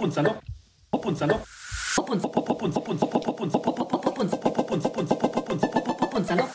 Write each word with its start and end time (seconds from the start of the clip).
hopp 0.00 0.06
und 0.06 0.12
salopp, 0.14 0.42
hopp 0.92 1.06
und 1.06 1.18
salopp, 1.18 1.44
hopp 1.96 2.10
und 2.10 2.22
hopp, 2.24 2.36
hopp 2.36 2.62
und 2.62 2.74
hopp 2.74 2.88
und 2.88 3.02
hopp, 3.02 3.14
hopp 3.14 3.40
und 3.40 3.52
hopp, 3.52 3.66
hopp, 3.66 3.80
und 3.80 3.92
hopp 3.92 4.18
und 4.18 4.32
hopp, 4.32 4.56
hopp 4.56 4.70
und 4.70 4.84
hopp 4.84 4.96
und 4.96 5.10
hopp, 5.10 5.36
hopp 5.36 5.50
und 5.50 5.62
hopp, 5.62 5.74
hopp, 5.74 6.00
hopp 6.00 6.14
und 6.14 6.26
salopp. 6.26 6.50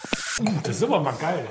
Das 0.63 0.75
ist 0.75 0.81
immer 0.81 0.99
mal 0.99 1.13
geil. 1.21 1.45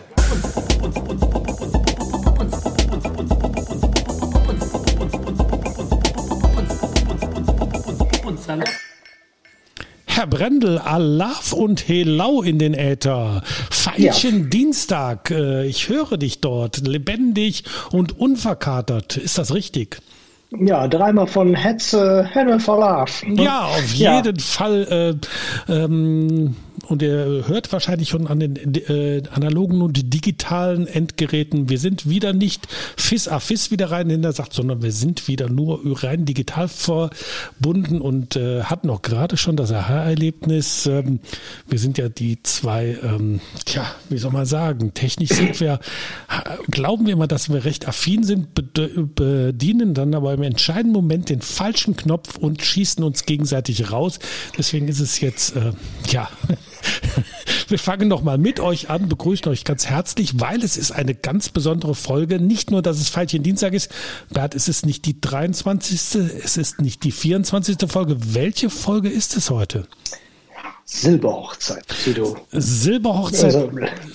Herr 10.06 10.26
Brendel, 10.26 10.78
Alaf 10.78 11.52
und 11.52 11.88
Helau 11.88 12.42
in 12.42 12.58
den 12.58 12.74
Äther. 12.74 13.42
Feinchen 13.70 14.42
ja. 14.42 14.46
Dienstag. 14.46 15.30
Ich 15.30 15.88
höre 15.88 16.16
dich 16.16 16.40
dort, 16.40 16.86
lebendig 16.86 17.64
und 17.92 18.18
unverkatert. 18.18 19.16
Ist 19.16 19.38
das 19.38 19.54
richtig? 19.54 20.00
Ja, 20.50 20.86
dreimal 20.86 21.26
von 21.26 21.54
Hetze, 21.54 22.28
Henry 22.32 22.60
Verlauf. 22.60 23.22
Ja, 23.26 23.64
auf 23.64 23.92
jeden 23.92 24.36
ja. 24.36 24.42
Fall. 24.42 25.18
Äh, 25.68 25.72
ähm, 25.72 26.54
und 26.88 27.02
ihr 27.02 27.44
hört 27.46 27.72
wahrscheinlich 27.72 28.08
schon 28.08 28.26
an 28.26 28.40
den 28.40 28.56
äh, 28.74 29.22
analogen 29.30 29.82
und 29.82 30.12
digitalen 30.12 30.86
Endgeräten, 30.86 31.68
wir 31.68 31.78
sind 31.78 32.08
wieder 32.08 32.32
nicht 32.32 32.66
FIS 32.96 33.28
a 33.28 33.40
FIS 33.40 33.70
wieder 33.70 33.90
rein 33.90 34.10
hinter 34.10 34.32
sagt, 34.32 34.52
sondern 34.52 34.82
wir 34.82 34.92
sind 34.92 35.28
wieder 35.28 35.48
nur 35.48 35.80
rein 36.02 36.24
digital 36.24 36.68
verbunden 36.68 38.00
und 38.00 38.36
äh, 38.36 38.62
hatten 38.62 38.90
auch 38.90 39.02
gerade 39.02 39.36
schon 39.36 39.56
das 39.56 39.72
Aha-Erlebnis. 39.72 40.86
Ähm, 40.86 41.20
wir 41.68 41.78
sind 41.78 41.98
ja 41.98 42.08
die 42.08 42.42
zwei, 42.42 42.98
ähm, 43.02 43.40
tja, 43.64 43.86
wie 44.08 44.18
soll 44.18 44.32
man 44.32 44.46
sagen, 44.46 44.94
technisch 44.94 45.30
sind 45.30 45.60
wir, 45.60 45.80
glauben 46.70 47.06
wir 47.06 47.14
immer, 47.14 47.26
dass 47.26 47.52
wir 47.52 47.64
recht 47.64 47.88
affin 47.88 48.24
sind, 48.24 48.48
bedienen 48.54 49.94
dann 49.94 50.14
aber 50.14 50.34
im 50.34 50.42
entscheidenden 50.42 50.92
Moment 50.92 51.28
den 51.28 51.40
falschen 51.40 51.96
Knopf 51.96 52.36
und 52.36 52.62
schießen 52.62 53.02
uns 53.04 53.24
gegenseitig 53.26 53.90
raus. 53.90 54.18
Deswegen 54.56 54.88
ist 54.88 55.00
es 55.00 55.20
jetzt, 55.20 55.56
äh, 55.56 55.72
ja, 56.08 56.28
Wir 57.68 57.78
fangen 57.78 58.08
noch 58.08 58.22
mal 58.22 58.38
mit 58.38 58.60
euch 58.60 58.90
an, 58.90 59.08
begrüßen 59.08 59.50
euch 59.50 59.64
ganz 59.64 59.86
herzlich, 59.86 60.40
weil 60.40 60.62
es 60.62 60.76
ist 60.76 60.92
eine 60.92 61.14
ganz 61.14 61.48
besondere 61.48 61.94
Folge. 61.94 62.38
Nicht 62.38 62.70
nur, 62.70 62.82
dass 62.82 63.00
es 63.00 63.08
Feilchen 63.08 63.42
Dienstag 63.42 63.72
ist, 63.72 63.90
Bert, 64.30 64.54
es 64.54 64.68
ist 64.68 64.84
nicht 64.84 65.06
die 65.06 65.20
23., 65.20 66.00
es 66.44 66.56
ist 66.56 66.80
nicht 66.80 67.04
die 67.04 67.12
24. 67.12 67.90
Folge. 67.90 68.16
Welche 68.34 68.70
Folge 68.70 69.08
ist 69.08 69.36
es 69.36 69.50
heute? 69.50 69.86
Silberhochzeit, 70.94 71.84
wie 72.04 72.14
du 72.14 72.36
Silberhochzeit. 72.52 73.56
Also, 73.56 73.70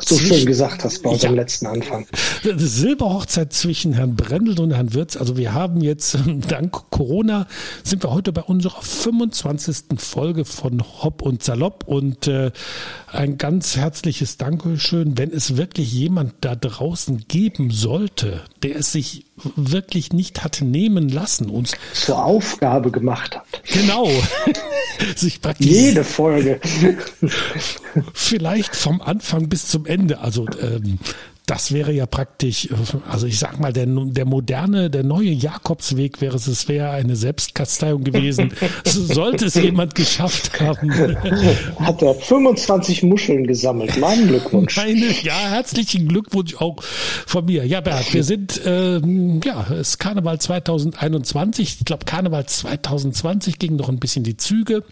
so 0.06 0.18
schön 0.18 0.46
gesagt 0.46 0.86
hast 0.86 1.04
bei 1.04 1.10
unserem 1.10 1.36
ja. 1.36 1.42
letzten 1.42 1.68
Anfang. 1.68 2.08
Silberhochzeit 2.42 3.52
zwischen 3.52 3.92
Herrn 3.92 4.16
Brendel 4.16 4.58
und 4.62 4.72
Herrn 4.72 4.94
Wirz. 4.94 5.18
Also 5.18 5.36
wir 5.36 5.54
haben 5.54 5.82
jetzt, 5.82 6.18
dank 6.48 6.90
Corona, 6.90 7.48
sind 7.84 8.02
wir 8.02 8.12
heute 8.12 8.32
bei 8.32 8.44
unserer 8.44 8.82
25. 8.82 9.98
Folge 9.98 10.46
von 10.46 10.82
Hopp 11.04 11.22
und 11.22 11.44
Salopp 11.44 11.84
und 11.86 12.28
äh, 12.28 12.52
ein 13.12 13.38
ganz 13.38 13.76
herzliches 13.76 14.38
Dankeschön, 14.38 15.18
wenn 15.18 15.34
es 15.34 15.58
wirklich 15.58 15.92
jemand 15.92 16.34
da 16.42 16.56
draußen 16.56 17.26
geben 17.28 17.72
sollte, 17.72 18.42
der 18.64 18.78
es 18.78 18.94
sich 18.94 19.26
wirklich 19.56 20.14
nicht 20.14 20.44
hat 20.44 20.62
nehmen 20.62 21.10
lassen, 21.10 21.50
uns 21.50 21.74
zur 21.94 22.24
Aufgabe 22.24 22.92
gemacht 22.92 23.36
hat. 23.36 23.64
Genau. 23.72 24.10
sich 25.16 25.42
praktisch 25.42 25.68
jede 25.68 26.04
Folge 26.04 26.60
vielleicht 28.14 28.76
vom 28.76 29.02
Anfang 29.02 29.50
bis 29.50 29.68
zum 29.68 29.86
Ende, 29.86 30.20
also 30.20 30.46
ähm, 30.62 31.00
das 31.50 31.74
wäre 31.74 31.92
ja 31.92 32.06
praktisch, 32.06 32.70
also 33.10 33.26
ich 33.26 33.40
sag 33.40 33.60
mal, 33.60 33.74
der, 33.74 33.88
der 33.88 34.26
moderne, 34.26 34.92
der 34.92 35.04
neue 35.04 35.32
Jakobsweg 35.32 36.22
wäre 36.22 36.36
es, 36.36 36.46
es 36.46 36.68
wäre 36.68 36.92
eine 36.92 37.16
Selbstkasteiung 37.16 38.04
gewesen. 38.04 38.54
Sollte 38.86 39.46
es 39.46 39.56
jemand 39.56 39.96
geschafft 39.96 40.60
haben. 40.60 40.94
Hat 41.80 42.04
er 42.04 42.14
25 42.14 43.02
Muscheln 43.02 43.48
gesammelt. 43.48 43.98
Mein 43.98 44.28
Glückwunsch. 44.28 44.78
Meine, 44.78 45.08
ja, 45.24 45.34
herzlichen 45.34 46.08
Glückwunsch 46.08 46.56
auch 46.56 46.84
von 46.84 47.46
mir. 47.46 47.66
Ja, 47.66 47.82
Bert, 47.82 48.14
wir 48.14 48.24
sind, 48.24 48.62
ähm, 48.66 49.42
ja, 49.44 49.66
es 49.72 49.90
ist 49.90 49.98
Karneval 49.98 50.40
2021. 50.40 51.78
Ich 51.80 51.86
glaube, 51.86 52.06
Karneval 52.06 52.46
2020 52.46 53.58
ging 53.58 53.76
noch 53.76 53.90
ein 53.90 54.00
bisschen 54.00 54.24
die 54.24 54.38
Züge. 54.38 54.84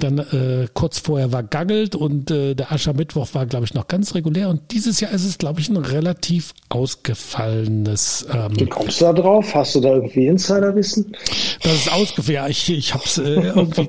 Dann 0.00 0.18
äh, 0.18 0.66
kurz 0.74 0.98
vorher 0.98 1.30
war 1.30 1.44
Gangelt 1.44 1.94
und 1.94 2.32
äh, 2.32 2.54
der 2.56 2.72
Aschermittwoch 2.72 3.28
war, 3.34 3.46
glaube 3.46 3.64
ich, 3.64 3.74
noch 3.74 3.86
ganz 3.86 4.16
regulär. 4.16 4.48
Und 4.48 4.72
dieses 4.72 4.98
Jahr 4.98 5.12
ist 5.12 5.24
es, 5.24 5.38
glaube 5.38 5.60
ich, 5.60 5.68
ein 5.68 5.83
relativ 5.92 6.52
ausgefallenes. 6.68 8.26
Ähm, 8.32 8.58
Wie 8.58 8.66
kommst 8.66 9.00
du 9.00 9.06
da 9.06 9.12
drauf? 9.12 9.54
Hast 9.54 9.74
du 9.74 9.80
da 9.80 9.94
irgendwie 9.94 10.26
Insiderwissen? 10.26 11.16
Das 11.62 11.72
ist 11.72 11.92
ausgefallen. 11.92 12.34
Ja, 12.34 12.48
ich, 12.48 12.70
ich 12.70 12.92
habe 12.94 13.04
es 13.04 13.18
äh, 13.18 13.22
irgendwie. 13.22 13.88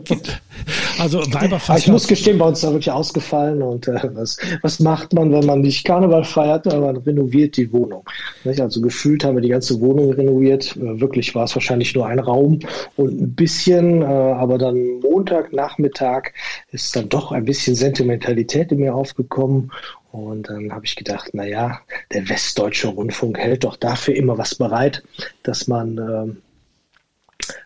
also 1.00 1.20
Weiberfastnacht. 1.20 1.80
Ich 1.80 1.88
muss 1.88 2.08
gestehen, 2.08 2.38
bei 2.38 2.46
uns 2.46 2.60
ist 2.60 2.64
da 2.64 2.72
wirklich 2.72 2.92
ausgefallen. 2.92 3.62
Und 3.62 3.88
äh, 3.88 4.00
was, 4.14 4.38
was 4.62 4.80
macht 4.80 5.14
man, 5.14 5.32
wenn 5.32 5.46
man 5.46 5.62
nicht 5.62 5.86
Karneval 5.86 6.24
feiert? 6.24 6.66
Man 6.66 6.98
renoviert 6.98 7.58
die 7.58 7.72
Wohnung. 7.72 8.04
Nicht? 8.44 8.62
Also 8.62 8.82
gefühlt 8.82 9.24
haben 9.24 9.36
wir 9.36 9.42
die 9.42 9.50
ganze 9.50 9.80
Wohnung 9.82 10.14
renoviert. 10.14 10.76
Äh, 10.78 11.00
wirklich 11.00 11.34
war 11.34 11.46
es 11.46 11.56
wahrscheinlich 11.56 11.96
nur 11.96 12.06
ein 12.06 12.20
Raum 12.20 12.60
und 12.98 13.22
ein 13.22 13.34
bisschen. 13.34 14.02
Äh, 14.02 14.06
aber 14.06 14.58
dann 14.58 15.00
Montagnachmittag 15.00 16.34
ist 16.72 16.96
dann 16.96 17.10
doch 17.10 17.32
ein 17.32 17.46
bisschen 17.46 17.76
Sentimentalität 17.76 18.72
in 18.72 18.80
mir 18.80 18.94
aufgekommen. 18.94 19.72
Und 20.16 20.50
dann 20.50 20.72
habe 20.72 20.86
ich 20.86 20.96
gedacht, 20.96 21.34
naja, 21.34 21.81
der 22.14 22.30
Westdeutsche 22.30 22.88
Rundfunk 22.88 23.38
hält 23.38 23.66
doch 23.66 23.76
dafür 23.76 24.16
immer 24.16 24.38
was 24.38 24.56
bereit, 24.56 25.03
dass 25.44 25.68
man 25.68 26.40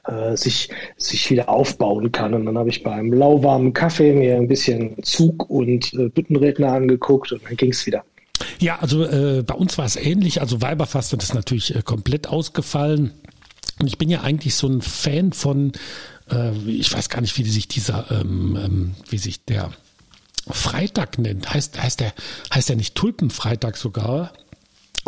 äh, 0.06 0.12
äh, 0.12 0.36
sich, 0.36 0.70
sich 0.98 1.30
wieder 1.30 1.48
aufbauen 1.48 2.12
kann. 2.12 2.34
Und 2.34 2.48
dann 2.48 2.58
habe 2.58 2.70
ich 2.70 2.82
beim 2.82 3.14
lauwarmen 3.14 3.74
Kaffee 3.74 4.14
mir 4.14 4.36
ein 4.36 4.48
bisschen 4.48 5.02
Zug 5.04 5.50
und 5.50 5.94
äh, 5.94 6.10
Büttenredner 6.10 6.74
angeguckt 6.74 7.32
und 7.32 7.44
dann 7.46 7.56
ging 7.56 7.70
es 7.70 7.86
wieder. 7.86 8.04
Ja, 8.58 8.80
also 8.80 9.06
äh, 9.06 9.44
bei 9.44 9.54
uns 9.54 9.78
war 9.78 9.86
es 9.86 9.96
ähnlich. 9.96 10.42
Also 10.42 10.62
Weiberfastet 10.62 11.22
ist 11.22 11.36
natürlich 11.36 11.76
äh, 11.76 11.84
komplett 11.84 12.28
ausgefallen. 12.28 13.12
Und 13.80 13.88
ich 13.88 14.00
bin 14.00 14.10
ja 14.10 14.22
eigentlich 14.22 14.56
so 14.56 14.68
ein 14.68 14.82
Fan 14.82 15.34
von, 15.34 15.74
äh, 16.32 16.52
ich 16.68 16.92
weiß 16.92 17.10
gar 17.10 17.22
nicht, 17.22 17.38
wie 17.38 17.44
sich 17.44 17.68
dieser, 17.68 18.10
ähm, 18.10 18.58
ähm, 18.62 18.96
wie 19.08 19.20
sich 19.20 19.46
der 19.46 19.72
Freitag 20.50 21.18
nennt. 21.18 21.54
Heißt, 21.54 21.82
heißt 21.82 22.00
der, 22.00 22.14
heißt 22.54 22.70
der 22.70 22.76
nicht 22.76 22.96
Tulpenfreitag 22.96 23.78
sogar? 23.78 24.32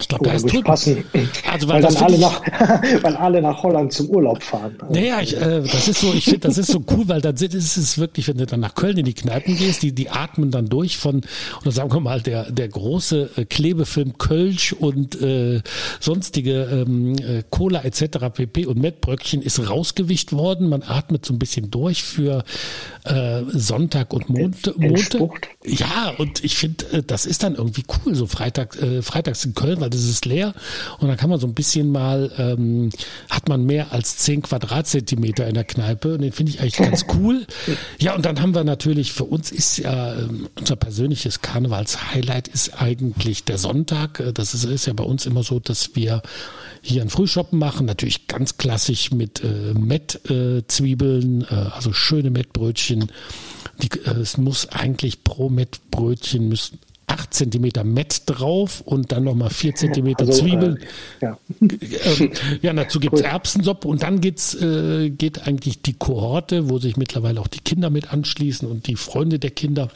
Ich 0.02 0.08
glaube, 0.08 0.26
da 0.26 0.34
ist 0.34 0.64
passen. 0.64 1.04
Also, 1.50 1.68
weil, 1.68 1.84
weil 1.84 1.94
dann 1.94 2.04
alle 2.04 2.18
nach, 2.18 2.42
weil 3.02 3.16
alle 3.16 3.42
nach 3.42 3.64
Holland 3.64 3.94
zum 3.94 4.10
Urlaub 4.10 4.42
fahren. 4.42 4.76
Naja, 4.90 5.22
ich, 5.22 5.40
äh, 5.40 5.62
das 5.62 5.88
ist 5.88 6.02
so, 6.02 6.14
ich 6.14 6.26
finde, 6.26 6.40
das 6.40 6.58
ist 6.58 6.72
so 6.72 6.84
cool, 6.92 7.08
weil 7.08 7.22
dann 7.22 7.36
ist 7.36 7.78
es 7.78 7.98
wirklich, 7.98 8.28
wenn 8.28 8.38
du 8.38 8.46
dann 8.46 8.60
nach 8.60 8.76
Köln 8.76 8.98
in 8.98 9.06
die 9.06 9.14
Kneipen 9.14 9.56
gehst, 9.56 9.84
die, 9.84 9.94
die 9.94 10.10
atmen 10.10 10.52
dann 10.52 10.68
durch 10.68 10.98
von, 10.98 11.22
oder 11.62 11.72
sagen 11.72 11.94
wir 11.94 12.00
mal, 12.00 12.22
der, 12.22 12.52
der 12.52 12.68
große 12.68 13.30
äh, 13.36 13.46
Klebefilm 13.46 14.18
Kölsch 14.18 14.74
und 14.74 15.22
äh, 15.22 15.62
sonstige 16.00 16.86
ähm, 16.88 17.16
äh, 17.16 17.44
Cola 17.50 17.84
etc. 17.84 18.30
pp. 18.34 18.66
und 18.66 18.80
Mettbröckchen 18.80 19.42
ist 19.42 19.70
rausgewischt 19.70 20.34
worden. 20.34 20.68
Man 20.70 20.84
atmet 20.84 21.26
so 21.26 21.34
ein 21.34 21.40
bisschen 21.40 21.70
durch 21.70 22.04
für 22.04 22.44
äh, 23.04 23.42
Sonntag 23.50 24.14
und 24.14 24.30
Mond, 24.30 24.74
Montag. 24.78 25.50
Ja, 25.64 26.14
und 26.18 26.44
ich 26.44 26.56
finde, 26.56 26.86
äh, 26.92 27.04
das 27.06 27.26
ist 27.26 27.44
dann 27.44 27.56
irgendwie 27.56 27.84
cool, 28.06 28.16
so 28.16 28.26
Freitag, 28.26 28.82
äh, 28.82 29.02
freitags 29.02 29.46
in 29.46 29.54
Köln, 29.54 29.80
weil 29.80 29.91
das 29.92 30.04
ist 30.04 30.26
leer 30.26 30.54
und 31.00 31.08
dann 31.08 31.18
kann 31.18 31.30
man 31.30 31.40
so 31.40 31.48
ein 31.48 31.54
bisschen 31.54 31.92
mal, 31.92 32.32
ähm, 32.38 32.90
hat 33.30 33.50
man 33.50 33.66
mehr 33.66 33.92
als 33.92 34.18
zehn 34.18 34.42
Quadratzentimeter 34.42 35.48
in 35.48 35.54
der 35.54 35.64
Kneipe 35.64 36.16
und 36.16 36.22
den 36.22 36.32
finde 36.32 36.52
ich 36.52 36.62
eigentlich 36.62 36.78
ganz 36.78 37.06
cool. 37.16 37.46
Ja, 38.00 38.16
und 38.16 38.26
dann 38.26 38.42
haben 38.42 38.56
wir 38.56 38.64
natürlich, 38.64 39.12
für 39.12 39.26
uns 39.26 39.52
ist 39.52 39.78
ja 39.78 40.14
ähm, 40.14 40.50
unser 40.58 40.76
persönliches 40.76 41.42
Karnevals-Highlight 41.42 42.48
ist 42.48 42.82
eigentlich 42.82 43.44
der 43.44 43.58
Sonntag. 43.58 44.20
Äh, 44.20 44.34
das 44.34 44.54
ist, 44.54 44.64
ist 44.64 44.88
ja 44.88 44.94
bei 44.94 45.04
uns 45.04 45.26
immer 45.26 45.44
so, 45.44 45.60
dass 45.60 45.96
wir 45.96 46.22
hier 46.82 47.02
ein 47.02 47.10
Frühshoppen 47.10 47.60
machen, 47.60 47.86
natürlich 47.86 48.28
ganz 48.28 48.58
klassisch 48.58 49.12
mit 49.12 49.44
äh, 49.44 49.74
Mettzwiebeln, 49.74 51.46
äh, 51.50 51.54
also 51.54 51.94
schöne 51.94 52.32
Mettbrötchen. 52.32 53.12
Die, 53.82 53.90
äh, 54.06 54.20
es 54.22 54.38
muss 54.38 54.68
eigentlich 54.70 55.24
pro 55.24 55.50
Mettbrötchen 55.50 56.48
müssen 56.48 56.80
8 57.12 57.34
cm 57.34 57.72
Mett 57.84 58.24
drauf 58.26 58.82
und 58.82 59.12
dann 59.12 59.26
nochmal 59.26 59.50
4 59.50 59.76
cm 59.76 60.16
also, 60.18 60.32
Zwiebeln. 60.32 60.78
Äh, 61.20 61.26
ja. 61.26 61.38
Ähm, 61.60 62.32
ja, 62.62 62.74
dazu 62.74 63.00
gibt 63.00 63.16
es 63.16 63.22
Erbsensuppe 63.22 63.88
und 63.88 64.04
dann 64.04 64.22
geht's, 64.22 64.56
äh, 64.56 65.10
geht 65.10 65.46
eigentlich 65.46 65.82
die 65.82 65.94
Kohorte, 65.94 66.70
wo 66.70 66.80
sich 66.80 66.96
mittlerweile 66.96 67.42
auch 67.42 67.48
die 67.48 67.60
Kinder 67.60 67.90
mit 67.90 68.14
anschließen 68.14 68.68
und 68.68 68.88
die 68.88 68.96
Freunde 68.96 69.40
der 69.40 69.52
Kinder 69.52 69.90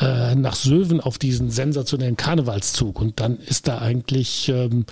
äh, 0.00 0.34
nach 0.34 0.54
Söwen 0.54 1.00
auf 1.00 1.18
diesen 1.18 1.50
sensationellen 1.50 2.16
Karnevalszug. 2.16 3.00
Und 3.00 3.20
dann 3.20 3.38
ist 3.38 3.68
da 3.68 3.78
eigentlich, 3.78 4.48
ähm, 4.48 4.86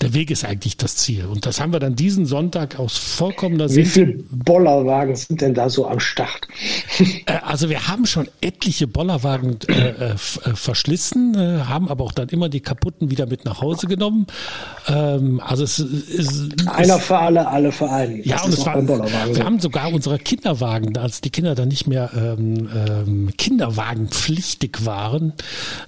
der 0.00 0.12
Weg 0.12 0.30
ist 0.30 0.44
eigentlich 0.44 0.76
das 0.76 0.96
Ziel. 0.96 1.26
Und 1.26 1.46
das 1.46 1.60
haben 1.60 1.72
wir 1.72 1.78
dann 1.78 1.94
diesen 1.94 2.26
Sonntag 2.26 2.78
aus 2.78 2.96
vollkommener 2.96 3.70
Wie 3.70 3.84
viele 3.84 4.22
Bollerwagen 4.30 5.14
sind 5.14 5.40
denn 5.40 5.54
da 5.54 5.70
so 5.70 5.86
am 5.86 6.00
Start? 6.00 6.48
Äh, 7.26 7.32
also 7.42 7.68
wir 7.68 7.88
haben 7.88 8.06
schon 8.06 8.28
etliche 8.40 8.86
Bollerwagen 8.86 9.58
äh, 9.68 10.12
äh, 10.12 10.16
verschlissen, 10.16 11.36
haben 11.68 11.88
aber 11.88 12.04
auch 12.04 12.12
dann 12.12 12.28
immer 12.28 12.48
die 12.48 12.60
kaputten 12.60 13.10
wieder 13.10 13.26
mit 13.26 13.44
nach 13.44 13.60
Hause 13.60 13.86
genommen. 13.86 14.26
Ähm, 14.86 15.40
also 15.44 15.64
es 15.64 15.78
ist 15.78 16.68
einer 16.68 16.98
für 16.98 17.18
alle, 17.18 17.46
alle 17.48 17.72
für 17.72 17.90
einen. 17.90 18.22
Ja, 18.22 18.36
das 18.36 18.46
und 18.46 18.52
es 18.54 18.66
war, 18.66 19.34
wir 19.34 19.44
haben 19.44 19.60
sogar 19.60 19.92
unsere 19.92 20.18
Kinderwagen, 20.18 20.96
als 20.96 21.20
die 21.20 21.30
Kinder 21.30 21.54
dann 21.54 21.68
nicht 21.68 21.86
mehr 21.86 22.10
ähm, 22.14 22.68
ähm, 22.74 23.30
Kinderwagenpflichtig 24.40 24.84
waren, 24.86 25.32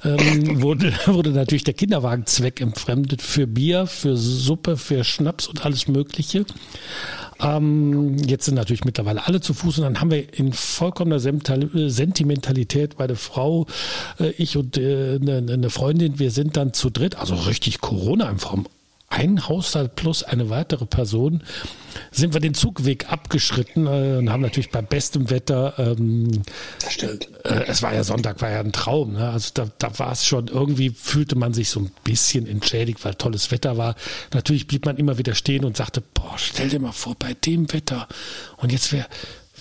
ähm, 0.04 0.62
wurde, 0.62 0.92
wurde 1.06 1.30
natürlich 1.30 1.64
der 1.64 1.74
Kinderwagen 1.74 2.26
zweckentfremdet 2.26 3.22
für 3.22 3.46
Bier, 3.46 3.86
für 3.86 4.16
Suppe, 4.16 4.76
für 4.76 5.04
Schnaps 5.04 5.46
und 5.48 5.64
alles 5.64 5.88
Mögliche. 5.88 6.44
Ähm, 7.40 8.18
jetzt 8.18 8.44
sind 8.44 8.54
natürlich 8.54 8.84
mittlerweile 8.84 9.26
alle 9.26 9.40
zu 9.40 9.54
Fuß 9.54 9.78
und 9.78 9.84
dann 9.84 10.00
haben 10.00 10.10
wir 10.10 10.38
in 10.38 10.52
vollkommener 10.52 11.18
Sentimentalität 11.18 12.98
meine 12.98 13.16
Frau, 13.16 13.66
äh, 14.20 14.30
ich 14.30 14.56
und 14.56 14.76
äh, 14.76 15.18
eine, 15.20 15.52
eine 15.52 15.70
Freundin, 15.70 16.18
wir 16.18 16.30
sind 16.30 16.56
dann 16.56 16.72
zu 16.72 16.90
dritt, 16.90 17.16
also 17.16 17.34
richtig 17.34 17.80
Corona 17.80 18.28
im 18.28 18.38
Form 18.38 18.66
ein 19.12 19.46
Haushalt 19.46 19.94
plus 19.94 20.22
eine 20.22 20.48
weitere 20.48 20.86
Person 20.86 21.42
sind 22.10 22.32
wir 22.32 22.40
den 22.40 22.54
Zugweg 22.54 23.12
abgeschritten 23.12 23.86
äh, 23.86 24.16
und 24.18 24.30
haben 24.30 24.40
natürlich 24.40 24.70
bei 24.70 24.80
bestem 24.80 25.28
Wetter, 25.28 25.74
ähm, 25.78 26.42
Stimmt. 26.88 27.28
Äh, 27.44 27.64
es 27.66 27.82
war 27.82 27.94
ja 27.94 28.04
Sonntag, 28.04 28.40
war 28.40 28.50
ja 28.50 28.60
ein 28.60 28.72
Traum. 28.72 29.12
Ne? 29.12 29.30
Also 29.30 29.50
da, 29.52 29.68
da 29.78 29.98
war 29.98 30.12
es 30.12 30.26
schon, 30.26 30.48
irgendwie 30.48 30.90
fühlte 30.90 31.36
man 31.36 31.52
sich 31.52 31.68
so 31.68 31.80
ein 31.80 31.90
bisschen 32.04 32.46
entschädigt, 32.46 33.04
weil 33.04 33.14
tolles 33.14 33.50
Wetter 33.50 33.76
war. 33.76 33.94
Natürlich 34.32 34.66
blieb 34.66 34.86
man 34.86 34.96
immer 34.96 35.18
wieder 35.18 35.34
stehen 35.34 35.64
und 35.64 35.76
sagte, 35.76 36.02
boah, 36.14 36.34
stell 36.36 36.70
dir 36.70 36.80
mal 36.80 36.92
vor, 36.92 37.14
bei 37.18 37.34
dem 37.34 37.70
Wetter. 37.72 38.08
Und 38.56 38.72
jetzt 38.72 38.92
wäre 38.92 39.06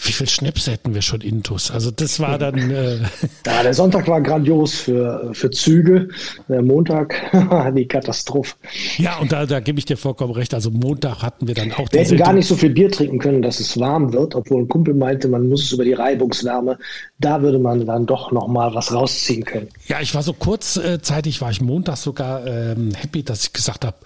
wie 0.03 0.12
viel 0.12 0.27
Schnäpse 0.27 0.71
hätten 0.71 0.95
wir 0.95 1.01
schon 1.01 1.21
intus? 1.21 1.69
Also 1.69 1.92
das 1.92 2.19
war 2.19 2.39
dann. 2.39 2.71
Äh 2.71 3.00
ja, 3.45 3.62
der 3.62 3.74
Sonntag 3.74 4.07
war 4.07 4.19
grandios 4.19 4.74
für, 4.74 5.30
für 5.33 5.51
Züge. 5.51 6.09
Der 6.50 6.63
Montag 6.63 7.13
die 7.75 7.88
Katastrophe. 7.88 8.56
Ja, 8.98 9.19
und 9.19 9.31
da, 9.31 9.45
da 9.45 9.59
gebe 9.59 9.77
ich 9.77 9.86
dir 9.86 9.98
vollkommen 9.98 10.33
recht. 10.33 10.53
Also 10.53 10.71
Montag 10.71 11.21
hatten 11.21 11.48
wir 11.48 11.53
dann 11.53 11.71
auch. 11.74 11.88
Wir 11.92 12.01
hätten 12.01 12.18
gar 12.18 12.33
nicht 12.33 12.48
so 12.48 12.56
viel 12.56 12.71
Bier 12.71 12.92
trinken 12.92 13.19
können, 13.19 13.42
dass 13.44 13.59
es 13.59 13.80
warm 13.80 14.12
wird, 14.12 14.33
obwohl 14.33 14.62
ein 14.62 14.68
Kumpel 14.68 14.95
meinte, 14.95 15.27
man 15.27 15.48
muss 15.48 15.63
es 15.63 15.71
über 15.71 15.86
die 15.86 15.94
Reibungswärme. 15.94 16.80
Da 17.19 17.42
würde 17.44 17.59
man 17.59 17.86
dann 17.86 18.07
doch 18.07 18.31
noch 18.31 18.47
mal 18.47 18.74
was 18.74 18.92
rausziehen 18.92 19.45
können. 19.45 19.68
Ja, 19.88 20.01
ich 20.01 20.15
war 20.15 20.24
so 20.24 20.33
kurzzeitig, 20.33 21.42
war 21.42 21.51
ich 21.51 21.62
Montag 21.62 21.97
sogar 21.97 22.47
ähm, 22.47 22.92
happy, 22.95 23.21
dass 23.24 23.44
ich 23.44 23.54
gesagt 23.54 23.86
habe, 23.86 23.97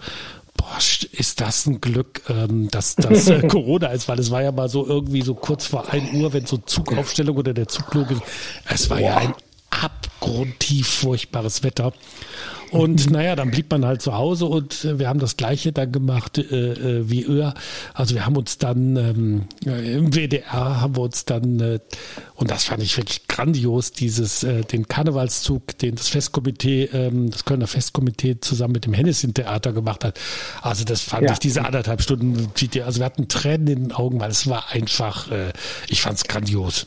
boah, 0.56 0.78
ist 0.78 1.40
das 1.40 1.66
ein 1.66 1.80
Glück, 1.80 2.22
ähm, 2.28 2.68
dass 2.70 2.94
das 2.96 3.28
äh, 3.28 3.40
Corona 3.48 3.88
ist, 3.88 4.08
weil 4.08 4.18
es 4.18 4.30
war 4.30 4.42
ja 4.42 4.52
mal 4.52 4.68
so 4.68 4.86
irgendwie 4.86 5.22
so 5.22 5.34
kurz 5.34 5.66
vor 5.66 5.90
1 5.90 6.14
Uhr, 6.14 6.32
wenn 6.32 6.46
so 6.46 6.58
Zugaufstellung 6.58 7.36
oder 7.36 7.54
der 7.54 7.68
Zug 7.68 7.86
es 8.68 8.90
war 8.90 8.98
boah. 8.98 9.04
ja 9.04 9.16
ein 9.18 9.34
abgrundtief 10.26 10.88
furchtbares 10.88 11.62
Wetter. 11.62 11.92
Und 12.70 13.10
naja, 13.12 13.36
dann 13.36 13.52
blieb 13.52 13.70
man 13.70 13.86
halt 13.86 14.02
zu 14.02 14.14
Hause 14.14 14.46
und 14.46 14.84
äh, 14.84 14.98
wir 14.98 15.08
haben 15.08 15.20
das 15.20 15.36
Gleiche 15.36 15.72
dann 15.72 15.92
gemacht 15.92 16.38
äh, 16.38 16.72
äh 16.72 17.08
wie 17.08 17.24
Öhr. 17.24 17.54
Also 17.94 18.14
wir 18.16 18.26
haben 18.26 18.36
uns 18.36 18.58
dann 18.58 18.96
ähm, 18.96 19.42
im 19.64 20.12
WDR 20.12 20.80
haben 20.80 20.96
wir 20.96 21.02
uns 21.02 21.24
dann, 21.24 21.60
äh, 21.60 21.78
und 22.34 22.50
das 22.50 22.64
fand 22.64 22.82
ich 22.82 22.96
wirklich 22.96 23.28
grandios, 23.28 23.92
dieses, 23.92 24.42
äh, 24.42 24.62
den 24.62 24.88
Karnevalszug, 24.88 25.78
den 25.78 25.94
das 25.94 26.08
Festkomitee, 26.08 26.90
ähm, 26.92 27.30
das 27.30 27.44
Kölner 27.44 27.68
Festkomitee 27.68 28.40
zusammen 28.40 28.72
mit 28.72 28.84
dem 28.84 28.94
Hennessin-Theater 28.94 29.72
gemacht 29.72 30.04
hat. 30.04 30.18
Also 30.60 30.84
das 30.84 31.02
fand 31.02 31.26
ja. 31.26 31.32
ich 31.32 31.38
diese 31.38 31.64
anderthalb 31.64 32.02
Stunden, 32.02 32.50
also 32.84 32.98
wir 32.98 33.06
hatten 33.06 33.28
Tränen 33.28 33.68
in 33.68 33.82
den 33.84 33.92
Augen, 33.92 34.18
weil 34.18 34.30
es 34.30 34.48
war 34.48 34.70
einfach, 34.72 35.30
äh, 35.30 35.52
ich 35.88 36.02
fand 36.02 36.18
es 36.18 36.24
grandios. 36.24 36.86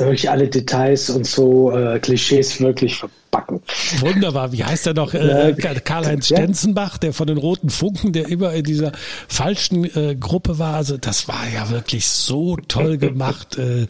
Wirklich 0.00 0.30
alle 0.30 0.48
Details 0.48 1.10
und 1.10 1.26
so 1.26 1.70
äh, 1.72 1.98
Klischees 1.98 2.60
wirklich 2.60 3.02
backen. 3.34 3.60
Wunderbar. 3.98 4.52
Wie 4.52 4.64
heißt 4.64 4.86
er 4.86 4.94
noch? 4.94 5.12
Äh, 5.12 5.54
Karl-Heinz 5.84 6.26
Stenzenbach, 6.26 6.98
der 6.98 7.12
von 7.12 7.26
den 7.26 7.36
Roten 7.36 7.68
Funken, 7.68 8.12
der 8.12 8.28
immer 8.28 8.52
in 8.52 8.64
dieser 8.64 8.92
falschen 9.28 9.84
äh, 9.84 10.14
Gruppe 10.14 10.58
war. 10.58 10.74
Also 10.74 10.96
das 10.96 11.26
war 11.26 11.42
ja 11.52 11.68
wirklich 11.70 12.06
so 12.06 12.56
toll 12.68 12.96
gemacht. 12.98 13.58
äh, 13.58 13.86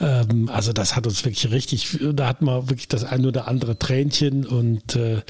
ähm, 0.00 0.48
also 0.52 0.72
das 0.72 0.94
hat 0.94 1.06
uns 1.06 1.24
wirklich 1.24 1.50
richtig, 1.50 1.98
da 2.12 2.28
hatten 2.28 2.44
wir 2.44 2.68
wirklich 2.68 2.88
das 2.88 3.04
ein 3.04 3.26
oder 3.26 3.48
andere 3.48 3.78
Tränchen 3.78 4.46
und 4.46 4.94
äh, 4.94 5.22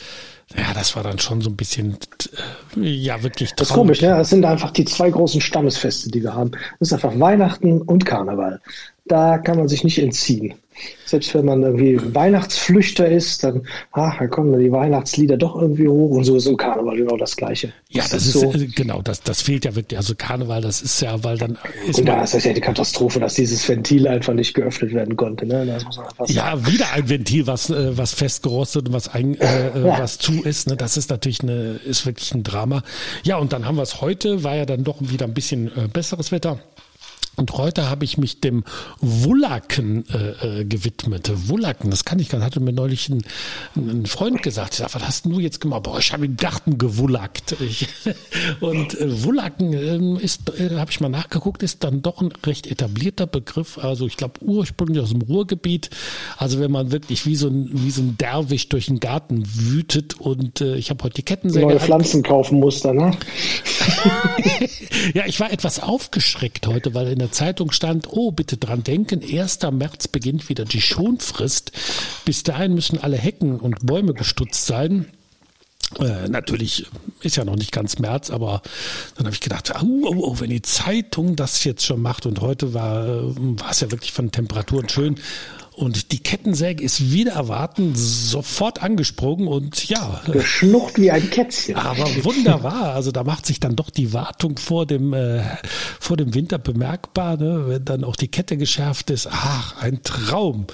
ja, 0.57 0.75
das 0.75 0.95
war 0.95 1.03
dann 1.03 1.19
schon 1.19 1.41
so 1.41 1.49
ein 1.49 1.57
bisschen, 1.57 1.97
äh, 2.77 2.81
ja, 2.81 3.23
wirklich 3.23 3.51
traurig. 3.51 3.57
Das 3.57 3.69
ist 3.71 3.75
komisch, 3.75 4.03
ne? 4.03 4.09
Das 4.09 4.31
sind 4.31 4.45
einfach 4.45 4.71
die 4.73 4.85
zwei 4.85 5.11
großen 5.11 5.41
Stammesfeste, 5.41 6.11
die 6.11 6.23
wir 6.23 6.35
haben. 6.35 6.51
Das 6.79 6.89
ist 6.89 6.93
einfach 6.93 7.19
Weihnachten 7.19 7.81
und 7.81 8.05
Karneval. 8.05 8.61
Da 9.07 9.39
kann 9.39 9.59
man 9.59 9.69
sich 9.69 9.85
nicht 9.85 9.99
entziehen. 9.99 10.55
Selbst 11.07 11.35
wenn 11.35 11.45
man 11.45 11.63
irgendwie 11.63 12.01
Weihnachtsflüchter 12.15 13.07
ist, 13.09 13.45
dann, 13.45 13.67
ah, 13.93 14.13
dann 14.19 14.29
kommen 14.31 14.59
die 14.59 14.73
Weihnachtslieder 14.73 15.37
doch 15.37 15.61
irgendwie 15.61 15.87
hoch 15.87 16.11
und 16.11 16.25
so 16.25 16.37
ist 16.37 16.47
im 16.47 16.57
Karneval 16.57 16.97
genau 16.97 17.17
das 17.17 17.37
Gleiche. 17.37 17.73
Ja, 17.91 18.03
das, 18.03 18.11
das 18.11 18.27
ist, 18.27 18.33
so. 18.33 18.53
Äh, 18.53 18.67
genau, 18.67 19.01
das, 19.01 19.23
das 19.23 19.43
fehlt 19.43 19.65
ja 19.65 19.77
wirklich. 19.77 19.97
Also 19.97 20.15
Karneval, 20.17 20.63
das 20.63 20.83
ist 20.83 21.01
ja, 21.01 21.23
weil 21.23 21.39
dann 21.39 21.59
ist. 21.87 22.01
Und 22.01 22.07
da 22.07 22.25
ist 22.25 22.35
das 22.35 22.45
ja 22.45 22.53
die 22.53 22.61
Katastrophe, 22.61 23.21
dass 23.21 23.35
dieses 23.35 23.69
Ventil 23.69 24.09
einfach 24.09 24.35
nicht 24.35 24.55
geöffnet 24.55 24.93
werden 24.93 25.17
konnte. 25.17 25.47
Ne? 25.47 25.79
ja, 26.27 26.67
wieder 26.67 26.91
ein 26.93 27.09
Ventil, 27.09 27.47
was, 27.47 27.71
äh, 27.71 27.97
was 27.97 28.13
festgerostet 28.13 28.89
und 28.89 28.95
was, 28.95 29.09
ein, 29.09 29.39
äh, 29.39 29.69
äh, 29.77 29.87
ja. 29.87 29.99
was 30.01 30.19
zu 30.19 30.43
ist. 30.43 30.67
Ne? 30.67 30.77
Das 30.77 30.97
ist 30.97 31.11
natürlich 31.11 31.43
eine, 31.43 31.79
ist 31.85 32.05
wirklich 32.05 32.35
ein 32.35 32.43
Drama. 32.43 32.83
Ja, 33.23 33.37
und 33.37 33.53
dann 33.53 33.67
haben 33.67 33.77
wir 33.77 33.83
es 33.83 34.01
heute, 34.01 34.43
war 34.43 34.57
ja 34.57 34.67
dann 34.67 34.83
doch 34.83 34.97
wieder 35.01 35.27
ein 35.27 35.35
bisschen 35.35 35.69
äh, 35.77 35.87
besseres 35.87 36.33
Wetter. 36.33 36.59
Und 37.37 37.53
heute 37.53 37.91
habe 37.91 38.05
ich 38.05 38.19
mich 38.19 38.41
dem 38.41 38.65
Wullaken 39.01 40.05
äh, 40.09 40.61
äh, 40.61 40.65
gewidmet. 40.65 41.31
Wullaken, 41.49 41.91
das 41.91 42.05
kann 42.05 42.19
ich 42.19 42.29
gar 42.29 42.39
nicht. 42.39 42.47
Hatte 42.47 42.61
mir 42.61 42.73
neulich 42.73 43.09
ein, 43.09 43.23
ein 43.77 44.07
Freund 44.07 44.43
gesagt. 44.43 44.75
Ich 44.75 44.79
sag, 44.79 44.95
was 44.95 45.03
hast 45.03 45.27
du 45.27 45.41
jetzt 45.41 45.61
gemacht? 45.61 45.85
Boah, 45.85 45.99
ich 45.99 46.13
habe 46.13 46.27
im 46.27 46.37
Garten 46.37 46.79
gewullackt. 46.79 47.57
Ich, 47.61 47.89
und 48.61 48.99
äh, 49.01 49.25
Wullaken 49.25 50.19
äh, 50.19 50.23
ist, 50.23 50.59
äh, 50.59 50.77
habe 50.77 50.91
ich 50.91 51.01
mal 51.01 51.09
nachgeguckt, 51.09 51.63
ist 51.63 51.83
dann 51.85 52.03
doch 52.03 52.21
ein 52.21 52.33
recht 52.45 52.67
etablierter 52.67 53.27
Begriff. 53.27 53.79
Also 53.79 54.07
ich 54.07 54.17
glaube 54.17 54.43
ursprünglich 54.43 55.03
aus 55.03 55.11
dem 55.11 55.23
Ruhrgebiet. 55.23 55.91
Also 56.37 56.61
wenn 56.61 56.71
man 56.71 56.93
wirklich 56.93 57.27
wie 57.27 57.37
so 57.37 57.49
ein, 57.49 57.71
wie 57.73 57.91
so 57.91 58.03
ein 58.03 58.17
Derwisch 58.19 58.69
durch 58.69 58.87
den 58.87 59.01
Garten 59.01 59.43
wütet. 59.55 60.21
Und 60.21 60.61
äh, 60.61 60.77
ich 60.77 60.91
habe 60.91 61.03
heute 61.05 61.15
die 61.15 61.23
Kettensäge. 61.23 61.67
Neue 61.67 61.81
Pflanzen 61.81 62.23
kaufen 62.23 62.61
musste, 62.61 62.95
ne? 62.95 63.17
ja, 65.15 65.27
ich 65.27 65.41
war 65.41 65.53
etwas 65.53 65.81
aufgeschreckt 65.81 66.67
heute, 66.67 66.95
weil 66.95 67.09
in 67.09 67.19
der 67.19 67.24
Zeitung 67.31 67.73
stand, 67.73 68.09
oh, 68.11 68.31
bitte 68.31 68.57
dran 68.57 68.83
denken, 68.83 69.23
1. 69.23 69.61
März 69.73 70.09
beginnt 70.09 70.49
wieder 70.49 70.65
die 70.65 70.81
Schonfrist. 70.81 71.73
Bis 72.25 72.43
dahin 72.43 72.75
müssen 72.75 72.99
alle 72.99 73.17
Hecken 73.17 73.61
und 73.61 73.87
Bäume 73.87 74.15
gestutzt 74.15 74.67
sein. 74.67 75.07
Äh, 75.99 76.29
natürlich 76.29 76.87
ist 77.21 77.37
ja 77.37 77.45
noch 77.45 77.57
nicht 77.57 77.73
ganz 77.73 77.99
März, 77.99 78.31
aber 78.31 78.63
dann 79.17 79.27
habe 79.27 79.35
ich 79.35 79.41
gedacht, 79.41 79.73
oh, 79.83 80.07
oh, 80.07 80.15
oh, 80.17 80.41
wenn 80.41 80.51
die 80.51 80.63
Zeitung 80.63 81.37
das 81.37 81.63
jetzt 81.65 81.85
schon 81.85 82.01
macht 82.01 82.27
und 82.27 82.41
heute 82.41 82.75
war, 82.75 83.05
war 83.37 83.71
es 83.71 83.81
ja 83.81 83.91
wirklich 83.91 84.13
von 84.13 84.31
Temperaturen 84.31 84.89
schön 84.89 85.17
und 85.77 86.13
die 86.13 86.19
Kettensäge 86.19 86.85
ist 86.85 87.11
wieder 87.11 87.33
erwarten 87.33 87.95
sofort 87.97 88.83
angesprungen 88.83 89.49
und 89.49 89.89
ja. 89.89 90.23
Geschnucht 90.31 90.99
wie 90.99 91.11
ein 91.11 91.31
Kätzchen. 91.31 91.75
Aber 91.75 92.07
wunderbar. 92.25 92.95
Also 92.95 93.11
da 93.11 93.25
macht 93.25 93.45
sich 93.45 93.59
dann 93.59 93.75
doch 93.75 93.91
die 93.91 94.13
Wartung 94.13 94.57
vor 94.57 94.87
dem, 94.87 95.13
äh, 95.13 95.43
vor 95.99 96.17
dem 96.17 96.33
Winter 96.35 96.59
bemerkbar, 96.59 97.37
ne? 97.37 97.65
wenn 97.67 97.85
dann 97.85 98.05
auch 98.05 98.15
die 98.15 98.29
Kette 98.29 98.57
geschärft 98.57 99.11
ist. 99.11 99.27
Ach, 99.31 99.83
ein 99.83 100.03
Traum. 100.05 100.67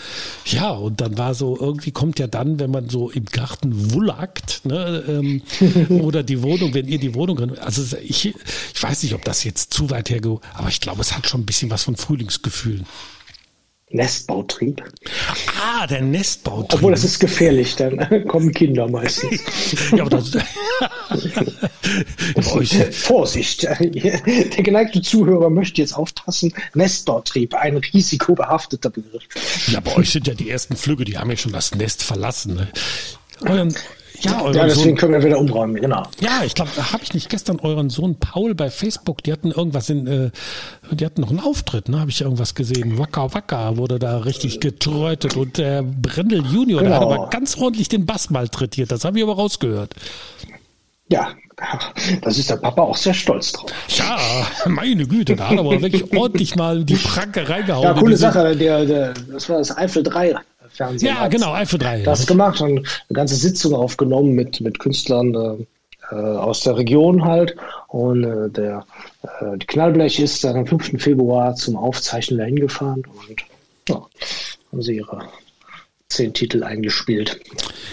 Ja, 0.45 0.71
und 0.71 1.01
dann 1.01 1.17
war 1.17 1.35
so, 1.35 1.59
irgendwie 1.59 1.93
kommt 1.93 2.19
ja 2.19 2.27
dann, 2.27 2.61
wenn 2.61 2.71
man 2.71 2.91
so 2.91 3.11
im 3.11 3.25
Garten 3.25 3.95
wullackt, 3.95 4.67
ne? 4.67 5.03
ähm, 5.09 5.43
oder 6.03 6.23
die 6.23 6.43
Wohnung, 6.43 6.75
wenn 6.75 6.89
ihr 6.89 6.99
die 6.99 7.15
Wohnung, 7.15 7.59
also 7.59 7.97
ich, 7.97 8.35
ich 8.75 8.83
weiß 8.83 9.03
nicht, 9.03 9.15
ob 9.15 9.25
das 9.25 9.45
jetzt 9.45 9.73
zu 9.73 9.89
weit 9.89 10.11
hergeht, 10.11 10.21
aber 10.53 10.69
ich 10.69 10.81
glaube, 10.81 11.01
es 11.01 11.17
hat 11.17 11.27
schon 11.27 11.41
ein 11.41 11.47
bisschen 11.47 11.71
was 11.71 11.85
von 11.85 11.97
Frühlingsgefühlen. 11.97 12.85
Nestbautrieb. 13.93 14.83
Ah, 15.61 15.87
der 15.87 16.03
Nestbautrieb. 16.03 16.75
Obwohl, 16.75 16.93
das 16.93 17.03
ist 17.03 17.19
gefährlich, 17.19 17.75
dann 17.75 18.27
kommen 18.29 18.53
Kinder 18.53 18.89
meistens. 18.89 19.43
ja, 19.93 20.05
aber 20.05 20.11
das, 20.11 20.31
Vorsicht, 22.93 23.65
der 23.81 24.63
geneigte 24.63 25.03
Zuhörer 25.03 25.51
möchte 25.51 25.81
jetzt 25.81 25.95
aufpassen. 25.95 26.55
Nestbautrieb, 26.75 27.55
ein 27.55 27.79
risikobehafteter 27.79 28.91
Begriff. 28.91 29.25
Ja, 29.67 29.81
bei 29.81 29.97
euch 29.97 30.11
sind 30.11 30.29
ja 30.29 30.35
die 30.35 30.51
ersten 30.51 30.77
Flüge, 30.77 31.05
die 31.05 31.19
haben 31.19 31.31
ja 31.31 31.37
schon 31.37 31.53
das 31.53 31.75
Nest 31.75 32.05
verlassen. 32.05 32.55
Ne? 32.55 32.69
Und 33.41 33.75
Ja, 34.21 34.51
ja 34.51 34.65
deswegen 34.67 34.91
Sohn, 34.91 34.97
können 34.97 35.13
wir 35.15 35.23
wieder 35.25 35.39
umräumen, 35.39 35.77
genau. 35.77 36.03
Ja, 36.21 36.43
ich 36.45 36.55
glaube, 36.55 36.71
habe 36.77 37.03
ich 37.03 37.15
nicht 37.15 37.29
gestern 37.29 37.59
euren 37.61 37.91
Sohn 37.91 38.17
Paul 38.19 38.55
bei 38.55 38.71
Facebook, 38.71 39.23
die 39.23 39.33
hatten 39.33 39.51
irgendwas 39.51 39.89
in, 39.91 40.07
äh, 40.07 40.31
die 40.91 41.07
hatten 41.07 41.21
noch 41.21 41.31
einen 41.31 41.41
Auftritt, 41.41 41.89
ne? 41.89 42.01
Habe 42.01 42.11
ich 42.11 42.21
irgendwas 42.21 42.55
gesehen. 42.55 42.99
Waka 42.99 43.33
Waka 43.33 43.77
wurde 43.77 43.99
da 43.99 44.19
richtig 44.19 44.61
getrötet 44.61 45.37
und 45.37 45.59
der 45.59 45.83
Brendel 45.83 46.45
Junior, 46.45 46.81
genau. 46.81 46.91
der 46.91 46.95
hat 46.95 47.09
genau. 47.09 47.23
aber 47.23 47.31
ganz 47.31 47.57
ordentlich 47.57 47.89
den 47.89 48.07
Bass 48.07 48.31
malträtiert. 48.31 48.93
Das 48.93 49.05
habe 49.05 49.19
ich 49.19 49.25
aber 49.25 49.37
rausgehört. 49.37 49.95
Ja, 51.11 51.33
das 52.23 52.39
ist 52.39 52.51
der 52.51 52.57
Papa 52.57 52.83
auch 52.83 52.97
sehr 52.97 53.15
stolz 53.15 53.53
drauf. 53.53 53.71
Ja, 53.89 54.17
meine 54.67 55.07
Güte, 55.07 55.35
da 55.35 55.49
hat 55.49 55.55
er 55.55 55.61
aber 55.61 55.83
wirklich 55.83 56.17
ordentlich 56.17 56.55
mal 56.55 56.85
die 56.85 56.95
Pranke 56.95 57.49
reingehauen. 57.49 57.85
Ja, 57.85 57.95
coole 57.95 58.17
Sache. 58.17 58.55
Der, 58.57 58.85
der, 58.87 59.15
das 59.33 59.49
war 59.49 59.59
das 59.59 59.77
Eiffel 59.77 60.05
3 60.05 60.37
Fernsehen. 60.73 61.15
Ja, 61.15 61.29
genau, 61.29 61.53
Eiffel 61.53 61.79
3. 61.79 62.03
Das 62.03 62.27
gemacht 62.27 62.61
und 62.61 62.79
eine 62.79 63.15
ganze 63.15 63.35
Sitzung 63.35 63.75
aufgenommen 63.75 64.33
mit, 64.33 64.61
mit 64.61 64.79
Künstlern 64.79 65.67
äh, 66.11 66.15
aus 66.15 66.61
der 66.61 66.77
Region 66.77 67.25
halt. 67.25 67.57
Und 67.89 68.25
äh, 68.25 68.51
der 68.51 68.85
äh, 69.23 69.59
Knallblech 69.59 70.19
ist 70.21 70.45
dann 70.45 70.57
am 70.57 70.67
5. 70.67 71.03
Februar 71.03 71.55
zum 71.55 71.77
Aufzeichnen 71.77 72.39
dahin 72.39 72.57
gefahren 72.57 73.03
und 73.29 73.41
ja, 73.89 74.07
haben 74.73 74.83
sie 74.83 74.97
ihre 74.97 75.29
zehn 76.11 76.35
Titel 76.35 76.63
eingespielt. 76.63 77.41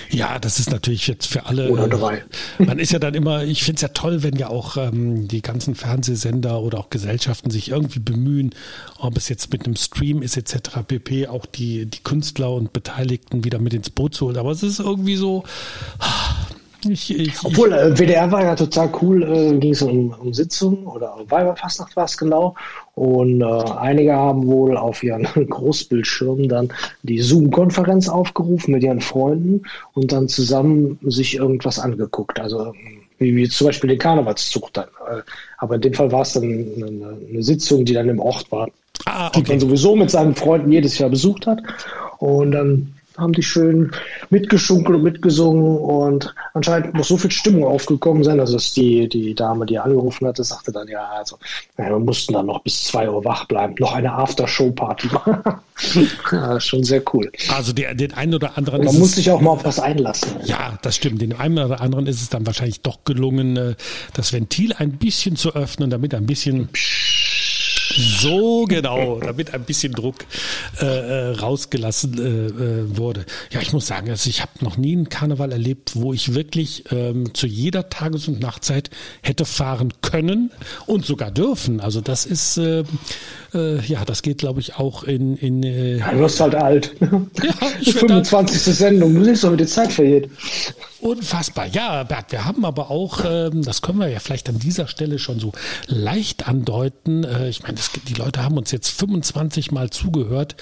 Ja, 0.09 0.39
das 0.39 0.59
ist 0.59 0.71
natürlich 0.71 1.07
jetzt 1.07 1.27
für 1.27 1.45
alle. 1.45 1.69
Oder 1.69 1.87
drei. 1.87 2.23
Man 2.57 2.79
ist 2.79 2.91
ja 2.91 2.99
dann 2.99 3.13
immer, 3.13 3.43
ich 3.43 3.63
finde 3.63 3.75
es 3.75 3.81
ja 3.83 3.89
toll, 3.89 4.23
wenn 4.23 4.35
ja 4.35 4.49
auch 4.49 4.75
ähm, 4.77 5.27
die 5.27 5.41
ganzen 5.41 5.75
Fernsehsender 5.75 6.61
oder 6.61 6.79
auch 6.79 6.89
Gesellschaften 6.89 7.51
sich 7.51 7.69
irgendwie 7.69 7.99
bemühen, 7.99 8.53
ob 8.97 9.17
es 9.17 9.29
jetzt 9.29 9.51
mit 9.51 9.65
einem 9.65 9.75
Stream 9.75 10.21
ist 10.21 10.35
etc. 10.35 10.79
pp. 10.87 11.27
auch 11.27 11.45
die, 11.45 11.85
die 11.85 12.03
Künstler 12.03 12.51
und 12.51 12.73
Beteiligten 12.73 13.43
wieder 13.43 13.59
mit 13.59 13.73
ins 13.73 13.89
Boot 13.89 14.15
zu 14.15 14.25
holen. 14.25 14.37
Aber 14.37 14.51
es 14.51 14.63
ist 14.63 14.79
irgendwie 14.79 15.15
so. 15.15 15.43
Ich, 16.89 17.17
ich, 17.17 17.33
Obwohl, 17.43 17.73
äh, 17.73 17.97
WDR 17.97 18.31
war 18.31 18.43
ja 18.43 18.55
total 18.55 18.89
cool, 19.01 19.23
äh, 19.23 19.57
ging 19.57 19.73
es 19.73 19.81
um, 19.81 20.13
um 20.19 20.33
Sitzungen 20.33 20.85
oder 20.85 21.15
Weiberfastnacht 21.27 21.95
war 21.95 22.05
es 22.05 22.17
genau. 22.17 22.55
Und 22.95 23.41
äh, 23.41 23.45
einige 23.45 24.13
haben 24.13 24.47
wohl 24.47 24.77
auf 24.77 25.03
ihren 25.03 25.23
Großbildschirmen 25.49 26.49
dann 26.49 26.69
die 27.03 27.19
Zoom-Konferenz 27.19 28.09
aufgerufen 28.09 28.73
mit 28.73 28.83
ihren 28.83 29.01
Freunden 29.01 29.63
und 29.93 30.11
dann 30.11 30.27
zusammen 30.27 30.99
sich 31.03 31.35
irgendwas 31.35 31.79
angeguckt. 31.79 32.39
Also 32.39 32.73
wie, 33.19 33.35
wie 33.35 33.49
zum 33.49 33.67
Beispiel 33.67 33.89
den 33.89 33.99
Karnevalszug 33.99 34.73
dann. 34.73 34.87
Äh, 35.09 35.21
aber 35.57 35.75
in 35.75 35.81
dem 35.81 35.93
Fall 35.93 36.11
war 36.11 36.21
es 36.21 36.33
dann 36.33 36.43
eine, 36.43 37.17
eine, 37.29 37.43
Sitzung, 37.43 37.85
die 37.85 37.93
dann 37.93 38.09
im 38.09 38.19
Ort 38.19 38.51
war, 38.51 38.69
ah, 39.05 39.27
okay. 39.27 39.43
die 39.43 39.51
man 39.51 39.59
sowieso 39.59 39.95
mit 39.95 40.11
seinen 40.11 40.35
Freunden 40.35 40.71
jedes 40.71 40.97
Jahr 40.97 41.09
besucht 41.09 41.47
hat. 41.47 41.59
Und 42.19 42.51
dann 42.51 42.93
haben 43.17 43.33
die 43.33 43.43
schön 43.43 43.91
mitgeschunkelt 44.29 44.97
und 44.97 45.03
mitgesungen 45.03 45.77
und 45.77 46.33
anscheinend 46.53 46.93
muss 46.93 47.07
so 47.07 47.17
viel 47.17 47.31
Stimmung 47.31 47.65
aufgekommen 47.65 48.23
sein, 48.23 48.39
also 48.39 48.53
dass 48.53 48.73
die, 48.73 49.09
die 49.09 49.33
Dame, 49.33 49.65
die 49.65 49.79
angerufen 49.79 50.27
hatte, 50.27 50.43
sagte 50.43 50.71
dann, 50.71 50.87
ja, 50.87 51.03
also 51.09 51.37
ja, 51.77 51.89
wir 51.89 51.99
mussten 51.99 52.33
dann 52.33 52.45
noch 52.45 52.61
bis 52.63 52.83
zwei 52.85 53.09
Uhr 53.09 53.25
wach 53.25 53.45
bleiben, 53.45 53.75
noch 53.79 53.93
eine 53.93 54.11
After-Show-Party 54.13 55.07
machen. 55.07 55.43
ja, 56.31 56.59
schon 56.59 56.83
sehr 56.83 57.01
cool. 57.13 57.31
Also 57.55 57.73
der, 57.73 57.95
den 57.95 58.13
einen 58.13 58.35
oder 58.35 58.57
anderen. 58.57 58.83
man 58.83 58.97
muss 58.97 59.13
sich 59.13 59.29
auch 59.31 59.41
mal 59.41 59.51
auf 59.51 59.65
was 59.65 59.79
einlassen. 59.79 60.31
Ja, 60.45 60.77
das 60.81 60.95
stimmt. 60.95 61.21
Den 61.21 61.33
einen 61.33 61.57
oder 61.59 61.81
anderen 61.81 62.07
ist 62.07 62.21
es 62.21 62.29
dann 62.29 62.45
wahrscheinlich 62.45 62.81
doch 62.81 63.03
gelungen, 63.03 63.57
äh, 63.57 63.75
das 64.13 64.33
Ventil 64.33 64.73
ein 64.77 64.93
bisschen 64.93 65.35
zu 65.35 65.53
öffnen, 65.53 65.89
damit 65.89 66.13
ein 66.13 66.25
bisschen 66.25 66.67
Psch 66.69 67.36
so 67.97 68.65
genau, 68.65 69.19
damit 69.19 69.53
ein 69.53 69.63
bisschen 69.63 69.93
Druck 69.93 70.25
äh, 70.79 70.85
äh, 70.85 71.31
rausgelassen 71.31 72.17
äh, 72.17 72.47
äh, 72.47 72.97
wurde. 72.97 73.25
Ja, 73.51 73.61
ich 73.61 73.73
muss 73.73 73.87
sagen, 73.87 74.09
also 74.09 74.29
ich 74.29 74.41
habe 74.41 74.51
noch 74.61 74.77
nie 74.77 74.93
einen 74.93 75.09
Karneval 75.09 75.51
erlebt, 75.51 75.95
wo 75.95 76.13
ich 76.13 76.33
wirklich 76.33 76.85
ähm, 76.91 77.33
zu 77.33 77.47
jeder 77.47 77.89
Tages- 77.89 78.27
und 78.27 78.39
Nachtzeit 78.39 78.89
hätte 79.21 79.45
fahren 79.45 79.93
können 80.01 80.51
und 80.85 81.05
sogar 81.05 81.31
dürfen. 81.31 81.81
Also 81.81 82.01
das 82.01 82.25
ist 82.25 82.57
äh, 82.57 82.83
äh, 83.53 83.79
ja, 83.85 84.05
das 84.05 84.21
geht, 84.21 84.39
glaube 84.39 84.59
ich, 84.59 84.75
auch 84.75 85.03
in. 85.03 85.37
in 85.37 85.63
äh 85.63 85.97
ja, 85.97 86.11
du 86.11 86.19
wirst 86.19 86.39
halt 86.39 86.55
alt. 86.55 86.95
Ja, 87.43 87.53
ich 87.79 87.93
25. 87.93 88.75
Sendung, 88.75 89.13
du 89.13 89.23
siehst 89.23 89.43
doch, 89.43 89.53
wie 89.53 89.57
die 89.57 89.65
Zeit 89.65 89.91
vergeht. 89.91 90.29
Unfassbar. 90.99 91.67
Ja, 91.67 92.03
Bert, 92.03 92.31
wir 92.31 92.45
haben 92.45 92.65
aber 92.65 92.89
auch, 92.89 93.23
ähm, 93.23 93.61
das 93.61 93.83
können 93.83 93.99
wir 93.99 94.07
ja 94.07 94.19
vielleicht 94.19 94.49
an 94.49 94.57
dieser 94.57 94.87
Stelle 94.87 95.19
schon 95.19 95.39
so 95.39 95.51
leicht 95.85 96.47
andeuten. 96.47 97.23
Äh, 97.23 97.49
ich 97.49 97.61
meine, 97.61 97.77
die 98.07 98.15
Leute 98.15 98.43
haben 98.43 98.57
uns 98.57 98.71
jetzt 98.71 98.89
25 98.89 99.71
Mal 99.71 99.91
zugehört 99.91 100.55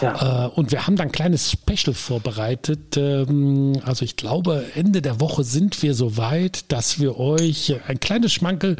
ja. 0.00 0.46
äh, 0.46 0.48
und 0.48 0.70
wir 0.70 0.86
haben 0.86 0.94
dann 0.94 1.08
ein 1.08 1.12
kleines 1.12 1.50
Special 1.50 1.94
vorbereitet. 1.94 2.96
Ähm, 2.96 3.80
also 3.84 4.04
ich 4.04 4.14
glaube, 4.14 4.64
Ende 4.76 5.02
der 5.02 5.20
Woche 5.20 5.42
sind 5.42 5.82
wir 5.82 5.94
so 5.94 6.16
weit, 6.16 6.70
dass 6.70 7.00
wir 7.00 7.18
euch 7.18 7.74
ein 7.88 7.98
kleines 7.98 8.32
Schmankel 8.32 8.76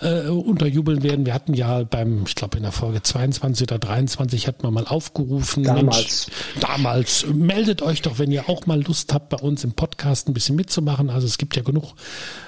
äh, 0.00 0.28
unterjubeln 0.28 1.02
werden. 1.02 1.26
Wir 1.26 1.34
hatten 1.34 1.54
ja 1.54 1.82
beim, 1.82 2.24
ich 2.26 2.36
glaube 2.36 2.58
in 2.58 2.62
der 2.62 2.72
Folge 2.72 2.93
22 3.02 3.64
oder 3.68 3.78
23 3.78 4.46
hat 4.46 4.62
man 4.62 4.72
mal 4.72 4.86
aufgerufen. 4.86 5.64
Damals. 5.64 6.28
Mensch, 6.28 6.60
damals. 6.60 7.26
Meldet 7.26 7.82
euch 7.82 8.02
doch, 8.02 8.18
wenn 8.18 8.30
ihr 8.30 8.48
auch 8.48 8.66
mal 8.66 8.82
Lust 8.82 9.12
habt, 9.12 9.30
bei 9.30 9.38
uns 9.38 9.64
im 9.64 9.72
Podcast 9.72 10.28
ein 10.28 10.34
bisschen 10.34 10.44
bisschen 10.44 10.56
mitzumachen. 10.56 11.10
Also 11.10 11.26
es 11.26 11.38
gibt 11.38 11.56
ja 11.56 11.62
genug 11.62 11.94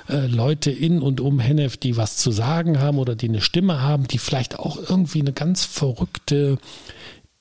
äh, 0.09 0.26
Leute 0.26 0.71
in 0.71 1.00
und 1.00 1.21
um 1.21 1.41
Hennef, 1.41 1.76
die 1.76 1.97
was 1.97 2.17
zu 2.17 2.31
sagen 2.31 2.79
haben 2.79 2.99
oder 2.99 3.15
die 3.15 3.29
eine 3.29 3.41
Stimme 3.41 3.81
haben, 3.81 4.07
die 4.07 4.19
vielleicht 4.19 4.59
auch 4.59 4.76
irgendwie 4.88 5.21
eine 5.21 5.33
ganz 5.33 5.65
verrückte 5.65 6.59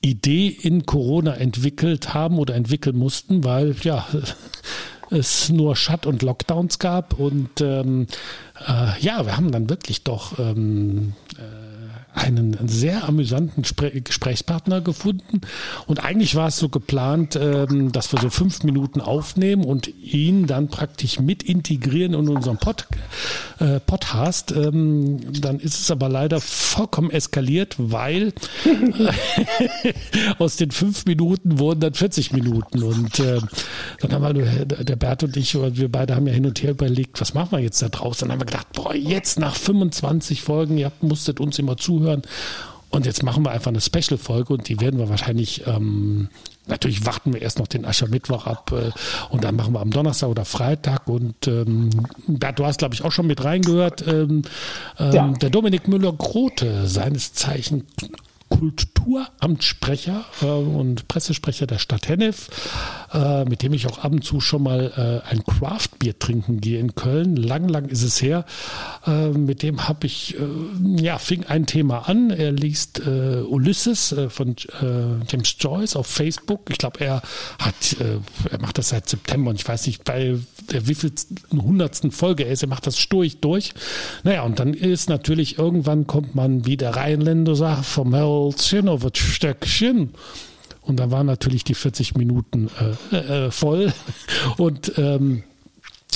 Idee 0.00 0.48
in 0.48 0.86
Corona 0.86 1.34
entwickelt 1.34 2.14
haben 2.14 2.38
oder 2.38 2.54
entwickeln 2.54 2.96
mussten, 2.96 3.44
weil 3.44 3.74
ja 3.82 4.06
es 5.10 5.48
nur 5.50 5.76
Shut- 5.76 6.06
und 6.06 6.22
Lockdowns 6.22 6.78
gab. 6.78 7.18
Und 7.18 7.60
ähm, 7.60 8.06
äh, 8.66 9.00
ja, 9.00 9.26
wir 9.26 9.36
haben 9.36 9.52
dann 9.52 9.68
wirklich 9.68 10.04
doch 10.04 10.38
ähm, 10.38 11.14
äh, 11.36 11.65
einen 12.16 12.56
sehr 12.66 13.06
amüsanten 13.06 13.64
Spre 13.64 13.90
Gesprächspartner 14.00 14.80
gefunden. 14.80 15.42
Und 15.86 16.02
eigentlich 16.02 16.34
war 16.34 16.48
es 16.48 16.56
so 16.56 16.68
geplant, 16.68 17.36
ähm, 17.36 17.92
dass 17.92 18.12
wir 18.12 18.20
so 18.20 18.30
fünf 18.30 18.62
Minuten 18.62 19.00
aufnehmen 19.00 19.64
und 19.64 19.92
ihn 20.02 20.46
dann 20.46 20.68
praktisch 20.68 21.20
mit 21.20 21.42
integrieren 21.42 22.14
in 22.14 22.28
unseren 22.28 22.56
Pod, 22.56 22.86
äh, 23.58 23.80
Podcast. 23.80 24.50
Ähm, 24.52 25.20
dann 25.40 25.60
ist 25.60 25.78
es 25.78 25.90
aber 25.90 26.08
leider 26.08 26.40
vollkommen 26.40 27.10
eskaliert, 27.10 27.76
weil 27.78 28.32
äh, 28.64 29.92
aus 30.38 30.56
den 30.56 30.70
fünf 30.70 31.04
Minuten 31.04 31.58
wurden 31.58 31.80
dann 31.80 31.94
40 31.94 32.32
Minuten. 32.32 32.82
Und 32.82 33.18
äh, 33.20 33.40
dann 34.00 34.12
haben 34.12 34.36
wir, 34.36 34.64
der 34.64 34.96
Bert 34.96 35.22
und 35.22 35.36
ich, 35.36 35.54
wir 35.54 35.92
beide 35.92 36.16
haben 36.16 36.26
ja 36.26 36.32
hin 36.32 36.46
und 36.46 36.62
her 36.62 36.70
überlegt, 36.70 37.20
was 37.20 37.34
machen 37.34 37.52
wir 37.52 37.60
jetzt 37.60 37.82
da 37.82 37.90
draus? 37.90 38.18
Dann 38.18 38.32
haben 38.32 38.40
wir 38.40 38.46
gedacht, 38.46 38.72
boah, 38.72 38.94
jetzt 38.94 39.38
nach 39.38 39.54
25 39.54 40.40
Folgen, 40.40 40.78
ihr 40.78 40.90
musstet 41.02 41.40
uns 41.40 41.58
immer 41.58 41.76
zuhören, 41.76 42.05
zuhören. 42.06 42.22
Und 42.88 43.04
jetzt 43.04 43.22
machen 43.24 43.44
wir 43.44 43.50
einfach 43.50 43.70
eine 43.70 43.80
Special-Folge 43.80 44.54
und 44.54 44.68
die 44.68 44.80
werden 44.80 44.98
wir 44.98 45.08
wahrscheinlich, 45.10 45.66
ähm, 45.66 46.28
natürlich 46.66 47.04
warten 47.04 47.34
wir 47.34 47.42
erst 47.42 47.58
noch 47.58 47.66
den 47.66 47.84
Aschermittwoch 47.84 48.46
ab 48.46 48.72
äh, 48.72 48.90
und 49.28 49.44
dann 49.44 49.56
machen 49.56 49.74
wir 49.74 49.80
am 49.80 49.90
Donnerstag 49.90 50.30
oder 50.30 50.44
Freitag. 50.44 51.08
Und 51.08 51.48
ähm, 51.48 51.90
Bert, 52.28 52.58
du 52.58 52.64
hast, 52.64 52.78
glaube 52.78 52.94
ich, 52.94 53.02
auch 53.04 53.12
schon 53.12 53.26
mit 53.26 53.42
reingehört. 53.44 54.06
Ähm, 54.06 54.42
ähm, 54.98 55.12
ja. 55.12 55.28
Der 55.28 55.50
Dominik 55.50 55.88
Müller-Grote, 55.88 56.86
seines 56.86 57.34
Zeichen 57.34 57.84
Kulturamtssprecher 58.48 60.24
äh, 60.42 60.46
und 60.46 61.08
Pressesprecher 61.08 61.66
der 61.66 61.78
Stadt 61.78 62.08
Hennef, 62.08 62.48
äh, 63.12 63.44
mit 63.44 63.62
dem 63.62 63.72
ich 63.72 63.86
auch 63.86 63.98
ab 63.98 64.12
und 64.12 64.24
zu 64.24 64.40
schon 64.40 64.62
mal 64.62 65.22
äh, 65.26 65.28
ein 65.28 65.44
Craftbier 65.44 66.18
trinken 66.18 66.60
gehe 66.60 66.78
in 66.78 66.94
Köln. 66.94 67.36
Lang, 67.36 67.68
lang 67.68 67.86
ist 67.86 68.02
es 68.02 68.22
her. 68.22 68.44
Äh, 69.06 69.30
mit 69.30 69.62
dem 69.62 69.88
habe 69.88 70.06
ich, 70.06 70.36
äh, 70.38 71.02
ja, 71.02 71.18
fing 71.18 71.44
ein 71.44 71.66
Thema 71.66 72.08
an. 72.08 72.30
Er 72.30 72.52
liest 72.52 73.00
äh, 73.00 73.42
Ulysses 73.42 74.14
von 74.28 74.56
James 75.28 75.56
Joyce 75.58 75.96
auf 75.96 76.06
Facebook. 76.06 76.70
Ich 76.70 76.78
glaube, 76.78 77.00
er 77.00 77.22
hat, 77.58 77.96
er 77.98 78.60
macht 78.60 78.78
das 78.78 78.90
seit 78.90 79.08
September 79.08 79.50
und 79.50 79.60
ich 79.60 79.68
weiß 79.68 79.86
nicht, 79.86 80.04
bei 80.04 80.38
der 80.70 80.86
wievielten 80.86 81.38
hundertsten 81.52 82.10
Folge 82.10 82.44
er 82.44 82.52
ist. 82.52 82.62
Er 82.62 82.68
macht 82.68 82.86
das 82.86 82.98
sturig 82.98 83.40
durch. 83.40 83.74
Naja, 84.22 84.42
und 84.42 84.58
dann 84.58 84.74
ist 84.74 85.08
natürlich 85.08 85.58
irgendwann 85.58 86.06
kommt 86.06 86.34
man, 86.34 86.66
wie 86.66 86.76
der 86.76 86.96
Rheinländer 86.96 87.56
sagt, 87.56 87.84
vom 87.84 88.14
Hölzchen 88.14 88.35
das 88.54 89.18
Stöckchen. 89.18 90.10
Und 90.82 91.00
da 91.00 91.10
waren 91.10 91.26
natürlich 91.26 91.64
die 91.64 91.74
40 91.74 92.14
Minuten 92.16 92.70
äh, 93.10 93.16
äh, 93.46 93.50
voll. 93.50 93.92
Und 94.56 94.92
ähm, 94.98 95.42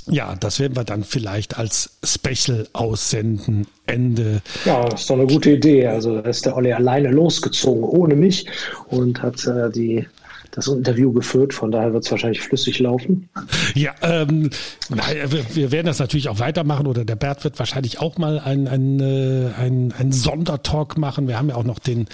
ja, 0.06 0.34
das 0.36 0.60
werden 0.60 0.76
wir 0.76 0.84
dann 0.84 1.04
vielleicht 1.04 1.58
als 1.58 1.98
Special 2.04 2.68
aussenden. 2.72 3.66
Ende. 3.86 4.40
Ja, 4.64 4.86
ist 4.86 5.10
doch 5.10 5.16
eine 5.16 5.26
gute 5.26 5.50
Idee. 5.50 5.86
Also 5.88 6.20
da 6.20 6.28
ist 6.28 6.46
der 6.46 6.56
Olli 6.56 6.72
alleine 6.72 7.10
losgezogen, 7.10 7.82
ohne 7.82 8.14
mich 8.14 8.46
und 8.88 9.20
hat 9.20 9.44
äh, 9.46 9.70
die 9.70 10.06
das 10.52 10.66
Interview 10.68 11.12
geführt, 11.12 11.54
von 11.54 11.70
daher 11.70 11.92
wird 11.92 12.04
es 12.04 12.10
wahrscheinlich 12.10 12.40
flüssig 12.40 12.78
laufen. 12.78 13.28
Ja, 13.74 13.92
ähm, 14.02 14.50
wir, 14.88 15.44
wir, 15.54 15.72
werden 15.72 15.86
das 15.86 15.98
natürlich 15.98 16.28
auch 16.28 16.38
weitermachen 16.38 16.86
oder 16.86 17.04
der 17.04 17.16
Bert 17.16 17.44
wird 17.44 17.58
wahrscheinlich 17.58 18.00
auch 18.00 18.18
mal 18.18 18.38
einen 18.38 18.68
ein, 18.68 19.52
ein, 19.56 19.94
ein 19.98 20.12
Sondertalk 20.12 20.98
machen. 20.98 21.28
Wir 21.28 21.38
haben 21.38 21.48
ja 21.48 21.54
auch 21.54 21.64
noch 21.64 21.78
den 21.78 22.08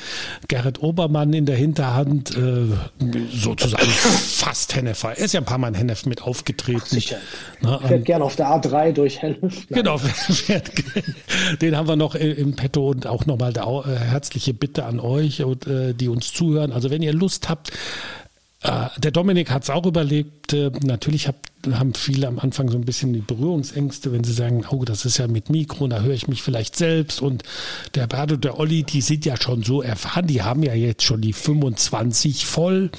Gerrit 0.49 0.83
Obermann 0.83 1.33
in 1.33 1.47
der 1.47 1.57
Hinterhand, 1.57 2.37
äh, 2.37 2.66
sozusagen 3.33 3.87
fast 3.88 4.75
Henneffer. 4.75 5.11
Er 5.11 5.25
ist 5.25 5.33
ja 5.33 5.40
ein 5.40 5.47
paar 5.47 5.59
Mal 5.59 5.69
in 5.69 5.75
Hennef 5.75 6.07
mit 6.07 6.23
aufgetreten. 6.23 6.83
Sicher. 6.85 7.16
Na, 7.61 7.81
ich 7.83 7.90
werde 7.90 8.05
gerne 8.05 8.25
auf 8.25 8.37
der 8.37 8.49
A3 8.49 8.93
durch 8.93 9.23
Hennef. 9.23 9.66
Genau, 9.69 9.99
den 11.61 11.76
haben 11.76 11.88
wir 11.88 11.97
noch 11.97 12.14
im 12.14 12.57
Petto 12.57 12.90
und 12.90 13.07
auch 13.07 13.26
nochmal 13.26 13.52
der 13.52 13.64
äh, 13.64 13.97
herzliche 13.97 14.55
Bitte 14.55 14.85
an 14.85 15.00
euch 15.00 15.43
und 15.43 15.66
äh, 15.66 15.95
die 15.95 16.09
uns 16.09 16.33
zuhören. 16.33 16.73
Also 16.73 16.90
wenn 16.90 17.02
ihr 17.02 17.12
Lust 17.12 17.49
habt, 17.49 17.71
äh, 17.71 18.25
der 18.99 19.11
Dominik 19.11 19.50
hat 19.50 19.64
es 19.64 19.70
auch 19.70 19.87
überlebt. 19.87 20.52
Äh, 20.52 20.70
natürlich 20.82 21.28
hab, 21.28 21.37
haben 21.70 21.94
viele 21.94 22.26
am 22.26 22.38
Anfang 22.38 22.68
so 22.68 22.78
ein 22.78 22.85
bisschen 22.85 23.12
die 23.12 23.20
Berührungsängste, 23.20 24.12
wenn 24.12 24.25
sie 24.25 24.32
sagen, 24.32 24.64
oh, 24.70 24.85
das 24.85 25.04
ist 25.04 25.18
ja 25.18 25.26
mit 25.28 25.50
Mikro, 25.50 25.87
da 25.88 26.00
höre 26.00 26.14
ich 26.14 26.28
mich 26.28 26.42
vielleicht 26.42 26.76
selbst. 26.76 27.23
Und 27.23 27.42
der 27.94 28.06
Bert 28.06 28.32
und 28.32 28.44
der 28.44 28.58
Olli, 28.58 28.82
die 28.82 29.00
sind 29.00 29.25
ja 29.25 29.37
schon 29.37 29.62
so 29.62 29.82
erfahren, 29.82 30.26
die 30.26 30.42
haben 30.42 30.62
ja 30.62 30.75
jetzt 30.75 31.02
schon 31.02 31.20
die 31.20 31.32
25 31.32 32.46
voll. 32.46 32.90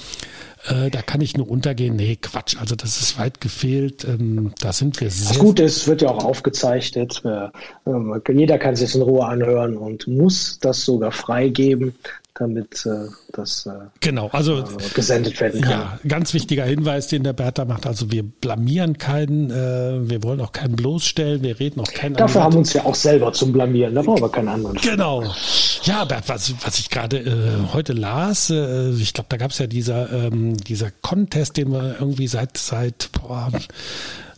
Äh, 0.68 0.90
da 0.90 1.02
kann 1.02 1.22
ich 1.22 1.38
nur 1.38 1.50
untergehen. 1.50 1.96
Nee, 1.96 2.18
Quatsch, 2.22 2.58
also 2.60 2.76
das 2.76 3.02
ist 3.02 3.18
weit 3.20 3.42
gefehlt. 3.42 4.04
Ähm, 4.04 4.54
da 4.60 4.74
sind 4.74 5.00
wir 5.00 5.10
sehr. 5.10 5.30
Das 5.30 5.40
Gute 5.40 5.64
ist, 5.64 5.88
wird 5.88 6.02
ja 6.02 6.10
auch 6.10 6.26
aufgezeichnet. 6.26 7.22
Äh, 7.24 7.50
ähm, 7.90 8.22
jeder 8.34 8.58
kann 8.58 8.76
sich 8.76 8.96
in 8.96 9.02
Ruhe 9.02 9.26
anhören 9.26 9.78
und 9.78 10.08
muss 10.08 10.60
das 10.60 10.84
sogar 10.84 11.12
freigeben 11.12 11.96
damit 12.40 12.86
äh, 12.86 13.08
das 13.34 13.66
äh, 13.66 13.72
genau, 14.00 14.30
also, 14.32 14.60
äh, 14.60 14.66
gesendet 14.94 15.40
werden 15.40 15.62
kann. 15.62 15.72
Ja, 15.72 16.00
ganz 16.08 16.34
wichtiger 16.34 16.66
Hinweis, 16.66 17.08
den 17.08 17.24
der 17.24 17.34
Bertha 17.34 17.66
macht. 17.66 17.86
Also 17.88 18.12
wir 18.12 18.24
blamieren 18.24 18.98
keinen, 18.98 19.50
äh, 19.50 20.10
wir 20.10 20.24
wollen 20.24 20.42
auch 20.42 20.52
keinen 20.52 20.76
bloßstellen, 20.76 21.42
wir 21.42 21.60
reden 21.60 21.80
auch 21.80 21.92
keinen. 21.92 22.16
Dafür 22.16 22.44
haben 22.44 22.54
wir 22.54 22.60
uns 22.60 22.74
ja 22.74 22.86
auch 22.86 22.96
selber 22.96 23.34
zum 23.34 23.52
Blamieren, 23.52 23.96
da 23.96 24.02
brauchen 24.02 24.22
wir 24.22 24.30
keinen 24.30 24.50
anderen. 24.50 24.78
Genau. 24.78 25.24
Ja, 25.84 26.06
Bert, 26.06 26.28
was, 26.28 26.54
was 26.64 26.80
ich 26.80 26.90
gerade 26.90 27.18
äh, 27.20 27.74
heute 27.74 27.94
las, 27.94 28.50
äh, 28.50 28.90
ich 28.92 29.14
glaube, 29.14 29.28
da 29.30 29.38
gab 29.38 29.52
es 29.52 29.60
ja 29.60 29.68
dieser, 29.68 30.12
ähm, 30.12 30.58
dieser 30.58 30.92
Contest, 31.02 31.58
den 31.58 31.72
wir 31.72 31.98
irgendwie 32.00 32.28
seit, 32.28 32.58
seit 32.58 33.10
boah, 33.14 33.52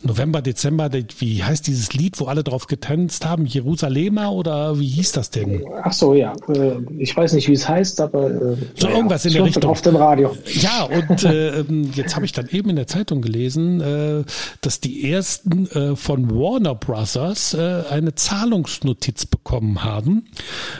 November, 0.01 0.41
Dezember, 0.41 0.89
wie 1.19 1.43
heißt 1.43 1.67
dieses 1.67 1.93
Lied, 1.93 2.19
wo 2.19 2.25
alle 2.25 2.43
drauf 2.43 2.67
getanzt 2.67 3.25
haben? 3.25 3.45
Jerusalemer 3.45 4.31
oder 4.31 4.79
wie 4.79 4.87
hieß 4.87 5.11
das 5.11 5.29
denn? 5.29 5.63
Ach 5.83 5.91
so, 5.91 6.13
ja. 6.13 6.33
Äh, 6.47 6.77
ich 6.97 7.15
weiß 7.15 7.33
nicht, 7.33 7.47
wie 7.47 7.53
es 7.53 7.67
heißt, 7.67 7.99
aber 8.01 8.29
äh, 8.29 8.57
so 8.75 8.87
ja, 8.87 8.95
irgendwas 8.95 9.25
in 9.25 9.33
der 9.33 9.43
Richtung. 9.43 9.69
Auf 9.69 9.81
dem 9.81 9.95
Radio. 9.97 10.35
Ja, 10.53 10.83
und 10.83 11.23
äh, 11.23 11.59
ähm, 11.59 11.91
jetzt 11.93 12.15
habe 12.15 12.25
ich 12.25 12.31
dann 12.31 12.47
eben 12.49 12.69
in 12.69 12.77
der 12.77 12.87
Zeitung 12.87 13.21
gelesen, 13.21 13.81
äh, 13.81 14.23
dass 14.61 14.79
die 14.79 15.11
ersten 15.11 15.67
äh, 15.67 15.95
von 15.95 16.29
Warner 16.31 16.75
Brothers 16.75 17.53
äh, 17.53 17.83
eine 17.89 18.15
Zahlungsnotiz 18.15 19.25
bekommen 19.25 19.83
haben, 19.83 20.25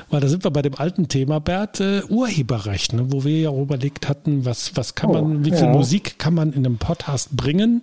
weil 0.09 0.21
da 0.21 0.27
sind 0.27 0.45
wir 0.45 0.51
bei 0.51 0.61
dem 0.61 0.75
alten 0.75 1.07
Thema, 1.07 1.39
Bert, 1.39 1.81
Urheberrecht, 2.09 2.93
ne, 2.93 3.11
wo 3.11 3.23
wir 3.23 3.39
ja 3.39 3.49
auch 3.49 3.61
überlegt 3.61 4.07
hatten, 4.07 4.45
was 4.45 4.75
was 4.75 4.95
kann 4.95 5.11
man, 5.11 5.37
oh, 5.37 5.45
wie 5.45 5.51
viel 5.51 5.65
ja. 5.65 5.71
Musik 5.71 6.19
kann 6.19 6.33
man 6.33 6.53
in 6.53 6.65
einem 6.65 6.77
Podcast 6.77 7.35
bringen, 7.35 7.81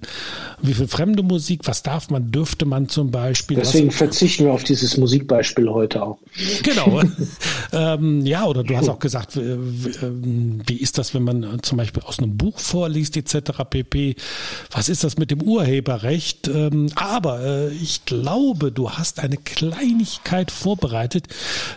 wie 0.62 0.74
viel 0.74 0.88
fremde 0.88 1.22
Musik? 1.26 1.60
Was 1.64 1.82
darf 1.82 2.10
man, 2.10 2.30
dürfte 2.30 2.64
man 2.64 2.88
zum 2.88 3.10
Beispiel? 3.10 3.58
Deswegen 3.58 3.88
was, 3.88 3.96
verzichten 3.96 4.44
wir 4.44 4.52
auf 4.52 4.64
dieses 4.64 4.96
Musikbeispiel 4.96 5.68
heute 5.68 6.02
auch. 6.02 6.18
Genau. 6.62 7.02
ähm, 7.72 8.24
ja, 8.24 8.46
oder 8.46 8.62
du 8.62 8.76
hast 8.76 8.88
auch 8.88 8.98
gesagt, 8.98 9.36
wie 9.36 10.76
ist 10.76 10.98
das, 10.98 11.14
wenn 11.14 11.22
man 11.22 11.62
zum 11.62 11.78
Beispiel 11.78 12.02
aus 12.02 12.18
einem 12.18 12.36
Buch 12.36 12.58
vorliest 12.58 13.16
etc. 13.16 13.62
pp. 13.68 14.16
Was 14.70 14.88
ist 14.88 15.04
das 15.04 15.16
mit 15.18 15.30
dem 15.30 15.42
Urheberrecht? 15.42 16.48
Ähm, 16.48 16.88
aber 16.94 17.40
äh, 17.40 17.68
ich 17.72 18.04
glaube, 18.04 18.72
du 18.72 18.90
hast 18.90 19.20
eine 19.20 19.36
Kleinigkeit 19.36 20.50
vorbereitet. 20.50 21.26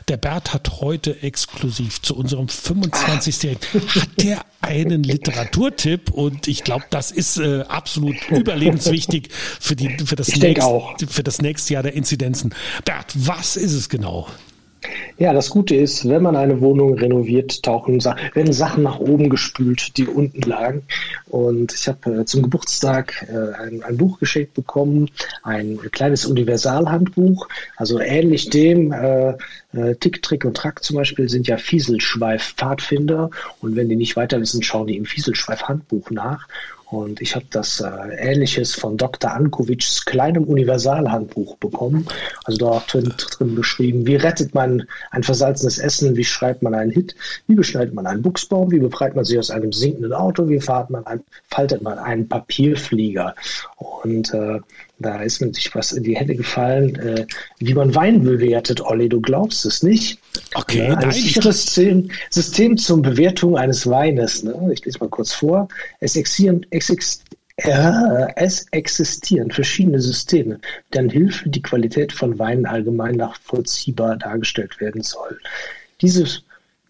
Der 0.08 0.18
Bert 0.18 0.54
hat 0.54 0.82
heute 0.82 1.22
exklusiv 1.24 2.02
zu 2.02 2.16
unserem 2.16 2.48
25. 2.48 3.58
hat 3.96 4.10
der 4.22 4.46
einen 4.62 5.04
Literaturtipp 5.04 6.12
und 6.12 6.48
ich 6.48 6.64
glaube, 6.64 6.86
das 6.90 7.12
ist 7.12 7.38
äh, 7.38 7.62
absolut 7.62 8.16
überlebenswichtig 8.30 9.30
für, 9.60 9.76
die, 9.76 9.98
für, 10.06 10.16
das 10.16 10.36
nächste, 10.36 11.08
für 11.08 11.24
das 11.24 11.42
nächste 11.42 11.74
Jahr 11.74 11.84
der 11.84 11.94
Inzidenzen. 11.94 12.54
Bert, 12.86 13.14
was 13.16 13.56
ist 13.56 13.74
es 13.74 13.90
genau? 13.90 14.28
Ja, 15.18 15.34
das 15.34 15.50
Gute 15.50 15.76
ist, 15.76 16.08
wenn 16.08 16.24
man 16.24 16.38
eine 16.38 16.62
Wohnung 16.62 16.94
renoviert, 16.94 17.64
tauchen 17.64 18.02
werden 18.04 18.54
Sachen 18.54 18.84
nach 18.84 19.00
oben 19.00 19.30
gespült, 19.30 19.98
die 19.98 20.08
unten 20.08 20.42
lagen. 20.42 20.84
Und 21.28 21.74
ich 21.74 21.88
habe 21.90 22.22
äh, 22.22 22.26
zum 22.26 22.44
Geburtstag 22.44 23.28
äh, 23.30 23.62
ein, 23.62 23.84
ein, 23.84 23.98
Buch 23.98 24.20
geschenkt 24.20 24.54
bekommen, 24.54 25.12
ein 25.44 25.80
kleines 25.92 26.26
Universalhandbuch, 26.26 27.50
also 27.76 28.00
ähnlich 28.00 28.50
dem 28.50 28.94
äh, 28.94 29.32
äh, 29.74 29.96
Tick, 30.00 30.22
Trick 30.22 30.46
und 30.46 30.56
Track 30.56 30.84
zum 30.84 30.96
Beispiel 30.96 31.28
sind 31.28 31.48
ja 31.48 31.58
Fieselschweif-Pfadfinder. 31.58 33.30
Und 33.60 33.76
wenn 33.76 33.90
die 33.90 33.98
nicht 33.98 34.16
weiter 34.16 34.40
wissen, 34.40 34.64
schauen 34.64 34.88
die 34.88 34.96
im 34.96 35.06
Fieselschweif-Handbuch 35.06 36.10
nach. 36.12 36.48
Und 36.92 37.22
ich 37.22 37.36
habe 37.36 37.46
das 37.52 37.82
äh, 37.82 37.88
Ähnliches 38.18 38.74
von 38.74 38.98
Dr. 38.98 39.32
Ankovics 39.32 40.06
kleinem 40.06 40.46
Universalhandbuch 40.46 41.58
bekommen. 41.58 42.08
Also 42.46 42.58
da 42.58 42.84
drin, 42.88 43.14
drin 43.16 43.54
beschrieben, 43.54 44.08
wie 44.08 44.16
rettet 44.16 44.56
man 44.56 44.88
ein 45.12 45.22
versalzenes 45.22 45.78
Essen, 45.78 46.16
wie 46.16 46.24
schreibt 46.24 46.64
man 46.64 46.74
einen 46.74 46.92
Hit, 46.92 47.16
wie 47.46 47.54
beschneidet 47.54 47.94
man 47.94 48.08
einen 48.08 48.24
Buchsbaum, 48.24 48.72
wie 48.72 48.80
befreit 48.80 49.16
man 49.16 49.24
sich 49.24 49.38
aus 49.38 49.52
einem 49.52 49.72
sinkenden 49.72 50.14
Auto, 50.14 50.50
wie 50.50 50.60
man 50.90 51.06
ein, 51.06 51.22
faltet 51.50 51.84
man 51.84 52.00
einen 52.00 52.28
Papierflieger. 52.28 53.36
Und 53.78 54.34
äh, 54.34 54.60
da 55.00 55.22
ist 55.22 55.42
mir 55.42 55.54
sich 55.54 55.74
was 55.74 55.92
in 55.92 56.04
die 56.04 56.16
Hände 56.16 56.36
gefallen, 56.36 56.96
äh, 56.98 57.26
wie 57.60 57.74
man 57.74 57.96
Wein 57.96 58.24
bewertet, 58.24 58.82
Olli, 58.82 59.10
du 59.10 59.22
glaubst 59.22 59.66
es 59.66 59.82
nicht. 59.82 60.20
Okay, 60.56 60.80
ja, 60.80 60.94
ein 60.94 61.00
nein, 61.00 61.12
sicheres 61.12 61.64
System, 61.64 62.10
System 62.30 62.78
zur 62.78 63.02
Bewertung 63.02 63.58
eines 63.58 63.88
Weines. 63.88 64.44
Ne? 64.44 64.70
Ich 64.74 64.84
lese 64.86 65.00
mal 65.00 65.10
kurz 65.10 65.34
vor. 65.34 65.68
Es 66.00 66.16
existieren, 66.16 66.66
es, 66.70 67.24
äh, 67.58 68.28
es 68.36 68.66
existieren 68.72 69.52
verschiedene 69.52 70.00
Systeme, 70.00 70.60
deren 70.94 71.10
Hilfe 71.10 71.50
die 71.50 71.62
Qualität 71.62 72.12
von 72.12 72.38
Weinen 72.38 72.66
allgemein 72.66 73.16
nachvollziehbar 73.16 74.18
dargestellt 74.18 74.80
werden 74.80 75.02
soll. 75.02 75.40
Dieses 76.02 76.44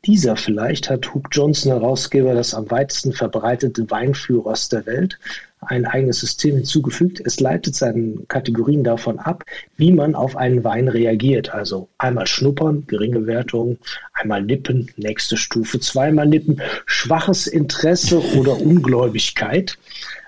dieser 0.05 0.37
vielleicht 0.37 0.89
hat 0.89 1.13
Hugh 1.13 1.27
Johnson, 1.31 1.73
Herausgeber 1.73 2.33
des 2.33 2.53
am 2.53 2.71
weitesten 2.71 3.11
verbreiteten 3.11 3.91
Weinführers 3.91 4.69
der 4.69 4.85
Welt, 4.85 5.19
ein 5.61 5.85
eigenes 5.85 6.19
System 6.19 6.55
hinzugefügt. 6.55 7.21
Es 7.25 7.39
leitet 7.39 7.75
seinen 7.75 8.27
Kategorien 8.27 8.83
davon 8.83 9.19
ab, 9.19 9.43
wie 9.77 9.91
man 9.91 10.15
auf 10.15 10.37
einen 10.37 10.63
Wein 10.63 10.87
reagiert. 10.87 11.53
Also 11.53 11.89
einmal 11.97 12.27
schnuppern, 12.27 12.85
geringe 12.87 13.27
Wertung, 13.27 13.77
einmal 14.13 14.41
nippen, 14.41 14.89
nächste 14.95 15.37
Stufe, 15.37 15.79
zweimal 15.79 16.27
nippen, 16.27 16.61
schwaches 16.85 17.47
Interesse 17.47 18.19
oder 18.37 18.59
Ungläubigkeit, 18.59 19.77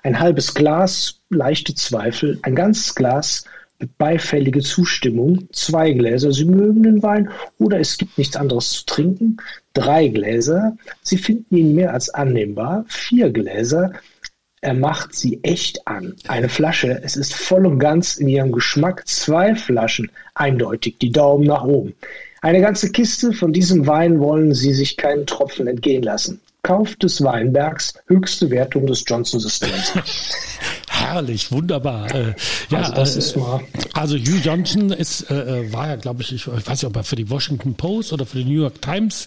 ein 0.04 0.20
halbes 0.20 0.54
Glas, 0.54 1.20
leichte 1.30 1.76
Zweifel, 1.76 2.40
ein 2.42 2.56
ganzes 2.56 2.96
Glas, 2.96 3.46
beifällige 3.98 4.62
Zustimmung, 4.62 5.48
zwei 5.52 5.92
Gläser, 5.94 6.32
Sie 6.32 6.46
mögen 6.46 6.84
den 6.84 7.02
Wein 7.02 7.30
oder 7.58 7.80
es 7.80 7.98
gibt 7.98 8.18
nichts 8.18 8.36
anderes 8.36 8.70
zu 8.72 8.86
trinken, 8.86 9.38
drei 9.74 10.08
Gläser, 10.08 10.78
Sie 11.02 11.18
finden 11.18 11.56
ihn 11.56 11.76
mehr 11.76 11.94
als 11.94 12.10
annehmbar, 12.10 12.86
vier 12.88 13.32
Gläser, 13.32 13.94
er 14.62 14.76
macht 14.76 15.16
sie 15.16 15.40
echt 15.44 15.88
an. 15.88 16.16
Eine 16.28 16.48
Flasche, 16.48 17.02
es 17.04 17.16
ist 17.16 17.34
voll 17.34 17.66
und 17.66 17.80
ganz 17.80 18.18
in 18.18 18.28
ihrem 18.28 18.52
Geschmack. 18.52 19.08
Zwei 19.08 19.56
Flaschen, 19.56 20.12
eindeutig 20.36 20.98
die 21.00 21.12
Daumen 21.12 21.46
nach 21.46 21.64
oben. 21.64 21.96
Eine 22.42 22.62
ganze 22.62 22.92
Kiste 22.92 23.34
von 23.34 23.54
diesem 23.54 23.88
Wein 23.88 24.20
wollen 24.20 24.54
Sie 24.54 24.74
sich 24.74 24.98
keinen 24.98 25.26
Tropfen 25.26 25.68
entgehen 25.68 26.04
lassen. 26.04 26.40
Kauf 26.64 26.96
des 26.96 27.24
Weinbergs, 27.24 27.96
höchste 28.06 28.52
Wertung 28.52 28.86
des 28.86 29.04
Johnson-Systems. 29.06 29.94
Herrlich, 31.02 31.52
wunderbar. 31.52 32.14
Äh, 32.14 32.36
ja, 32.70 32.80
also, 32.80 32.94
das 32.94 33.16
äh, 33.16 33.20
ist 33.20 33.38
wahr. 33.38 33.62
also 33.94 34.16
Hugh 34.16 34.40
Johnson 34.44 34.92
ist, 34.92 35.30
äh, 35.30 35.62
äh 35.62 35.74
war 35.74 35.88
ja, 35.88 35.96
glaube 35.96 36.22
ich, 36.22 36.32
ich 36.32 36.48
weiß 36.48 36.68
nicht, 36.68 36.86
ob 36.86 36.96
er 36.96 37.04
für 37.04 37.16
die 37.16 37.30
Washington 37.30 37.74
Post 37.74 38.14
oder 38.14 38.26
für 38.26 38.38
die 38.38 38.46
New 38.46 38.62
York 38.62 38.82
Times 38.82 39.26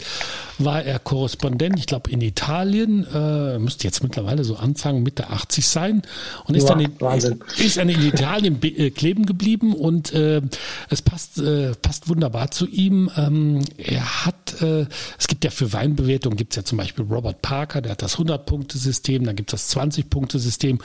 war 0.58 0.84
er 0.84 1.00
Korrespondent, 1.00 1.78
ich 1.78 1.86
glaube 1.86 2.10
in 2.10 2.20
Italien, 2.20 3.04
äh, 3.12 3.58
müsste 3.58 3.84
jetzt 3.84 4.02
mittlerweile 4.02 4.44
so 4.44 4.56
Anfang 4.56 5.02
Mitte 5.02 5.28
80 5.30 5.66
sein 5.66 6.02
und 6.44 6.54
ist 6.54 6.68
ja, 6.68 6.76
dann 6.76 6.80
in, 6.80 7.40
ist 7.58 7.76
dann 7.76 7.88
in 7.88 8.06
Italien 8.06 8.62
äh, 8.62 8.90
kleben 8.90 9.26
geblieben 9.26 9.74
und 9.74 10.12
es 10.14 11.02
passt, 11.02 11.42
passt 11.82 12.08
wunderbar 12.08 12.50
zu 12.50 12.68
ihm. 12.68 13.10
Ähm, 13.16 13.62
er 13.76 14.26
hat, 14.26 14.62
es 14.62 15.28
gibt 15.28 15.44
ja 15.44 15.50
für 15.50 15.72
Weinbewertung, 15.72 16.36
gibt 16.36 16.52
es 16.52 16.56
ja 16.56 16.64
zum 16.64 16.78
Beispiel 16.78 17.04
Robert 17.04 17.42
Parker, 17.42 17.80
der 17.80 17.92
hat 17.92 18.02
das 18.02 18.16
100-Punkte-System, 18.18 19.24
dann 19.24 19.34
gibt 19.34 19.52
es 19.52 19.68
das 19.68 19.76
20-Punkte-System 19.76 20.78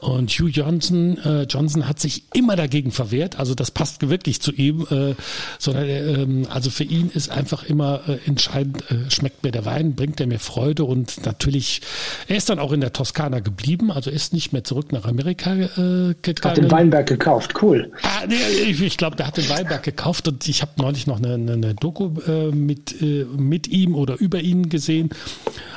und 0.00 0.30
Hugh 0.38 0.50
Johnson, 0.50 1.18
äh, 1.18 1.42
Johnson 1.42 1.88
hat 1.88 2.00
sich 2.00 2.24
immer 2.34 2.56
dagegen 2.56 2.92
verwehrt. 2.92 3.38
Also 3.38 3.54
das 3.54 3.70
passt 3.70 4.08
wirklich 4.08 4.40
zu 4.40 4.52
ihm, 4.52 4.86
äh, 4.90 5.14
sondern 5.58 5.84
ähm, 5.88 6.46
also 6.50 6.70
für 6.70 6.84
ihn 6.84 7.10
ist 7.12 7.30
einfach 7.30 7.64
immer 7.64 8.00
äh, 8.08 8.18
entscheidend, 8.26 8.84
äh, 8.90 9.10
schmeckt 9.10 9.42
mir 9.42 9.50
der 9.50 9.64
Wein, 9.64 9.94
bringt 9.94 10.20
er 10.20 10.26
mir 10.26 10.38
Freude 10.38 10.84
und 10.84 11.24
natürlich, 11.24 11.80
er 12.28 12.36
ist 12.36 12.48
dann 12.48 12.58
auch 12.58 12.72
in 12.72 12.80
der 12.80 12.92
Toskana 12.92 13.40
geblieben, 13.40 13.90
also 13.90 14.10
ist 14.10 14.32
nicht 14.32 14.52
mehr 14.52 14.64
zurück 14.64 14.92
nach 14.92 15.04
Amerika 15.04 15.54
äh, 15.54 16.14
gegangen. 16.22 16.44
Hat 16.44 16.56
den 16.56 16.70
Weinberg 16.70 17.06
gekauft, 17.06 17.54
cool. 17.62 17.90
Ah, 18.02 18.26
nee, 18.28 18.36
ich, 18.64 18.82
ich 18.82 18.96
glaube, 18.96 19.16
der 19.16 19.26
hat 19.26 19.36
den 19.36 19.48
Weinberg 19.48 19.82
gekauft 19.82 20.28
und 20.28 20.46
ich 20.48 20.62
habe 20.62 20.72
neulich 20.76 21.06
noch 21.06 21.18
eine, 21.18 21.34
eine, 21.34 21.52
eine 21.52 21.74
Doku 21.74 22.10
äh, 22.26 22.50
mit, 22.50 23.00
äh, 23.00 23.24
mit 23.36 23.68
ihm 23.68 23.94
oder 23.94 24.18
über 24.18 24.40
ihn 24.40 24.68
gesehen 24.68 25.10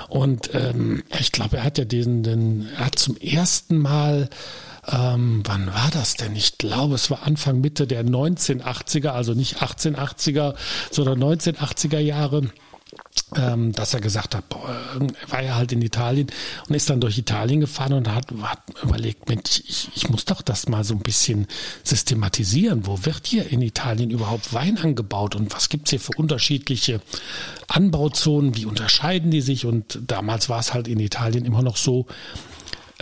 und 0.10 0.50
ähm, 0.56 1.04
ich 1.20 1.32
glaube, 1.32 1.58
er 1.58 1.64
hat 1.64 1.78
ja 1.78 1.86
diesen, 1.86 2.24
den, 2.24 2.68
er 2.78 2.88
hat 2.88 2.98
zum 2.98 3.16
ersten 3.18 3.78
Mal 3.78 4.30
ähm, 4.92 5.42
wann 5.46 5.68
war 5.68 5.90
das 5.92 6.16
denn? 6.16 6.36
Ich 6.36 6.58
glaube, 6.58 6.96
es 6.96 7.12
war 7.12 7.24
Anfang 7.24 7.62
Mitte 7.62 7.88
der 7.88 8.06
1980er, 8.06 9.10
also 9.10 9.34
nicht 9.34 9.62
1880er, 9.62 10.56
sondern 10.92 11.24
1980er 11.24 12.00
Jahre 12.00 12.50
ähm, 13.36 13.74
dass 13.74 13.94
er 13.94 14.02
gesagt 14.02 14.34
hat, 14.34 14.50
boah, 14.50 14.68
er 14.68 15.32
war 15.32 15.44
ja 15.44 15.56
halt 15.56 15.72
in 15.72 15.82
Italien 15.82 16.28
und 16.68 16.76
ist 16.76 16.90
dann 16.90 17.00
durch 17.00 17.18
Italien 17.18 17.60
gefahren 17.60 17.94
und 17.94 18.08
hat, 18.08 18.32
hat 18.42 18.62
überlegt, 18.82 19.30
Mensch, 19.30 19.62
ich, 19.68 19.90
ich 19.96 20.10
muss 20.10 20.26
doch 20.26 20.42
das 20.42 20.68
mal 20.68 20.84
so 20.84 20.96
ein 20.96 21.02
bisschen 21.02 21.48
systematisieren. 21.84 22.88
Wo 22.88 23.06
wird 23.06 23.28
hier 23.28 23.52
in 23.52 23.62
Italien 23.62 24.10
überhaupt 24.10 24.54
Wein 24.54 24.80
angebaut 24.80 25.36
und 25.36 25.54
was 25.54 25.70
gibt's 25.70 25.92
hier 25.92 26.00
für 26.00 26.14
unterschiedliche 26.18 27.02
Anbauzonen? 27.68 28.56
Wie 28.56 28.66
unterscheiden 28.66 29.30
die 29.30 29.42
sich? 29.42 29.66
Und 29.66 30.00
damals 30.08 30.50
war 30.50 30.60
es 30.60 30.74
halt 30.74 30.88
in 30.88 31.00
Italien 31.00 31.46
immer 31.46 31.62
noch 31.62 31.78
so, 31.78 32.08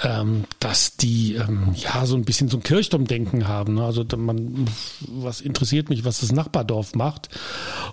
ähm, 0.03 0.45
dass 0.59 0.95
die 0.97 1.35
ähm, 1.35 1.73
ja 1.75 2.05
so 2.05 2.15
ein 2.15 2.23
bisschen 2.23 2.49
so 2.49 2.57
ein 2.57 2.63
Kirchturmdenken 2.63 3.47
haben. 3.47 3.75
Ne? 3.75 3.83
Also 3.83 4.05
man, 4.15 4.67
was 5.07 5.41
interessiert 5.41 5.89
mich, 5.89 6.05
was 6.05 6.19
das 6.19 6.31
Nachbardorf 6.31 6.93
macht. 6.93 7.29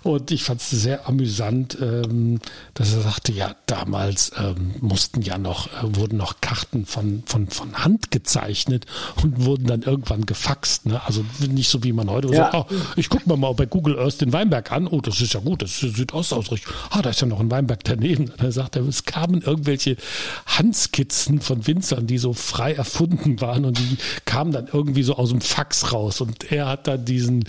Und 0.03 0.29
ich 0.29 0.43
fand 0.43 0.61
es 0.61 0.69
sehr 0.69 1.07
amüsant, 1.07 1.77
ähm, 1.81 2.39
dass 2.75 2.93
er 2.93 3.01
sagte, 3.01 3.31
ja, 3.31 3.55
damals 3.65 4.31
ähm, 4.37 4.75
mussten 4.81 5.23
ja 5.23 5.37
noch, 5.39 5.67
äh, 5.67 5.95
wurden 5.95 6.17
noch 6.17 6.41
Karten 6.41 6.85
von, 6.85 7.23
von, 7.25 7.47
von 7.47 7.73
Hand 7.83 8.11
gezeichnet 8.11 8.85
und 9.23 9.43
wurden 9.43 9.65
dann 9.65 9.81
irgendwann 9.81 10.27
gefaxt. 10.27 10.85
Ne? 10.85 11.01
Also 11.05 11.25
nicht 11.49 11.69
so 11.69 11.83
wie 11.83 11.93
man 11.93 12.09
heute 12.09 12.27
ja. 12.27 12.51
sagt, 12.51 12.55
oh, 12.55 12.75
ich 12.95 13.09
gucke 13.09 13.27
mal, 13.27 13.37
mal 13.37 13.53
bei 13.55 13.65
Google 13.65 13.97
Earth 13.97 14.21
den 14.21 14.31
Weinberg 14.31 14.71
an. 14.71 14.87
Oh, 14.87 15.01
das 15.01 15.21
ist 15.21 15.33
ja 15.33 15.39
gut, 15.39 15.63
das 15.63 15.81
ist 15.81 15.95
Südostausrichtung. 15.95 16.71
Ah, 16.91 17.01
da 17.01 17.09
ist 17.09 17.21
ja 17.21 17.27
noch 17.27 17.39
ein 17.39 17.49
Weinberg 17.49 17.83
daneben. 17.83 18.29
Und 18.35 18.41
er 18.41 18.51
sagt 18.51 18.75
er, 18.75 18.87
es 18.87 19.05
kamen 19.05 19.41
irgendwelche 19.41 19.97
Handskizzen 20.45 21.41
von 21.41 21.65
Winzer 21.65 21.94
Mustern, 21.95 22.07
die 22.07 22.17
so 22.17 22.33
frei 22.33 22.73
erfunden 22.73 23.41
waren 23.41 23.65
und 23.65 23.77
die 23.77 23.97
kamen 24.25 24.51
dann 24.51 24.67
irgendwie 24.71 25.03
so 25.03 25.15
aus 25.15 25.29
dem 25.29 25.41
Fax 25.41 25.93
raus. 25.93 26.21
Und 26.21 26.51
er 26.51 26.67
hat 26.67 26.87
dann 26.87 27.05
diesen 27.05 27.45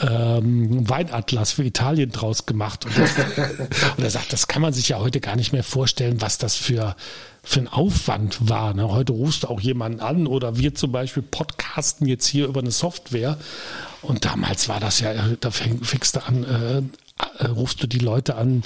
ähm, 0.00 0.88
Weinatlas 0.88 1.52
für 1.52 1.64
Italien 1.64 2.10
draus 2.10 2.46
gemacht. 2.46 2.84
Und, 2.84 2.98
das, 2.98 3.10
und 3.96 4.04
er 4.04 4.10
sagt, 4.10 4.32
das 4.32 4.48
kann 4.48 4.62
man 4.62 4.72
sich 4.72 4.88
ja 4.88 4.98
heute 4.98 5.20
gar 5.20 5.36
nicht 5.36 5.52
mehr 5.52 5.64
vorstellen, 5.64 6.20
was 6.20 6.38
das 6.38 6.56
für 6.56 6.96
für 7.48 7.60
ein 7.60 7.68
Aufwand 7.68 8.48
war. 8.48 8.74
Ne? 8.74 8.88
Heute 8.88 9.12
rufst 9.12 9.44
du 9.44 9.46
auch 9.46 9.60
jemanden 9.60 10.00
an 10.00 10.26
oder 10.26 10.56
wir 10.56 10.74
zum 10.74 10.90
Beispiel 10.90 11.22
podcasten 11.22 12.08
jetzt 12.08 12.26
hier 12.26 12.46
über 12.46 12.58
eine 12.58 12.72
Software. 12.72 13.38
Und 14.02 14.24
damals 14.24 14.68
war 14.68 14.80
das 14.80 14.98
ja, 14.98 15.12
da 15.38 15.52
fängst 15.52 16.16
du 16.16 16.26
an, 16.26 16.42
äh, 16.42 16.82
äh, 17.38 17.46
rufst 17.46 17.82
du 17.82 17.86
die 17.86 17.98
Leute 17.98 18.36
an. 18.36 18.62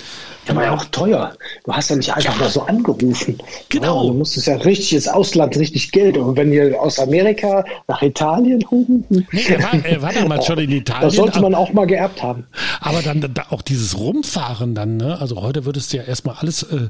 Ja, 0.48 0.56
war 0.56 0.64
ja 0.64 0.74
auch 0.74 0.84
teuer. 0.86 1.32
Du 1.64 1.72
hast 1.72 1.90
ja 1.90 1.96
nicht 1.96 2.12
einfach 2.12 2.34
ja. 2.34 2.40
mal 2.40 2.50
so 2.50 2.62
angerufen. 2.62 3.38
Genau. 3.68 4.02
Ja, 4.02 4.08
du 4.08 4.18
musstest 4.18 4.48
ja 4.48 4.56
richtig 4.56 4.92
ins 4.92 5.06
Ausland, 5.06 5.56
richtig 5.56 5.92
Geld. 5.92 6.16
Und 6.16 6.36
wenn 6.36 6.52
ihr 6.52 6.80
aus 6.80 6.98
Amerika 6.98 7.64
nach 7.86 8.02
Italien 8.02 8.60
rufen. 8.62 9.06
Nee, 9.08 9.44
er 9.48 9.62
war, 9.62 9.84
er 9.84 10.02
war 10.02 10.12
damals 10.12 10.46
schon 10.46 10.58
in 10.58 10.70
Italien. 10.70 11.02
Das 11.02 11.14
sollte 11.14 11.40
man 11.40 11.54
auch 11.54 11.72
mal 11.72 11.86
geerbt 11.86 12.22
haben. 12.22 12.46
Aber 12.80 13.02
dann 13.02 13.20
da 13.20 13.46
auch 13.50 13.62
dieses 13.62 13.96
Rumfahren 13.96 14.74
dann, 14.74 14.96
ne? 14.96 15.20
Also 15.20 15.40
heute 15.40 15.64
würdest 15.64 15.92
du 15.92 15.98
ja 15.98 16.02
erstmal 16.02 16.36
alles, 16.36 16.64
äh, 16.64 16.88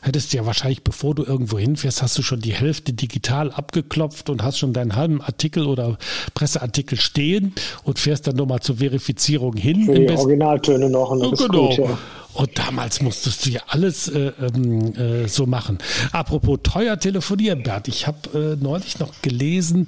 hättest 0.00 0.32
du 0.32 0.38
ja 0.38 0.46
wahrscheinlich, 0.46 0.82
bevor 0.82 1.14
du 1.14 1.24
irgendwo 1.24 1.58
hinfährst, 1.58 2.00
hast 2.02 2.16
du 2.16 2.22
schon 2.22 2.40
die 2.40 2.54
Hälfte 2.54 2.94
digital 2.94 3.52
abgeklopft 3.52 4.30
und 4.30 4.42
hast 4.42 4.58
schon 4.58 4.72
deinen 4.72 4.96
halben 4.96 5.20
Artikel 5.20 5.66
oder 5.66 5.98
Presseartikel 6.32 6.98
stehen 6.98 7.54
und 7.84 7.98
fährst 7.98 8.26
dann 8.26 8.36
nochmal 8.36 8.60
zur 8.60 8.78
Verifizierung 8.78 9.56
hin. 9.56 9.84
Für 9.84 9.98
die 9.98 10.08
Originaltöne 10.08 10.88
noch 10.88 11.01
und 11.10 11.32
das 11.32 11.38
genau. 11.40 11.68
gut, 11.68 11.78
ja. 11.78 11.98
Und 12.34 12.58
damals 12.58 13.02
musstest 13.02 13.44
du 13.44 13.50
ja 13.50 13.60
alles 13.66 14.08
äh, 14.08 14.32
ähm, 14.40 14.94
äh, 14.96 15.28
so 15.28 15.44
machen. 15.44 15.78
Apropos 16.12 16.60
teuer 16.62 16.98
telefonieren, 16.98 17.62
Bert. 17.62 17.88
Ich 17.88 18.06
habe 18.06 18.56
äh, 18.58 18.62
neulich 18.62 18.98
noch 18.98 19.20
gelesen, 19.20 19.86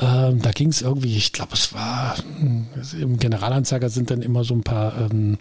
ähm, 0.00 0.40
da 0.40 0.52
ging 0.52 0.68
es 0.68 0.80
irgendwie, 0.80 1.16
ich 1.16 1.32
glaube, 1.32 1.52
es 1.52 1.74
war 1.74 2.16
im 2.98 3.18
Generalanzeiger 3.18 3.90
sind 3.90 4.10
dann 4.10 4.22
immer 4.22 4.42
so 4.42 4.54
ein 4.54 4.62
paar 4.62 4.94
ähm, 4.98 5.36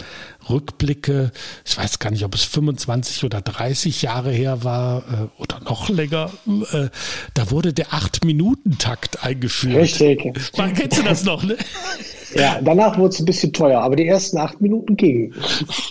Rückblicke. 0.49 1.31
Ich 1.65 1.77
weiß 1.77 1.99
gar 1.99 2.11
nicht, 2.11 2.25
ob 2.25 2.35
es 2.35 2.43
25 2.43 3.23
oder 3.23 3.41
30 3.41 4.01
Jahre 4.01 4.31
her 4.31 4.65
war 4.65 4.99
äh, 4.99 5.41
oder 5.41 5.61
noch 5.61 5.87
länger. 5.87 6.31
Äh, 6.73 6.89
da 7.33 7.49
wurde 7.49 7.71
der 7.71 7.91
8-Minuten-Takt 7.91 9.23
eingeführt. 9.23 9.77
Richtig. 9.77 10.57
Man, 10.57 10.73
kennst 10.73 10.97
du 10.97 11.03
das 11.03 11.23
noch, 11.23 11.43
ne? 11.43 11.55
Ja, 12.33 12.59
danach 12.61 12.97
wurde 12.97 13.09
es 13.09 13.19
ein 13.19 13.25
bisschen 13.25 13.53
teuer, 13.53 13.81
aber 13.81 13.95
die 13.95 14.07
ersten 14.07 14.37
acht 14.37 14.61
Minuten 14.61 14.95
gingen. 14.95 15.33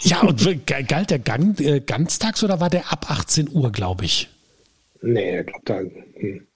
Ja, 0.03 0.21
und 0.23 0.67
galt 0.67 1.11
der 1.11 1.19
Gang 1.19 1.59
äh, 1.61 1.81
ganztags 1.81 2.43
oder 2.43 2.61
war 2.61 2.71
der 2.71 2.93
ab 2.93 3.07
18 3.11 3.49
Uhr, 3.53 3.71
glaube 3.71 4.05
ich? 4.05 4.29
Nee, 5.03 5.41
ich 5.41 5.47
glaube, 5.47 5.63
da. 5.65 5.79
Hm. 6.21 6.47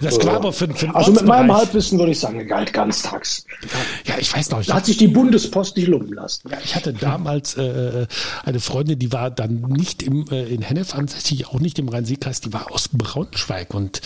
Das 0.00 0.24
war 0.24 0.34
aber 0.34 0.52
für, 0.52 0.68
für 0.74 0.94
Also 0.94 1.12
mit 1.12 1.24
meinem 1.24 1.54
Halbwissen 1.54 1.98
würde 1.98 2.12
ich 2.12 2.20
sagen, 2.20 2.46
galt 2.46 2.72
ganztags. 2.72 3.46
Ja, 4.04 4.14
ich 4.18 4.34
weiß 4.34 4.50
noch. 4.50 4.60
Ich 4.60 4.66
da 4.66 4.74
hat 4.74 4.86
sich 4.86 4.98
die 4.98 5.08
Bundespost 5.08 5.76
nicht 5.76 5.88
lumpen 5.88 6.14
lassen. 6.14 6.48
Ja, 6.50 6.58
ich 6.62 6.74
hatte 6.74 6.92
damals 6.92 7.56
äh, 7.56 8.06
eine 8.44 8.60
Freundin, 8.60 8.98
die 8.98 9.12
war 9.12 9.30
dann 9.30 9.60
nicht 9.62 10.02
im, 10.02 10.26
äh, 10.30 10.44
in 10.44 10.60
Hennef 10.60 10.94
ansässig, 10.94 11.46
auch 11.48 11.60
nicht 11.60 11.78
im 11.78 11.88
Rhein-Sieg-Kreis, 11.88 12.42
die 12.42 12.52
war 12.52 12.72
aus 12.72 12.88
Braunschweig. 12.88 13.72
Und 13.72 14.02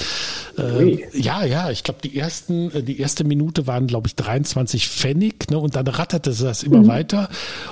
äh, 0.56 1.04
ja, 1.18 1.44
ja, 1.44 1.70
ich 1.70 1.82
glaube, 1.82 2.00
die 2.02 2.16
ersten, 2.16 2.70
äh, 2.70 2.82
die 2.82 3.00
erste 3.00 3.24
Minute 3.24 3.66
waren, 3.66 3.88
glaube 3.88 4.06
ich, 4.06 4.14
23 4.14 4.88
Pfennig, 4.88 5.50
ne? 5.50 5.58
Und 5.58 5.74
dann 5.74 5.86
ratterte 5.88 6.32
das 6.32 6.62
immer 6.62 6.82
mhm. 6.82 6.88
weiter. 6.88 7.28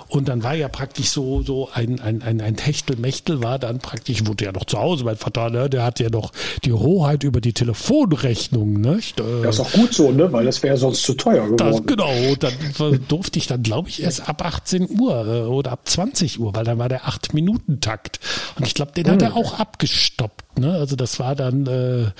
Und 0.08 0.28
dann 0.28 0.42
war 0.42 0.54
ja 0.54 0.68
praktisch 0.68 1.10
so, 1.10 1.42
so 1.42 1.70
ein, 1.72 2.00
ein, 2.00 2.22
ein, 2.22 2.40
ein 2.40 2.56
Techtelmechtel 2.56 3.42
war 3.42 3.58
dann 3.58 3.78
praktisch, 3.78 4.26
wurde 4.26 4.46
ja 4.46 4.52
noch 4.52 4.64
zu 4.64 4.78
Hause, 4.78 5.04
mein 5.04 5.16
Vater, 5.16 5.50
ne, 5.50 5.70
der 5.70 5.84
hatte 5.84 6.02
ja 6.02 6.10
noch 6.10 6.32
die 6.64 6.72
Hoheit 6.72 7.22
über 7.22 7.40
die 7.40 7.52
Telefon 7.52 7.75
Telefonrechnung. 7.76 8.80
Nicht? 8.80 9.20
Das 9.20 9.56
ist 9.56 9.60
auch 9.60 9.72
gut 9.72 9.94
so, 9.94 10.10
ne? 10.10 10.32
weil 10.32 10.44
das 10.44 10.62
wäre 10.62 10.76
sonst 10.76 11.02
zu 11.02 11.14
teuer 11.14 11.44
geworden. 11.44 11.56
Das, 11.56 11.86
genau, 11.86 12.34
dann 12.38 13.00
durfte 13.08 13.38
ich 13.38 13.46
dann, 13.46 13.62
glaube 13.62 13.88
ich, 13.88 14.02
erst 14.02 14.28
ab 14.28 14.44
18 14.44 15.00
Uhr 15.00 15.26
äh, 15.26 15.40
oder 15.42 15.72
ab 15.72 15.80
20 15.84 16.40
Uhr, 16.40 16.54
weil 16.54 16.64
dann 16.64 16.78
war 16.78 16.88
der 16.88 17.04
8-Minuten-Takt. 17.04 18.20
Und 18.56 18.66
ich 18.66 18.74
glaube, 18.74 18.92
den 18.92 19.06
hm. 19.06 19.12
hat 19.12 19.22
er 19.22 19.34
hm. 19.34 19.36
auch 19.36 19.58
abgestoppt. 19.58 20.58
Ne? 20.58 20.72
Also 20.72 20.96
das 20.96 21.18
war 21.18 21.34
dann, 21.34 21.66
äh, 21.66 22.10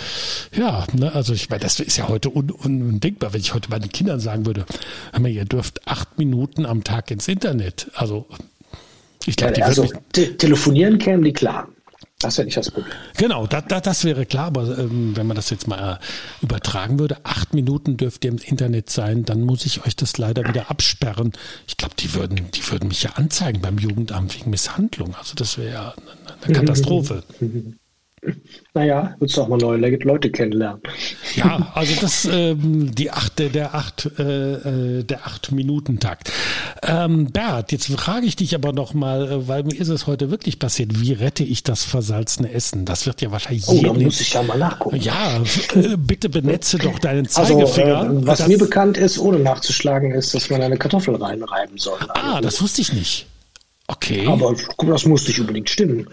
ja, 0.59 0.85
ne? 0.93 1.15
also 1.15 1.33
ich 1.33 1.49
meine, 1.49 1.63
das 1.63 1.81
ist 1.81 1.97
ja 1.97 2.09
heute 2.09 2.35
un 2.35 2.51
undenkbar, 2.51 3.33
wenn 3.33 3.41
ich 3.41 3.55
heute 3.55 3.71
meinen 3.71 3.91
Kindern 3.91 4.21
sagen 4.21 4.47
würde, 4.47 4.67
mal, 5.19 5.31
ihr 5.31 5.45
dürft 5.45 5.87
acht 5.87 6.19
Minuten 6.19 6.67
am 6.67 6.85
Tag 6.85 7.11
ins 7.11 7.29
Internet. 7.29 7.91
Also 7.95 8.27
ich 9.25 9.37
glaube, 9.37 9.59
ja, 9.59 9.67
also 9.67 9.89
te 10.13 10.37
telefonieren 10.37 10.99
kämen 10.99 11.25
die 11.25 11.33
klar. 11.33 11.69
Das 12.19 12.39
ja 12.39 12.45
nicht 12.45 12.57
das 12.57 12.71
Problem. 12.71 12.93
Genau, 13.19 13.47
da, 13.47 13.61
da, 13.61 13.79
das 13.79 14.05
wäre 14.05 14.25
klar, 14.25 14.47
aber 14.47 14.79
ähm, 14.79 15.15
wenn 15.17 15.27
man 15.27 15.37
das 15.37 15.51
jetzt 15.51 15.69
mal 15.69 15.95
äh, 16.01 16.45
übertragen 16.45 16.99
würde, 16.99 17.19
acht 17.25 17.53
Minuten 17.53 17.99
dürft 17.99 18.25
ihr 18.25 18.31
im 18.31 18.39
Internet 18.39 18.89
sein, 18.89 19.25
dann 19.25 19.43
muss 19.43 19.67
ich 19.67 19.85
euch 19.85 19.97
das 19.97 20.17
leider 20.17 20.49
wieder 20.49 20.71
absperren. 20.71 21.33
Ich 21.67 21.77
glaube, 21.77 21.95
die 21.99 22.15
würden, 22.15 22.51
die 22.53 22.67
würden 22.71 22.89
mich 22.89 23.03
ja 23.03 23.11
anzeigen 23.17 23.61
beim 23.61 23.77
Jugendamt 23.77 24.35
wegen 24.35 24.49
Misshandlung. 24.49 25.15
Also 25.15 25.35
das 25.35 25.59
wäre 25.59 25.73
ja 25.73 25.95
eine, 25.95 26.45
eine 26.45 26.55
Katastrophe. 26.55 27.23
Naja, 28.75 29.17
willst 29.21 29.37
du 29.39 29.41
auch 29.41 29.49
mal 29.49 29.57
neue 29.57 29.79
Leute 29.79 30.31
kennenlernen. 30.31 30.83
Ja, 31.35 31.73
also 31.75 31.95
das 31.99 32.27
ähm, 32.31 32.95
die 32.95 33.11
achte, 33.11 33.49
der 33.49 33.75
acht, 33.75 34.11
äh, 34.19 34.53
äh, 34.99 35.03
der 35.03 35.27
acht 35.27 35.51
Minuten 35.51 35.99
Takt. 35.99 36.31
Ähm, 36.83 37.33
Bert, 37.33 37.73
jetzt 37.73 37.87
frage 37.87 38.27
ich 38.27 38.37
dich 38.37 38.55
aber 38.55 38.75
noch 38.75 38.93
mal, 38.93 39.33
äh, 39.33 39.49
weil 39.49 39.63
mir 39.63 39.81
ist 39.81 39.89
es 39.89 40.07
heute 40.07 40.31
wirklich 40.31 40.59
passiert. 40.59 41.01
Wie 41.01 41.15
rette 41.15 41.43
ich 41.43 41.63
das 41.63 41.85
versalzene 41.85 42.53
Essen? 42.53 42.85
Das 42.85 43.07
wird 43.07 43.23
ja 43.23 43.31
wahrscheinlich. 43.31 43.67
Oh, 43.67 43.81
da 43.83 43.95
muss 43.95 44.21
ich 44.21 44.35
ja 44.35 44.43
mal 44.43 44.59
nachgucken. 44.59 44.97
Ja, 44.97 45.39
äh, 45.75 45.97
bitte 45.97 46.29
benetze 46.29 46.77
doch 46.77 46.99
deinen 46.99 47.27
Zeigefinger. 47.27 48.01
Also, 48.01 48.19
äh, 48.19 48.27
was 48.27 48.47
mir 48.47 48.59
bekannt 48.59 48.99
ist, 48.99 49.19
ohne 49.19 49.39
nachzuschlagen, 49.39 50.11
ist, 50.11 50.35
dass 50.35 50.51
man 50.51 50.61
eine 50.61 50.77
Kartoffel 50.77 51.17
reinreiben 51.17 51.79
soll. 51.79 51.99
Ah, 52.11 52.43
das 52.43 52.61
wusste 52.61 52.83
ich 52.83 52.93
nicht. 52.93 53.27
Okay. 53.89 54.27
Aber 54.27 54.55
das 54.87 55.05
muss 55.05 55.27
nicht 55.29 55.41
unbedingt 55.41 55.71
stimmen. 55.71 56.09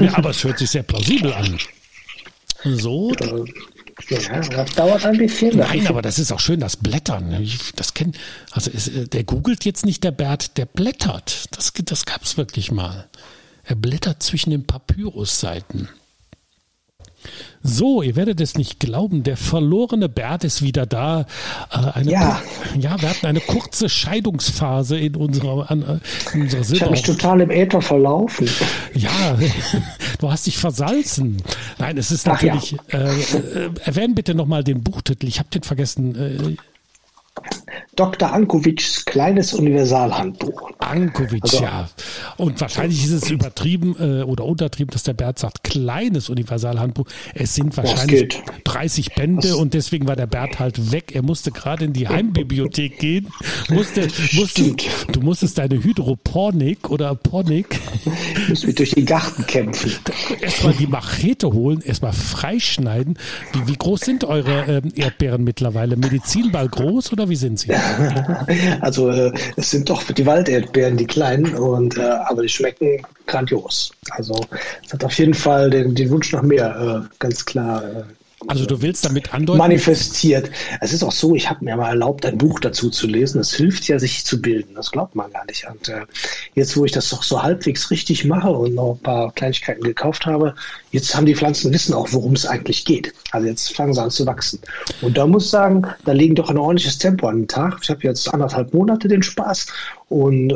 Ja, 0.00 0.16
aber 0.16 0.30
es 0.30 0.44
hört 0.44 0.58
sich 0.58 0.70
sehr 0.70 0.82
plausibel 0.84 1.32
an. 1.32 1.58
So. 2.64 3.12
Ja, 4.08 4.40
das 4.40 4.74
dauert 4.74 5.04
ein 5.04 5.18
bisschen. 5.18 5.56
Nein, 5.56 5.86
aber 5.88 6.02
das 6.02 6.18
ist 6.18 6.30
auch 6.30 6.38
schön, 6.38 6.60
das 6.60 6.76
Blättern. 6.76 7.48
Das 7.74 7.94
kennt, 7.94 8.16
also 8.52 8.70
ist, 8.70 8.88
äh, 8.88 9.08
der 9.08 9.24
googelt 9.24 9.64
jetzt 9.64 9.84
nicht 9.84 10.04
der 10.04 10.12
Bert, 10.12 10.56
der 10.56 10.66
blättert. 10.66 11.46
Das, 11.50 11.72
das 11.72 12.06
gab 12.06 12.22
es 12.22 12.36
wirklich 12.36 12.70
mal. 12.70 13.08
Er 13.64 13.74
blättert 13.74 14.22
zwischen 14.22 14.50
den 14.50 14.64
Papyrusseiten. 14.66 15.88
So, 17.62 18.02
ihr 18.02 18.14
werdet 18.16 18.40
es 18.40 18.56
nicht 18.56 18.78
glauben, 18.80 19.22
der 19.24 19.36
verlorene 19.36 20.08
Bert 20.08 20.44
ist 20.44 20.62
wieder 20.62 20.86
da. 20.86 21.26
Äh, 21.70 21.76
eine 21.94 22.10
Ja. 22.10 22.40
ja, 22.78 23.00
wir 23.02 23.10
hatten 23.10 23.26
eine 23.26 23.40
kurze 23.40 23.88
Scheidungsphase 23.88 24.98
in 24.98 25.16
unserer, 25.16 25.70
an, 25.70 25.82
äh, 25.82 25.98
in 26.34 26.42
unserer 26.42 26.60
Ich 26.62 26.80
habe 26.82 26.90
mich 26.92 27.02
Silber. 27.02 27.18
total 27.18 27.40
im 27.42 27.50
Äther 27.50 27.82
verlaufen. 27.82 28.48
Ja, 28.94 29.10
du 30.20 30.30
hast 30.30 30.46
dich 30.46 30.56
versalzen. 30.58 31.42
Nein, 31.78 31.98
es 31.98 32.10
ist 32.10 32.28
Ach 32.28 32.40
ja. 32.42 32.54
natürlich. 32.54 32.76
Äh, 32.92 33.66
äh, 33.66 33.70
erwähnen 33.84 34.14
bitte 34.14 34.34
nochmal 34.34 34.62
den 34.64 34.82
Buchtitel. 34.82 35.26
Ich 35.26 35.38
habe 35.38 35.48
den 35.50 35.62
vergessen. 35.62 36.14
Äh, 36.14 36.56
Dr. 37.96 38.32
Ankovics 38.32 39.04
kleines 39.04 39.52
Universalhandbuch. 39.54 40.70
Ankovic, 40.78 41.42
Also- 41.42 41.62
ja. 41.62 41.88
Und 42.36 42.60
wahrscheinlich 42.60 43.04
ist 43.04 43.10
es 43.12 43.30
übertrieben 43.30 43.96
äh, 43.98 44.22
oder 44.22 44.44
untertrieben, 44.44 44.90
dass 44.92 45.02
der 45.02 45.14
Bert 45.14 45.38
sagt, 45.38 45.64
kleines 45.64 46.28
Universalhandbuch. 46.28 47.06
Es 47.34 47.54
sind 47.54 47.76
wahrscheinlich 47.76 48.28
geht. 48.28 48.42
30 48.64 49.14
Bände 49.14 49.56
und 49.56 49.74
deswegen 49.74 50.06
war 50.06 50.16
der 50.16 50.26
Bert 50.26 50.58
halt 50.58 50.92
weg. 50.92 51.14
Er 51.14 51.22
musste 51.22 51.50
gerade 51.50 51.84
in 51.84 51.92
die 51.92 52.08
Heimbibliothek 52.08 52.98
gehen. 52.98 53.28
Musste, 53.68 54.08
musste, 54.32 54.74
du 55.12 55.20
musstest 55.20 55.58
deine 55.58 55.82
Hydroponik 55.82 56.90
oder 56.90 57.14
Ponik 57.14 57.78
Ich 58.42 58.48
muss 58.48 58.66
mich 58.66 58.74
durch 58.76 58.90
den 58.90 59.06
Garten 59.06 59.46
kämpfen. 59.46 59.92
erstmal 60.40 60.74
die 60.74 60.86
Machete 60.86 61.52
holen, 61.52 61.80
erstmal 61.80 62.12
freischneiden. 62.12 63.18
Wie, 63.52 63.66
wie 63.72 63.76
groß 63.76 64.00
sind 64.00 64.24
eure 64.24 64.64
ähm, 64.66 64.92
Erdbeeren 64.94 65.44
mittlerweile? 65.44 65.96
Medizinball 65.96 66.68
groß 66.68 67.12
oder 67.12 67.28
wie 67.28 67.36
sind 67.36 67.57
sie? 67.58 67.68
Also 68.80 69.10
äh, 69.10 69.32
es 69.56 69.70
sind 69.70 69.88
doch 69.90 70.02
die 70.02 70.26
Walderdbeeren, 70.26 70.96
die 70.96 71.06
kleinen, 71.06 71.54
und 71.54 71.96
äh, 71.98 72.02
aber 72.02 72.42
die 72.42 72.48
schmecken 72.48 73.02
grandios. 73.26 73.92
Also 74.10 74.40
es 74.84 74.92
hat 74.92 75.04
auf 75.04 75.12
jeden 75.14 75.34
Fall 75.34 75.70
den, 75.70 75.94
den 75.94 76.10
Wunsch 76.10 76.32
nach 76.32 76.42
mehr, 76.42 77.04
äh, 77.04 77.14
ganz 77.18 77.44
klar. 77.44 77.82
Also 78.46 78.66
du 78.66 78.80
willst 78.80 79.04
damit 79.04 79.34
andeuten, 79.34 79.58
manifestiert. 79.58 80.50
Es 80.80 80.92
ist 80.92 81.02
auch 81.02 81.12
so, 81.12 81.34
ich 81.34 81.50
habe 81.50 81.64
mir 81.64 81.76
mal 81.76 81.88
erlaubt, 81.88 82.24
ein 82.24 82.38
Buch 82.38 82.60
dazu 82.60 82.88
zu 82.88 83.08
lesen. 83.08 83.38
Das 83.38 83.52
hilft 83.52 83.88
ja, 83.88 83.98
sich 83.98 84.24
zu 84.24 84.40
bilden. 84.40 84.74
Das 84.76 84.92
glaubt 84.92 85.16
man 85.16 85.32
gar 85.32 85.44
nicht. 85.46 85.66
Und 85.68 85.88
äh, 85.88 86.02
jetzt, 86.54 86.76
wo 86.76 86.84
ich 86.84 86.92
das 86.92 87.10
doch 87.10 87.24
so 87.24 87.42
halbwegs 87.42 87.90
richtig 87.90 88.24
mache 88.24 88.50
und 88.50 88.74
noch 88.74 88.92
ein 88.92 89.02
paar 89.02 89.32
Kleinigkeiten 89.32 89.82
gekauft 89.82 90.24
habe, 90.24 90.54
jetzt 90.92 91.14
haben 91.16 91.26
die 91.26 91.34
Pflanzen 91.34 91.72
wissen 91.72 91.94
auch, 91.94 92.08
worum 92.12 92.34
es 92.34 92.46
eigentlich 92.46 92.84
geht. 92.84 93.12
Also 93.32 93.48
jetzt 93.48 93.74
fangen 93.74 93.92
sie 93.92 94.02
an 94.02 94.10
zu 94.10 94.24
wachsen. 94.24 94.60
Und 95.02 95.18
da 95.18 95.26
muss 95.26 95.46
ich 95.46 95.50
sagen, 95.50 95.82
da 96.04 96.12
legen 96.12 96.36
doch 96.36 96.48
ein 96.48 96.58
ordentliches 96.58 96.98
Tempo 96.98 97.26
an 97.26 97.40
den 97.42 97.48
Tag. 97.48 97.78
Ich 97.82 97.90
habe 97.90 98.02
jetzt 98.04 98.32
anderthalb 98.32 98.72
Monate 98.72 99.08
den 99.08 99.22
Spaß. 99.22 99.66
Und 100.08 100.50
äh, 100.50 100.54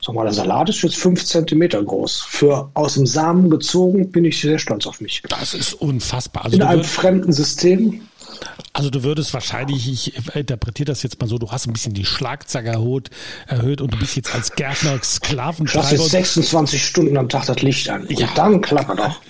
sag 0.00 0.14
mal, 0.14 0.24
der 0.24 0.32
Salat 0.32 0.68
ist 0.68 0.82
jetzt 0.82 0.96
fünf 0.96 1.24
Zentimeter 1.24 1.82
groß. 1.82 2.22
Für 2.22 2.70
aus 2.74 2.94
dem 2.94 3.06
Samen 3.06 3.50
gezogen 3.50 4.10
bin 4.12 4.24
ich 4.24 4.40
sehr 4.40 4.58
stolz 4.58 4.86
auf 4.86 5.00
mich. 5.00 5.22
das 5.28 5.54
ist 5.54 5.74
unfassbar. 5.74 6.44
Also 6.44 6.56
In 6.56 6.62
einem 6.62 6.84
fremden 6.84 7.32
System 7.32 8.00
also 8.72 8.90
du 8.90 9.02
würdest 9.02 9.32
wahrscheinlich, 9.34 9.88
ich 9.90 10.34
interpretiere 10.36 10.86
das 10.86 11.02
jetzt 11.02 11.20
mal 11.20 11.26
so, 11.28 11.38
du 11.38 11.50
hast 11.50 11.66
ein 11.66 11.72
bisschen 11.72 11.94
die 11.94 12.04
Schlagzahl 12.04 12.64
erhöht, 12.66 13.10
erhöht 13.46 13.80
und 13.80 13.92
du 13.92 13.98
bist 13.98 14.16
jetzt 14.16 14.34
als 14.34 14.52
Gärtner 14.52 14.92
Lass 14.94 15.14
Sklaventreiber. 15.16 15.90
jetzt 15.90 16.10
26 16.10 16.84
Stunden 16.84 17.16
am 17.16 17.28
Tag 17.28 17.46
das 17.46 17.60
Licht 17.62 17.88
an. 17.90 18.06
Ja. 18.08 18.28
Und 18.28 18.38
dann 18.38 18.60
klappert 18.60 18.98
doch. 18.98 19.20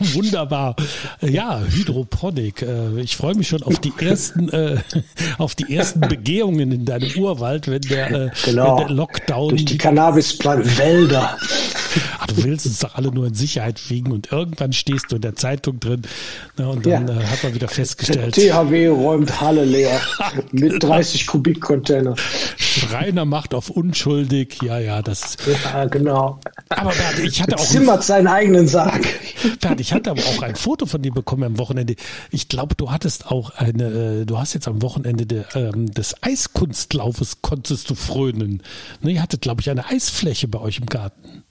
Wunderbar. 0.14 0.74
Ja, 1.20 1.60
Hydroponik. 1.68 2.62
Äh, 2.62 3.00
Ich 3.00 3.16
freue 3.16 3.34
mich 3.34 3.48
schon 3.48 3.62
auf 3.62 3.78
die 3.78 3.92
ersten, 4.00 4.48
äh, 4.50 4.78
auf 5.38 5.54
die 5.54 5.74
ersten 5.74 6.00
Begehungen 6.00 6.72
in 6.72 6.84
deinem 6.84 7.10
Urwald, 7.16 7.68
wenn 7.68 7.82
der, 7.82 8.10
äh, 8.10 8.30
Genau. 8.44 8.78
wenn 8.78 8.86
der 8.88 8.96
Lockdown. 8.96 9.48
Durch 9.50 9.64
die 9.64 9.78
Cannabis-Wälder. 9.78 11.36
Ah, 12.20 12.26
du 12.26 12.42
willst 12.44 12.66
uns 12.66 12.80
doch 12.80 12.94
alle 12.96 13.12
nur 13.12 13.26
in 13.26 13.34
Sicherheit 13.34 13.90
wiegen 13.90 14.10
und 14.12 14.32
irgendwann 14.32 14.72
stehst 14.72 15.06
du 15.10 15.16
in 15.16 15.22
der 15.22 15.36
Zeitung 15.36 15.78
drin 15.80 16.02
ne, 16.56 16.68
und 16.68 16.84
dann 16.86 17.06
Ja. 17.08 17.20
äh, 17.20 17.24
hat 17.26 17.42
man 17.44 17.54
wieder 17.54 17.68
festgestellt, 17.68 18.34
THW 18.34 18.88
räumt 18.88 19.40
Halle 19.40 19.64
leer 19.64 20.00
mit 20.52 20.82
30 20.82 21.26
Kubikcontainer. 21.26 22.16
Schreiner 22.56 23.24
macht 23.24 23.54
auf 23.54 23.70
unschuldig. 23.70 24.58
Ja, 24.62 24.78
ja, 24.78 25.02
das. 25.02 25.36
Ja, 25.64 25.84
genau. 25.86 26.40
Aber 26.70 26.90
Bert, 26.90 27.18
ich 27.20 27.42
hatte 27.42 27.56
auch 27.56 27.64
Zimmert 27.64 28.02
seinen 28.04 28.26
eigenen 28.26 28.66
Sarg. 28.68 29.06
Bert, 29.60 29.80
ich 29.80 29.92
hatte 29.92 30.10
aber 30.10 30.22
auch 30.22 30.42
ein 30.42 30.56
Foto 30.56 30.86
von 30.86 31.02
dir 31.02 31.12
bekommen 31.12 31.44
am 31.44 31.58
Wochenende. 31.58 31.94
Ich 32.30 32.48
glaube, 32.48 32.74
du 32.74 32.90
hattest 32.90 33.26
auch 33.30 33.50
eine, 33.50 34.20
äh, 34.22 34.24
du 34.26 34.38
hast 34.38 34.54
jetzt 34.54 34.68
am 34.68 34.82
Wochenende 34.82 35.26
de, 35.26 35.44
ähm, 35.54 35.92
des 35.92 36.22
Eiskunstlaufes 36.22 37.42
konntest 37.42 37.90
du 37.90 37.94
frönen. 37.94 38.62
Ne, 39.02 39.12
ihr 39.12 39.22
hattet, 39.22 39.42
glaube 39.42 39.60
ich, 39.60 39.70
eine 39.70 39.86
Eisfläche 39.88 40.48
bei 40.48 40.58
euch 40.60 40.78
im 40.78 40.86
Garten. 40.86 41.44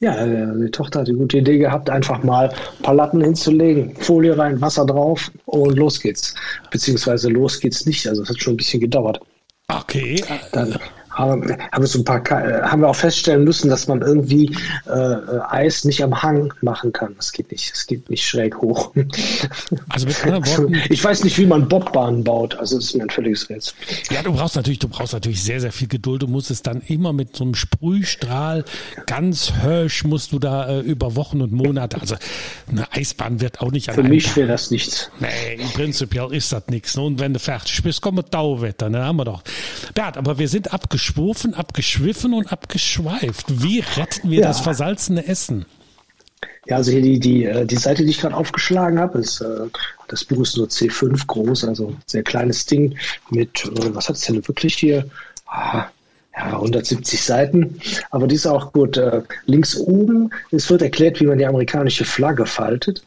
Ja, 0.00 0.16
äh, 0.24 0.58
die 0.58 0.70
Tochter 0.70 1.00
hat 1.00 1.08
die 1.08 1.12
gute 1.12 1.38
Idee 1.38 1.58
gehabt, 1.58 1.90
einfach 1.90 2.22
mal 2.22 2.48
ein 2.48 2.82
paar 2.82 2.94
Latten 2.94 3.20
hinzulegen, 3.20 3.94
Folie 3.96 4.36
rein, 4.36 4.58
Wasser 4.60 4.86
drauf 4.86 5.30
und 5.44 5.76
los 5.76 6.00
geht's. 6.00 6.34
Beziehungsweise 6.70 7.28
los 7.28 7.60
geht's 7.60 7.84
nicht. 7.84 8.06
Also 8.08 8.22
es 8.22 8.30
hat 8.30 8.40
schon 8.40 8.54
ein 8.54 8.56
bisschen 8.56 8.80
gedauert. 8.80 9.20
Okay. 9.68 10.24
Dann 10.52 10.78
haben, 11.20 11.56
haben, 11.72 11.82
wir 11.82 11.86
so 11.86 11.98
ein 11.98 12.04
paar, 12.04 12.20
äh, 12.30 12.62
haben 12.62 12.82
wir 12.82 12.88
auch 12.88 12.96
feststellen 12.96 13.44
müssen, 13.44 13.70
dass 13.70 13.86
man 13.88 14.00
irgendwie 14.00 14.56
äh, 14.86 15.16
Eis 15.48 15.84
nicht 15.84 16.02
am 16.02 16.22
Hang 16.22 16.52
machen 16.62 16.92
kann. 16.92 17.14
Das 17.16 17.32
geht 17.32 17.50
nicht. 17.50 17.72
Es 17.72 17.86
geht 17.86 18.08
nicht 18.10 18.26
schräg 18.26 18.56
hoch. 18.56 18.92
Also 19.88 20.06
mit 20.06 20.24
anderen 20.24 20.46
Worten, 20.46 20.82
Ich 20.88 21.02
weiß 21.02 21.24
nicht, 21.24 21.38
wie 21.38 21.46
man 21.46 21.68
Bobbahnen 21.68 22.24
baut. 22.24 22.56
Also 22.58 22.76
das 22.76 22.86
ist 22.86 22.94
mir 22.94 23.04
ein 23.04 23.10
völliges 23.10 23.48
Rätsel. 23.48 23.74
ja, 24.10 24.22
du 24.22 24.32
brauchst 24.32 24.56
natürlich, 24.56 24.78
du 24.78 24.88
brauchst 24.88 25.12
natürlich 25.12 25.42
sehr, 25.42 25.60
sehr 25.60 25.72
viel 25.72 25.88
Geduld. 25.88 26.22
Du 26.22 26.26
musst 26.26 26.50
es 26.50 26.62
dann 26.62 26.80
immer 26.86 27.12
mit 27.12 27.36
so 27.36 27.44
einem 27.44 27.54
Sprühstrahl, 27.54 28.64
ganz 29.06 29.52
hösch 29.62 30.04
musst 30.04 30.32
du 30.32 30.38
da 30.38 30.68
äh, 30.68 30.80
über 30.80 31.16
Wochen 31.16 31.40
und 31.40 31.52
Monate. 31.52 32.00
Also 32.00 32.16
eine 32.68 32.90
Eisbahn 32.92 33.40
wird 33.40 33.60
auch 33.60 33.70
nicht 33.70 33.88
an 33.88 33.94
Für 33.94 34.02
mich 34.02 34.34
wäre 34.36 34.48
das 34.48 34.70
nichts. 34.70 35.10
Nee, 35.20 35.58
prinzipiell 35.74 36.32
ist 36.32 36.52
das 36.52 36.64
nichts. 36.68 36.96
Und 36.96 37.18
wenn 37.20 37.32
du 37.32 37.38
fertig 37.38 37.82
bist, 37.82 38.00
kommt 38.00 38.30
Tauwetter, 38.30 38.88
ne, 38.90 39.04
haben 39.04 39.16
wir 39.16 39.24
doch. 39.24 39.42
Bert, 39.94 40.16
aber 40.16 40.38
wir 40.38 40.48
sind 40.48 40.72
abgeschwofen, 41.10 41.54
abgeschwiffen 41.54 42.34
und 42.34 42.52
abgeschweift. 42.52 43.46
Wie 43.62 43.80
retten 43.96 44.30
wir 44.30 44.40
Ja. 44.40 44.48
das 44.48 44.60
versalzene 44.60 45.26
Essen? 45.26 45.66
Ja, 46.66 46.76
also 46.76 46.92
hier 46.92 47.02
die, 47.02 47.18
die, 47.18 47.44
äh, 47.46 47.66
die 47.66 47.76
Seite, 47.76 48.04
die 48.04 48.10
ich 48.10 48.20
gerade 48.20 48.36
aufgeschlagen 48.36 48.98
habe, 49.00 49.18
ist, 49.18 49.40
äh, 49.40 49.66
das 50.08 50.24
Buch 50.24 50.42
ist 50.42 50.56
nur 50.56 50.68
C5 50.68 51.26
groß, 51.26 51.64
also 51.64 51.94
sehr 52.06 52.22
kleines 52.22 52.64
Ding 52.66 52.96
mit, 53.30 53.64
äh, 53.64 53.94
was 53.94 54.08
hat 54.08 54.16
es 54.16 54.22
denn 54.22 54.46
wirklich 54.46 54.74
hier? 54.76 55.04
Ah, 55.46 55.86
ja, 56.36 56.58
170 56.60 57.20
Seiten. 57.20 57.80
Aber 58.10 58.28
die 58.28 58.36
ist 58.36 58.46
auch 58.46 58.72
gut. 58.72 59.00
Links 59.46 59.76
oben, 59.76 60.30
es 60.52 60.70
wird 60.70 60.80
erklärt, 60.80 61.20
wie 61.20 61.26
man 61.26 61.38
die 61.38 61.46
amerikanische 61.46 62.04
Flagge 62.04 62.46
faltet, 62.46 63.02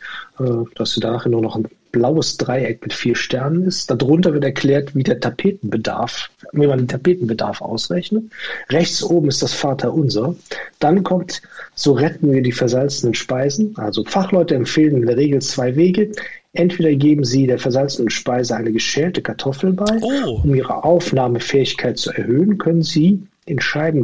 dass 0.76 0.96
da 0.96 1.12
nachher 1.12 1.30
nur 1.30 1.42
noch 1.42 1.56
ein 1.56 1.66
blaues 1.94 2.36
Dreieck 2.38 2.82
mit 2.82 2.92
vier 2.92 3.16
Sternen 3.16 3.64
ist. 3.66 3.90
Darunter 3.90 4.34
wird 4.34 4.44
erklärt, 4.44 4.94
wie 4.96 5.04
der 5.04 5.22
Tapetenbedarf, 5.22 6.30
wie 6.52 6.68
man 6.68 6.80
den 6.80 6.88
Tapetenbedarf 6.90 7.62
ausrechnet. 7.62 8.26
Rechts 8.70 9.02
oben 9.02 9.30
ist 9.30 9.42
das 9.42 9.54
Vaterunser. 9.54 10.36
Dann 10.80 11.04
kommt, 11.04 11.42
so 11.76 11.94
retten 11.94 12.34
wir 12.34 12.42
die 12.42 12.52
versalzenen 12.52 13.14
Speisen. 13.14 13.78
Also 13.78 14.04
Fachleute 14.04 14.56
empfehlen 14.56 14.98
in 14.98 15.06
der 15.06 15.16
Regel 15.16 15.42
zwei 15.42 15.78
Wege. 15.78 16.12
Entweder 16.52 16.94
geben 16.94 17.24
sie 17.24 17.48
der 17.48 17.58
versalzenen 17.60 18.10
Speise 18.10 18.56
eine 18.56 18.72
geschälte 18.72 19.22
Kartoffel 19.22 19.72
bei, 19.74 19.98
Oh. 20.02 20.42
um 20.44 20.54
ihre 20.54 20.84
Aufnahmefähigkeit 20.84 21.98
zu 21.98 22.12
erhöhen, 22.12 22.58
können 22.58 22.84
sie 22.84 23.24
in 23.46 23.60
Scheiben 23.62 24.04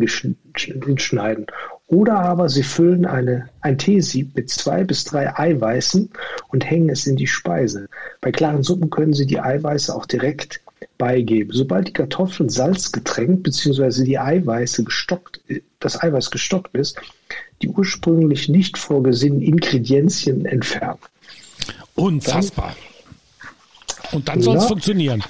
schneiden. 0.98 1.46
Oder 1.90 2.20
aber 2.20 2.50
sie 2.50 2.62
füllen 2.62 3.06
eine, 3.08 3.50
ein 3.62 3.80
Teesieb 3.80 4.36
mit 4.36 4.52
zwei 4.52 4.84
bis 4.84 5.06
drei 5.06 5.36
Eiweißen 5.36 6.10
und 6.50 6.64
hängen 6.70 6.90
es 6.90 7.08
in 7.08 7.16
die 7.16 7.26
Speise. 7.26 7.88
Bei 8.22 8.32
klaren 8.32 8.62
Suppen 8.62 8.92
können 8.92 9.14
sie 9.14 9.26
die 9.26 9.40
Eiweiße 9.40 9.96
auch 9.96 10.06
direkt 10.06 10.62
beigeben. 11.00 11.52
Sobald 11.52 11.88
die 11.88 11.94
Kartoffeln 11.94 12.48
salzgetränkt 12.48 13.42
bzw. 13.42 14.04
die 14.04 14.20
Eiweiße 14.20 14.84
gestockt, 14.84 15.42
das 15.80 16.00
Eiweiß 16.02 16.30
gestockt 16.30 16.76
ist, 16.76 17.02
die 17.64 17.70
ursprünglich 17.70 18.50
nicht 18.50 18.78
vorgesehenen 18.78 19.42
Ingredienzien 19.42 20.46
entfernen. 20.46 21.00
Unfassbar. 21.96 22.76
Und 24.12 24.30
dann 24.30 24.42
soll 24.42 24.58
es 24.58 24.64
Ja. 24.64 24.68
funktionieren. 24.70 25.24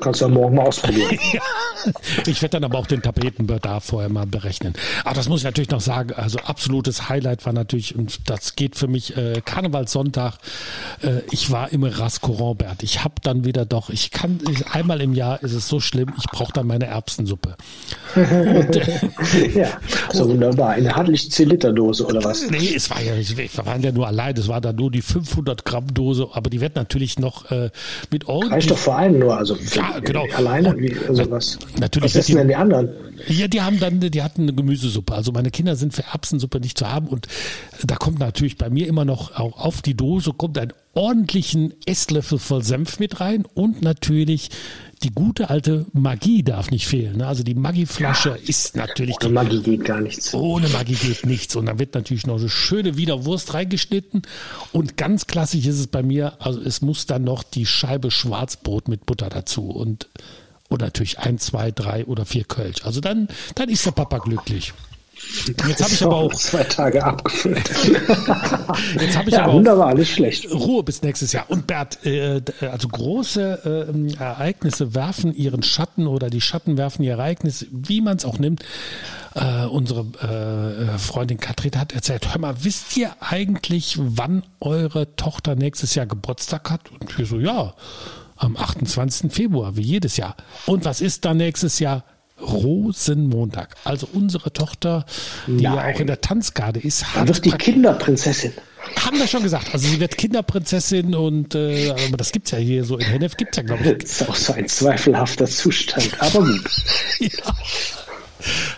Kannst 0.00 0.22
du 0.22 0.24
ja 0.24 0.30
morgen 0.30 0.56
mal 0.56 0.66
ausprobieren. 0.68 1.18
Ich 2.26 2.42
werde 2.42 2.60
dann 2.60 2.64
aber 2.64 2.78
auch 2.78 2.86
den 2.86 3.02
Tapetenbedarf 3.02 3.84
vorher 3.84 4.08
mal 4.08 4.26
berechnen. 4.26 4.74
Aber 5.04 5.14
das 5.14 5.28
muss 5.28 5.40
ich 5.40 5.44
natürlich 5.44 5.70
noch 5.70 5.80
sagen. 5.80 6.12
Also 6.14 6.38
absolutes 6.38 7.08
Highlight 7.08 7.44
war 7.46 7.52
natürlich, 7.52 7.94
und 7.94 8.28
das 8.28 8.56
geht 8.56 8.76
für 8.76 8.88
mich 8.88 9.16
äh, 9.16 9.40
Karnevalssonntag. 9.44 10.34
Äh, 11.02 11.20
ich 11.30 11.50
war 11.50 11.72
im 11.72 11.84
Restaurant, 11.84 12.58
Bert. 12.58 12.82
Ich 12.82 13.04
habe 13.04 13.14
dann 13.22 13.44
wieder 13.44 13.64
doch, 13.64 13.90
ich 13.90 14.10
kann, 14.10 14.38
ich, 14.50 14.66
einmal 14.68 15.00
im 15.00 15.14
Jahr 15.14 15.42
ist 15.42 15.52
es 15.52 15.68
so 15.68 15.80
schlimm, 15.80 16.12
ich 16.18 16.24
brauche 16.26 16.52
dann 16.52 16.66
meine 16.66 16.86
Erbsensuppe. 16.86 17.56
ja, 19.54 19.68
so 20.12 20.28
wunderbar. 20.28 20.70
Eine 20.70 20.94
handliche 20.94 21.28
10-Liter-Dose 21.28 22.06
oder 22.06 22.22
was? 22.22 22.48
Nee, 22.50 22.74
es 22.74 22.90
war 22.90 23.02
ja, 23.02 23.14
ich, 23.16 23.36
wir 23.36 23.48
waren 23.64 23.82
ja 23.82 23.92
nur 23.92 24.06
allein, 24.06 24.36
es 24.36 24.48
war 24.48 24.60
da 24.60 24.72
nur 24.72 24.90
die 24.90 25.02
500 25.02 25.64
Gramm 25.64 25.92
Dose, 25.92 26.28
aber 26.32 26.50
die 26.50 26.60
wird 26.60 26.76
natürlich 26.76 27.18
noch 27.18 27.50
äh, 27.50 27.70
mit 28.10 28.28
ordentlich 28.28 28.52
Reicht 28.52 28.70
doch 28.70 28.78
für 28.78 28.94
einen 28.94 29.18
nur. 29.18 29.36
Also 29.36 29.56
Ja, 29.74 29.98
genau. 30.00 30.26
alleine, 30.34 30.76
wie, 30.78 30.96
also 31.08 31.30
was? 31.30 31.58
Natürlich. 31.78 32.14
Was 32.14 32.20
essen 32.20 32.36
denn 32.36 32.48
die 32.48 32.56
anderen? 32.56 32.88
Ja, 33.28 33.48
die 33.48 33.60
haben 33.60 33.80
dann, 33.80 34.00
die 34.00 34.22
hatten 34.22 34.42
eine 34.42 34.52
Gemüsesuppe. 34.52 35.14
Also 35.14 35.32
meine 35.32 35.50
Kinder 35.50 35.76
sind 35.76 35.94
für 35.94 36.04
Erbsensuppe 36.04 36.60
nicht 36.60 36.78
zu 36.78 36.90
haben 36.90 37.08
und 37.08 37.26
da 37.82 37.96
kommt 37.96 38.18
natürlich 38.18 38.58
bei 38.58 38.70
mir 38.70 38.86
immer 38.86 39.04
noch 39.04 39.34
auch 39.38 39.58
auf 39.58 39.82
die 39.82 39.94
Dose 39.94 40.32
kommt 40.32 40.58
ein 40.58 40.72
ordentlichen 40.94 41.74
Esslöffel 41.86 42.38
voll 42.38 42.62
Senf 42.62 43.00
mit 43.00 43.20
rein 43.20 43.44
und 43.54 43.82
natürlich 43.82 44.50
die 45.02 45.10
gute 45.10 45.50
alte 45.50 45.86
Magie 45.92 46.42
darf 46.42 46.70
nicht 46.70 46.86
fehlen. 46.86 47.18
Ne? 47.18 47.26
Also 47.26 47.42
die 47.42 47.54
Maggi-Flasche 47.54 48.30
ja, 48.30 48.36
ist 48.36 48.74
natürlich. 48.74 49.16
Ohne 49.22 49.34
Magie 49.34 49.60
geht 49.60 49.84
gar 49.84 50.00
nichts. 50.00 50.32
Ohne 50.32 50.68
Magie 50.68 50.94
geht 50.94 51.26
nichts. 51.26 51.56
Und 51.56 51.66
dann 51.66 51.78
wird 51.78 51.94
natürlich 51.94 52.26
noch 52.26 52.38
eine 52.38 52.48
schöne 52.48 52.96
Wiederwurst 52.96 53.52
reingeschnitten. 53.52 54.22
Und 54.72 54.96
ganz 54.96 55.26
klassisch 55.26 55.66
ist 55.66 55.78
es 55.78 55.88
bei 55.88 56.02
mir, 56.02 56.40
also 56.40 56.60
es 56.60 56.80
muss 56.80 57.06
dann 57.06 57.24
noch 57.24 57.42
die 57.42 57.66
Scheibe 57.66 58.10
Schwarzbrot 58.10 58.88
mit 58.88 59.04
Butter 59.04 59.28
dazu. 59.28 59.66
Und 59.66 60.08
und 60.74 60.82
natürlich 60.82 61.18
ein, 61.18 61.38
zwei, 61.38 61.70
drei 61.70 62.04
oder 62.04 62.24
vier 62.26 62.44
Kölsch. 62.44 62.84
Also 62.84 63.00
dann, 63.00 63.28
dann 63.54 63.68
ist 63.68 63.86
der 63.86 63.92
Papa 63.92 64.18
glücklich. 64.18 64.74
Jetzt 65.46 65.82
habe 65.82 65.92
ich 65.92 66.04
aber 66.04 66.16
auch 66.16 66.34
zwei 66.34 66.64
Tage 66.64 67.02
abgefüllt. 67.02 67.68
Jetzt 69.00 69.16
habe 69.16 69.28
ich 69.28 69.34
ja, 69.34 69.44
aber 69.44 69.54
wunderbar, 69.54 69.86
alles 69.86 70.08
schlecht. 70.08 70.50
Ruhe 70.50 70.82
bis 70.82 71.02
nächstes 71.02 71.32
Jahr. 71.32 71.48
Und 71.48 71.66
Bert, 71.66 72.04
äh, 72.04 72.42
also 72.60 72.88
große 72.88 73.92
äh, 73.94 74.14
Ereignisse 74.16 74.94
werfen 74.94 75.34
ihren 75.34 75.62
Schatten 75.62 76.06
oder 76.08 76.30
die 76.30 76.40
Schatten 76.40 76.76
werfen 76.76 77.04
ihr 77.04 77.12
Ereignis, 77.12 77.66
wie 77.70 78.00
man 78.00 78.16
es 78.16 78.24
auch 78.24 78.38
nimmt. 78.38 78.64
Äh, 79.34 79.66
unsere 79.66 80.00
äh, 80.20 80.98
Freundin 80.98 81.38
Katrin 81.38 81.78
hat 81.78 81.92
erzählt, 81.92 82.32
hör 82.32 82.40
mal, 82.40 82.56
wisst 82.60 82.96
ihr 82.96 83.10
eigentlich, 83.20 83.96
wann 83.98 84.42
eure 84.60 85.14
Tochter 85.16 85.54
nächstes 85.54 85.94
Jahr 85.94 86.06
Geburtstag 86.06 86.70
hat? 86.70 86.90
Und 86.90 87.16
wir 87.16 87.26
so, 87.26 87.38
ja, 87.38 87.74
am 88.36 88.56
28. 88.56 89.32
Februar, 89.32 89.76
wie 89.76 89.82
jedes 89.82 90.16
Jahr. 90.16 90.36
Und 90.66 90.84
was 90.84 91.00
ist 91.00 91.24
dann 91.24 91.36
nächstes 91.36 91.78
Jahr? 91.78 92.04
Rosenmontag. 92.40 93.76
Also 93.84 94.08
unsere 94.12 94.52
Tochter, 94.52 95.06
die 95.46 95.62
Nein. 95.62 95.62
ja 95.62 95.94
auch 95.94 96.00
in 96.00 96.06
der 96.08 96.20
Tanzgarde 96.20 96.80
ist, 96.80 97.14
hat. 97.14 97.28
wird 97.28 97.44
die 97.44 97.52
Kinderprinzessin. 97.52 98.52
Haben 98.96 99.18
wir 99.18 99.26
schon 99.26 99.42
gesagt. 99.42 99.72
Also 99.72 99.88
sie 99.88 100.00
wird 100.00 100.18
Kinderprinzessin 100.18 101.14
und 101.14 101.54
äh, 101.54 101.90
aber 101.90 102.16
das 102.16 102.32
gibt's 102.32 102.50
ja 102.50 102.58
hier 102.58 102.84
so 102.84 102.98
in 102.98 103.06
Hennef 103.06 103.36
gibt's 103.36 103.56
ja 103.56 103.62
glaube 103.62 103.82
ich. 103.84 103.98
Das 103.98 104.10
ist 104.10 104.28
auch 104.28 104.34
so 104.34 104.52
ein 104.52 104.68
zweifelhafter 104.68 105.46
Zustand, 105.46 106.10
aber 106.20 106.40
gut. 106.40 106.70
ja. 107.20 107.54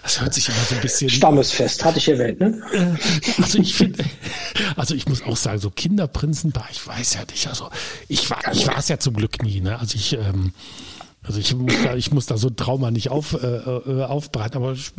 Das 0.02 0.20
hört 0.20 0.34
sich 0.34 0.48
immer 0.48 0.58
so 0.68 0.74
ein 0.74 0.80
bisschen. 0.80 1.10
Stammesfest, 1.10 1.84
hatte 1.84 1.98
ich 1.98 2.08
erwähnt, 2.08 2.40
ne? 2.40 2.62
Äh, 2.72 3.42
also 3.42 3.58
ich 3.58 3.74
finde, 3.74 4.04
also 4.76 4.94
ich 4.94 5.08
muss 5.08 5.22
auch 5.22 5.36
sagen, 5.36 5.58
so 5.58 5.70
Kinderprinzenpaar, 5.70 6.68
ich 6.70 6.86
weiß 6.86 7.14
ja 7.14 7.20
nicht, 7.30 7.46
also 7.48 7.70
ich 8.08 8.28
war, 8.30 8.38
ich 8.52 8.66
war 8.66 8.78
es 8.78 8.88
ja 8.88 8.98
zum 8.98 9.14
Glück 9.14 9.42
nie, 9.42 9.60
ne? 9.60 9.78
Also 9.78 9.96
ich, 9.96 10.12
ähm, 10.14 10.52
also 11.22 11.40
ich 11.40 11.54
muss 11.54 11.74
da, 11.82 11.96
ich 11.96 12.12
muss 12.12 12.26
da 12.26 12.36
so 12.36 12.48
ein 12.48 12.56
Trauma 12.56 12.90
nicht 12.90 13.10
auf, 13.10 13.32
äh, 13.32 13.46
äh 13.46 14.04
aufbereiten, 14.04 14.56
aber 14.58 14.72
ich, 14.72 14.92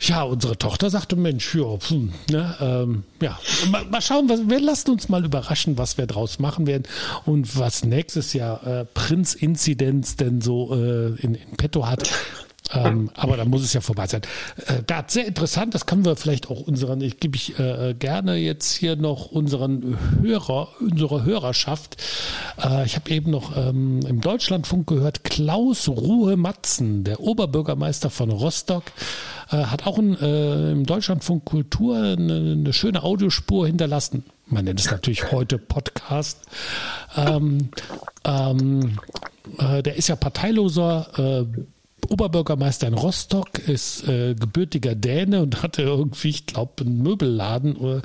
ja, 0.00 0.22
unsere 0.22 0.58
Tochter 0.58 0.90
sagte, 0.90 1.16
Mensch, 1.16 1.54
ja, 1.54 1.78
hm, 1.88 2.12
ne, 2.30 2.56
ähm, 2.60 3.04
ja, 3.22 3.38
mal, 3.70 3.84
mal, 3.86 4.02
schauen, 4.02 4.28
was, 4.28 4.46
wir 4.46 4.60
lassen 4.60 4.90
uns 4.90 5.08
mal 5.08 5.24
überraschen, 5.24 5.78
was 5.78 5.96
wir 5.96 6.06
draus 6.06 6.38
machen 6.38 6.66
werden 6.66 6.84
und 7.24 7.58
was 7.58 7.84
nächstes 7.84 8.34
Jahr 8.34 8.66
äh, 8.66 8.84
Prinz-Inzidenz 8.84 10.16
denn 10.16 10.42
so 10.42 10.74
äh, 10.74 11.18
in, 11.22 11.34
in 11.34 11.56
petto 11.56 11.86
hat. 11.86 12.10
Ähm, 12.74 13.10
aber 13.14 13.36
da 13.36 13.44
muss 13.44 13.62
es 13.62 13.72
ja 13.72 13.80
vorbei 13.80 14.06
sein. 14.06 14.22
Äh, 14.66 14.82
Bert, 14.82 15.10
sehr 15.10 15.26
interessant, 15.26 15.74
das 15.74 15.86
können 15.86 16.04
wir 16.04 16.16
vielleicht 16.16 16.50
auch 16.50 16.60
unseren, 16.60 17.00
ich 17.00 17.20
gebe 17.20 17.36
ich 17.36 17.58
äh, 17.58 17.94
gerne 17.94 18.36
jetzt 18.36 18.74
hier 18.74 18.96
noch 18.96 19.26
unseren 19.26 19.96
Hörer, 20.20 20.68
unsere 20.80 21.24
Hörerschaft. 21.24 22.02
Äh, 22.62 22.84
ich 22.84 22.96
habe 22.96 23.10
eben 23.10 23.30
noch 23.30 23.56
ähm, 23.56 24.00
im 24.06 24.20
Deutschlandfunk 24.20 24.86
gehört, 24.88 25.22
Klaus 25.24 25.88
Ruhe 25.88 26.36
Matzen, 26.36 27.04
der 27.04 27.20
Oberbürgermeister 27.20 28.10
von 28.10 28.30
Rostock, 28.30 28.84
äh, 29.50 29.56
hat 29.56 29.86
auch 29.86 29.98
ein, 29.98 30.18
äh, 30.20 30.72
im 30.72 30.86
Deutschlandfunk 30.86 31.44
Kultur 31.44 31.96
eine, 31.96 32.34
eine, 32.52 32.72
schöne 32.72 33.02
Audiospur 33.02 33.66
hinterlassen. 33.66 34.24
Man 34.46 34.64
nennt 34.64 34.80
es 34.80 34.90
natürlich 34.90 35.32
heute 35.32 35.58
Podcast. 35.58 36.40
Ähm, 37.16 37.70
ähm, 38.24 38.98
äh, 39.58 39.82
der 39.82 39.96
ist 39.96 40.08
ja 40.08 40.16
parteiloser 40.16 41.44
äh, 41.44 41.44
Oberbürgermeister 42.08 42.86
in 42.86 42.94
Rostock 42.94 43.58
ist 43.58 44.06
äh, 44.08 44.34
gebürtiger 44.34 44.94
Däne 44.94 45.42
und 45.42 45.62
hatte 45.62 45.82
irgendwie, 45.82 46.28
ich 46.28 46.46
glaube, 46.46 46.84
einen 46.84 47.02
Möbelladen, 47.02 48.00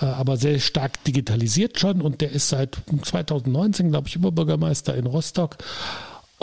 äh, 0.00 0.04
aber 0.04 0.36
sehr 0.36 0.58
stark 0.58 1.02
digitalisiert 1.04 1.78
schon. 1.78 2.00
Und 2.00 2.20
der 2.20 2.32
ist 2.32 2.48
seit 2.48 2.78
2019, 3.02 3.90
glaube 3.90 4.08
ich, 4.08 4.18
Oberbürgermeister 4.18 4.94
in 4.94 5.06
Rostock 5.06 5.58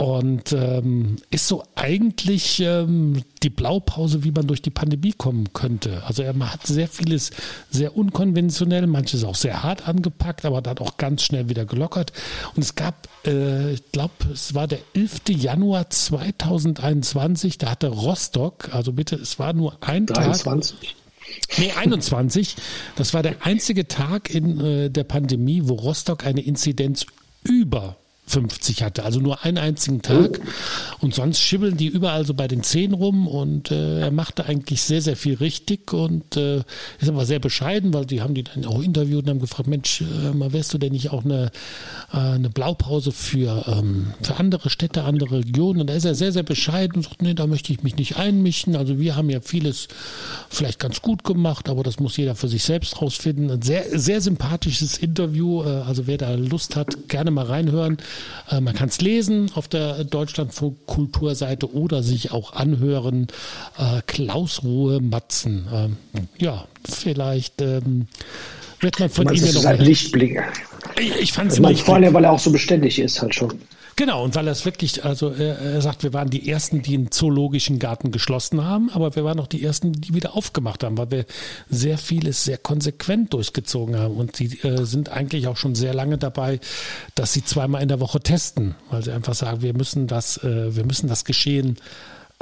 und 0.00 0.52
ähm, 0.52 1.16
ist 1.30 1.46
so 1.46 1.62
eigentlich 1.74 2.58
ähm, 2.60 3.22
die 3.42 3.50
Blaupause, 3.50 4.24
wie 4.24 4.30
man 4.30 4.46
durch 4.46 4.62
die 4.62 4.70
Pandemie 4.70 5.12
kommen 5.12 5.52
könnte. 5.52 6.02
Also 6.06 6.22
er 6.22 6.34
hat 6.38 6.66
sehr 6.66 6.88
vieles 6.88 7.32
sehr 7.70 7.94
unkonventionell, 7.94 8.86
manches 8.86 9.24
auch 9.24 9.34
sehr 9.34 9.62
hart 9.62 9.86
angepackt, 9.86 10.46
aber 10.46 10.62
dann 10.62 10.78
auch 10.78 10.96
ganz 10.96 11.24
schnell 11.24 11.50
wieder 11.50 11.66
gelockert. 11.66 12.14
Und 12.56 12.62
es 12.62 12.76
gab, 12.76 13.08
äh, 13.26 13.74
ich 13.74 13.92
glaube, 13.92 14.14
es 14.32 14.54
war 14.54 14.66
der 14.66 14.78
11. 14.94 15.20
Januar 15.36 15.90
2021, 15.90 17.58
da 17.58 17.72
hatte 17.72 17.88
Rostock, 17.88 18.70
also 18.72 18.94
bitte, 18.94 19.16
es 19.16 19.38
war 19.38 19.52
nur 19.52 19.76
ein 19.82 20.06
23. 20.06 20.78
Tag. 20.78 21.58
Nee, 21.58 21.72
21. 21.72 22.56
Das 22.96 23.12
war 23.12 23.22
der 23.22 23.44
einzige 23.44 23.86
Tag 23.86 24.30
in 24.30 24.60
äh, 24.60 24.88
der 24.88 25.04
Pandemie, 25.04 25.60
wo 25.64 25.74
Rostock 25.74 26.24
eine 26.24 26.40
Inzidenz 26.40 27.04
über 27.44 27.96
50 28.30 28.82
hatte. 28.82 29.04
Also 29.04 29.20
nur 29.20 29.44
einen 29.44 29.58
einzigen 29.58 30.02
Tag. 30.02 30.40
Und 31.00 31.14
sonst 31.14 31.40
schibbeln 31.40 31.76
die 31.76 31.88
überall 31.88 32.24
so 32.24 32.34
bei 32.34 32.48
den 32.48 32.62
Zehen 32.62 32.94
rum 32.94 33.26
und 33.26 33.70
äh, 33.70 34.00
er 34.00 34.10
machte 34.10 34.46
eigentlich 34.46 34.82
sehr, 34.82 35.02
sehr 35.02 35.16
viel 35.16 35.34
richtig 35.34 35.92
und 35.92 36.36
äh, 36.36 36.58
ist 37.00 37.08
aber 37.08 37.26
sehr 37.26 37.40
bescheiden, 37.40 37.92
weil 37.92 38.06
die 38.06 38.20
haben 38.22 38.34
die 38.34 38.44
dann 38.44 38.64
auch 38.64 38.82
interviewt 38.82 39.24
und 39.24 39.30
haben 39.30 39.40
gefragt, 39.40 39.68
Mensch, 39.68 40.02
äh, 40.02 40.34
mal 40.34 40.52
wärst 40.52 40.72
du 40.72 40.78
denn 40.78 40.92
nicht 40.92 41.10
auch 41.10 41.24
eine, 41.24 41.50
äh, 42.12 42.16
eine 42.16 42.50
Blaupause 42.50 43.12
für, 43.12 43.64
ähm, 43.66 44.14
für 44.22 44.36
andere 44.36 44.70
Städte, 44.70 45.04
andere 45.04 45.38
Regionen? 45.38 45.80
Und 45.80 45.88
da 45.88 45.94
ist 45.94 46.04
er 46.04 46.14
sehr, 46.14 46.32
sehr 46.32 46.42
bescheiden 46.42 46.96
und 46.96 47.02
sagt, 47.02 47.22
nee, 47.22 47.34
da 47.34 47.46
möchte 47.46 47.72
ich 47.72 47.82
mich 47.82 47.96
nicht 47.96 48.16
einmischen. 48.16 48.76
Also 48.76 48.98
wir 48.98 49.16
haben 49.16 49.30
ja 49.30 49.40
vieles 49.40 49.88
vielleicht 50.48 50.78
ganz 50.78 51.02
gut 51.02 51.24
gemacht, 51.24 51.68
aber 51.68 51.82
das 51.82 51.98
muss 51.98 52.16
jeder 52.16 52.34
für 52.34 52.48
sich 52.48 52.62
selbst 52.62 53.00
rausfinden. 53.02 53.50
Ein 53.50 53.62
sehr, 53.62 53.98
sehr 53.98 54.20
sympathisches 54.20 54.98
Interview. 54.98 55.62
Äh, 55.62 55.82
also 55.86 56.06
wer 56.06 56.18
da 56.18 56.34
Lust 56.34 56.76
hat, 56.76 57.08
gerne 57.08 57.30
mal 57.30 57.46
reinhören. 57.46 57.98
Äh, 58.50 58.60
man 58.60 58.74
kann 58.74 58.88
es 58.88 59.00
lesen 59.00 59.50
auf 59.54 59.68
der 59.68 60.04
Deutschlandfunk 60.04 60.86
Kulturseite 60.86 61.72
oder 61.72 62.02
sich 62.02 62.32
auch 62.32 62.52
anhören. 62.52 63.28
Äh, 63.78 64.02
Klaus 64.06 64.62
Ruhe 64.62 65.00
Matzen. 65.00 65.66
Ähm, 65.72 65.96
ja, 66.38 66.66
vielleicht 66.88 67.60
ähm, 67.60 68.06
wird 68.80 68.98
man 68.98 69.10
von 69.10 69.32
ihm 69.32 69.44
ja 69.44 69.52
noch. 69.52 69.64
Ein 69.64 69.80
Lichtblick. 69.80 70.42
Ich, 70.98 71.16
ich 71.16 71.32
fand 71.32 71.52
es 71.52 71.58
Vor 71.80 71.94
allem, 71.94 72.12
weil 72.12 72.24
er 72.24 72.32
auch 72.32 72.38
so 72.38 72.50
beständig 72.50 72.98
ist, 72.98 73.20
halt 73.20 73.34
schon. 73.34 73.58
Genau, 73.96 74.24
und 74.24 74.34
weil 74.34 74.46
er 74.46 74.52
es 74.52 74.64
wirklich, 74.64 75.04
also 75.04 75.30
er, 75.30 75.58
er, 75.58 75.82
sagt, 75.82 76.02
wir 76.02 76.12
waren 76.12 76.30
die 76.30 76.48
Ersten, 76.48 76.82
die 76.82 76.94
einen 76.94 77.10
zoologischen 77.10 77.78
Garten 77.78 78.10
geschlossen 78.10 78.64
haben, 78.64 78.90
aber 78.90 79.14
wir 79.14 79.24
waren 79.24 79.40
auch 79.40 79.46
die 79.46 79.62
Ersten, 79.62 79.92
die 79.92 80.14
wieder 80.14 80.36
aufgemacht 80.36 80.84
haben, 80.84 80.96
weil 80.96 81.10
wir 81.10 81.24
sehr 81.68 81.98
vieles 81.98 82.44
sehr 82.44 82.58
konsequent 82.58 83.32
durchgezogen 83.34 83.98
haben. 83.98 84.16
Und 84.16 84.36
sie 84.36 84.58
äh, 84.60 84.84
sind 84.84 85.10
eigentlich 85.10 85.48
auch 85.48 85.56
schon 85.56 85.74
sehr 85.74 85.94
lange 85.94 86.18
dabei, 86.18 86.60
dass 87.14 87.32
sie 87.32 87.44
zweimal 87.44 87.82
in 87.82 87.88
der 87.88 88.00
Woche 88.00 88.20
testen, 88.20 88.74
weil 88.90 89.02
sie 89.02 89.12
einfach 89.12 89.34
sagen, 89.34 89.62
wir 89.62 89.74
müssen 89.74 90.06
das, 90.06 90.38
äh, 90.38 90.74
wir 90.74 90.84
müssen 90.84 91.08
das 91.08 91.24
Geschehen 91.24 91.76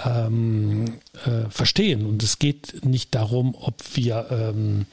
ähm, 0.05 0.99
äh, 1.25 1.51
verstehen. 1.51 2.07
Und 2.07 2.23
es 2.23 2.39
geht 2.39 2.85
nicht 2.85 3.15
darum, 3.15 3.55
ob 3.55 3.83
wir 3.95 4.27
ähm, 4.31 4.87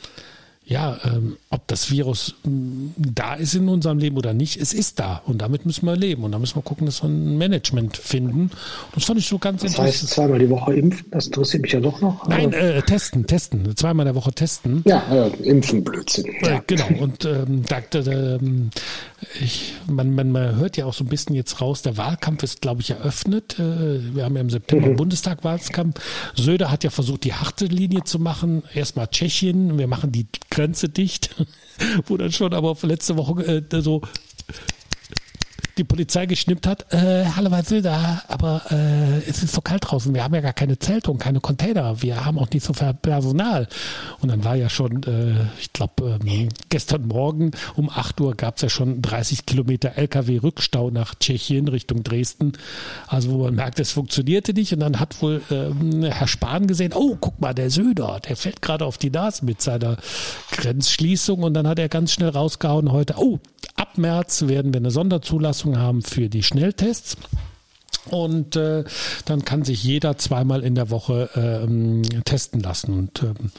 ja, 0.67 0.97
ähm, 1.05 1.37
ob 1.51 1.67
das 1.67 1.91
Virus 1.91 2.35
m, 2.43 2.85
mm, 2.87 3.13
da 3.13 3.35
ist 3.35 3.53
in 3.53 3.69
unserem 3.69 3.99
Leben 3.99 4.17
oder 4.17 4.33
nicht, 4.33 4.59
es 4.59 4.73
ist 4.73 4.99
da 4.99 5.21
und 5.25 5.39
damit 5.41 5.65
müssen 5.65 5.85
wir 5.85 5.95
leben 5.95 6.23
und 6.23 6.31
da 6.31 6.39
müssen 6.39 6.55
wir 6.55 6.63
gucken, 6.63 6.87
dass 6.87 7.03
wir 7.03 7.09
ein 7.09 7.37
Management 7.37 7.97
finden. 7.97 8.41
Und 8.41 8.51
das 8.95 9.05
fand 9.05 9.19
ich 9.19 9.27
so 9.27 9.37
ganz 9.37 9.61
das 9.61 9.71
interessant. 9.71 9.93
Das 9.93 10.01
heißt, 10.01 10.13
zweimal 10.13 10.39
die 10.39 10.49
Woche 10.49 10.73
impfen, 10.73 11.05
das 11.11 11.27
interessiert 11.27 11.61
mich 11.61 11.71
ja 11.71 11.79
doch 11.79 12.01
noch. 12.01 12.27
Nein, 12.27 12.51
äh, 12.53 12.81
testen, 12.81 13.27
testen, 13.27 13.75
zweimal 13.77 14.07
in 14.07 14.13
der 14.13 14.15
Woche 14.15 14.33
testen. 14.33 14.81
Ja, 14.85 15.03
äh, 15.11 15.27
impfen, 15.43 15.83
Blödsinn. 15.83 16.25
Äh, 16.41 16.61
genau, 16.65 16.87
und 16.99 17.25
ähm, 17.25 17.63
da, 17.67 17.81
da, 17.89 17.99
ähm, 17.99 18.71
ich, 19.41 19.73
man, 19.87 20.13
man, 20.13 20.31
man 20.31 20.55
hört 20.55 20.77
ja 20.77 20.85
auch 20.85 20.93
so 20.93 21.03
ein 21.03 21.07
bisschen 21.07 21.35
jetzt 21.35 21.61
raus, 21.61 21.81
der 21.81 21.97
Wahlkampf 21.97 22.43
ist, 22.43 22.61
glaube 22.61 22.81
ich, 22.81 22.91
eröffnet. 22.91 23.57
Äh, 23.59 24.15
wir 24.15 24.25
haben 24.25 24.35
ja 24.35 24.41
im 24.41 24.49
September 24.49 24.89
mhm. 24.89 24.95
Bundestag-Wahlkampf. 24.97 25.99
Söder 26.35 26.71
hat 26.71 26.83
ja 26.83 26.89
versucht, 26.89 27.23
die 27.23 27.33
harte 27.33 27.65
Linie 27.65 28.03
zu 28.03 28.19
machen. 28.19 28.63
Erstmal 28.73 29.07
Tschechien, 29.07 29.77
wir 29.77 29.87
machen 29.87 30.11
die 30.11 30.27
Grenze 30.49 30.89
dicht, 30.89 31.35
wo 32.07 32.17
dann 32.17 32.31
schon 32.31 32.53
aber 32.53 32.75
letzte 32.83 33.17
Woche 33.17 33.63
äh, 33.71 33.81
so 33.81 34.01
die 35.77 35.83
Polizei 35.83 36.25
geschnippt 36.25 36.67
hat, 36.67 36.93
äh, 36.93 37.25
hallo, 37.35 37.51
was 37.51 37.69
will 37.71 37.81
da? 37.81 38.21
Aber 38.27 38.61
äh, 38.71 39.17
es 39.27 39.43
ist 39.43 39.53
so 39.53 39.61
kalt 39.61 39.83
draußen, 39.85 40.13
wir 40.13 40.23
haben 40.23 40.33
ja 40.33 40.41
gar 40.41 40.53
keine 40.53 40.79
Zelte 40.79 41.11
und 41.11 41.19
keine 41.19 41.41
Container, 41.41 42.01
wir 42.01 42.25
haben 42.25 42.39
auch 42.39 42.49
nicht 42.49 42.65
so 42.65 42.73
viel 42.73 42.93
Personal. 42.93 43.67
Und 44.21 44.29
dann 44.29 44.43
war 44.43 44.55
ja 44.55 44.69
schon, 44.69 45.03
äh, 45.03 45.45
ich 45.59 45.73
glaube, 45.73 46.19
ähm, 46.25 46.49
gestern 46.69 47.07
Morgen 47.07 47.51
um 47.75 47.89
8 47.89 48.19
Uhr 48.21 48.35
gab 48.35 48.55
es 48.55 48.61
ja 48.61 48.69
schon 48.69 49.01
30 49.01 49.45
Kilometer 49.45 49.97
LKW-Rückstau 49.97 50.91
nach 50.91 51.15
Tschechien 51.15 51.67
Richtung 51.67 52.03
Dresden. 52.03 52.53
Also 53.07 53.31
wo 53.31 53.43
man 53.43 53.55
merkt, 53.55 53.79
es 53.79 53.91
funktionierte 53.91 54.53
nicht. 54.53 54.73
Und 54.73 54.79
dann 54.79 54.99
hat 54.99 55.21
wohl 55.21 55.41
ähm, 55.51 56.03
Herr 56.03 56.27
Spahn 56.27 56.67
gesehen, 56.67 56.93
oh, 56.93 57.17
guck 57.19 57.39
mal, 57.39 57.53
der 57.53 57.69
Söder, 57.69 58.19
der 58.27 58.35
fällt 58.35 58.61
gerade 58.61 58.85
auf 58.85 58.97
die 58.97 59.09
Nase 59.09 59.45
mit 59.45 59.61
seiner 59.61 59.97
Grenzschließung. 60.51 61.43
Und 61.43 61.53
dann 61.53 61.67
hat 61.67 61.79
er 61.79 61.89
ganz 61.89 62.13
schnell 62.13 62.29
rausgehauen 62.29 62.91
heute, 62.91 63.15
oh, 63.17 63.39
ab 63.75 63.97
März 63.97 64.43
werden 64.47 64.73
wir 64.73 64.79
eine 64.79 64.91
Sonderzulassung 64.91 65.64
haben 65.77 66.01
für 66.01 66.29
die 66.29 66.43
Schnelltests. 66.43 67.17
Und 68.09 68.55
äh, 68.55 68.83
dann 69.25 69.45
kann 69.45 69.63
sich 69.63 69.83
jeder 69.83 70.17
zweimal 70.17 70.63
in 70.63 70.75
der 70.75 70.91
Woche 70.91 71.29
ähm, 71.35 72.03
testen 72.23 72.61
lassen. 72.61 72.93
Und 72.93 73.23
ähm, 73.23 73.51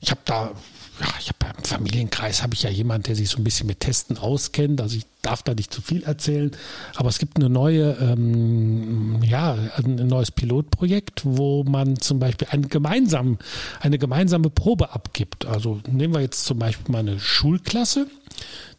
ich 0.00 0.10
habe 0.10 0.20
da 0.24 0.52
ja, 1.00 1.06
ich 1.18 1.28
habe 1.28 1.56
im 1.56 1.64
Familienkreis 1.64 2.42
habe 2.42 2.54
ich 2.54 2.62
ja 2.62 2.70
jemanden, 2.70 3.04
der 3.04 3.16
sich 3.16 3.30
so 3.30 3.38
ein 3.38 3.44
bisschen 3.44 3.66
mit 3.66 3.80
Testen 3.80 4.18
auskennt. 4.18 4.80
Also 4.80 4.96
ich 4.96 5.06
darf 5.22 5.42
da 5.42 5.54
nicht 5.54 5.72
zu 5.72 5.80
viel 5.80 6.02
erzählen, 6.02 6.50
aber 6.96 7.08
es 7.08 7.18
gibt 7.18 7.38
eine 7.38 7.48
neue, 7.48 7.96
ähm, 8.00 9.22
ja, 9.22 9.56
ein 9.76 9.94
neues 10.06 10.30
Pilotprojekt, 10.30 11.22
wo 11.24 11.64
man 11.64 11.96
zum 11.96 12.18
Beispiel 12.18 12.48
einen 12.50 12.68
gemeinsamen, 12.68 13.38
eine 13.80 13.98
gemeinsame 13.98 14.50
Probe 14.50 14.92
abgibt. 14.92 15.46
Also 15.46 15.80
nehmen 15.88 16.14
wir 16.14 16.20
jetzt 16.20 16.44
zum 16.44 16.58
Beispiel 16.58 16.92
mal 16.92 16.98
eine 16.98 17.18
Schulklasse 17.18 18.06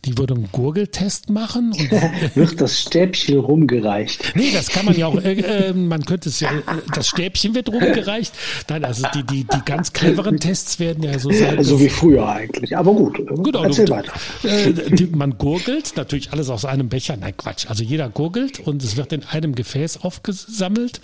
die 0.06 0.18
würde 0.18 0.34
einen 0.34 0.50
Gurgeltest 0.52 1.30
machen. 1.30 1.74
Und 1.74 1.92
Wird 2.36 2.60
das 2.60 2.80
Stäbchen 2.80 3.40
rumgereicht? 3.40 4.34
Nee, 4.36 4.52
das 4.52 4.70
kann 4.70 4.86
man 4.86 4.98
ja 4.98 5.08
auch, 5.08 5.22
äh, 5.22 5.34
äh, 5.34 5.74
man 5.74 6.04
könnte 6.06 6.30
es 6.30 6.40
ja, 6.40 6.52
äh, 6.52 6.62
das 6.94 7.08
Stäbchen 7.08 7.54
wird 7.54 7.70
rumgereicht. 7.70 8.34
Nein, 8.70 8.84
also 8.84 9.08
die, 9.14 9.24
die, 9.24 9.44
die 9.44 9.62
ganz 9.64 9.94
cleveren 9.94 10.40
Tests 10.40 10.80
werden 10.80 11.04
ja 11.04 11.20
so 11.20 11.32
sein. 11.32 11.64
So 11.64 11.80
wie 11.80 11.90
früher 11.90 12.28
eigentlich, 12.28 12.76
aber 12.76 12.94
gut. 12.94 13.18
Genau, 13.18 13.64
erzähl 13.64 13.86
du, 13.86 13.94
weiter. 13.94 14.14
Äh, 14.44 14.74
die, 14.74 15.06
man 15.06 15.38
gurgelt, 15.38 15.94
natürlich 15.96 16.32
alles 16.32 16.50
aus 16.50 16.66
einem 16.66 16.90
Becher, 16.90 17.16
nein 17.18 17.38
Quatsch, 17.38 17.68
also 17.68 17.84
jeder 17.84 18.10
gurgelt 18.10 18.60
und 18.60 18.84
es 18.84 18.98
wird 18.98 19.14
in 19.14 19.24
einem 19.24 19.54
Gefäß 19.54 20.04
aufgesammelt. 20.04 21.02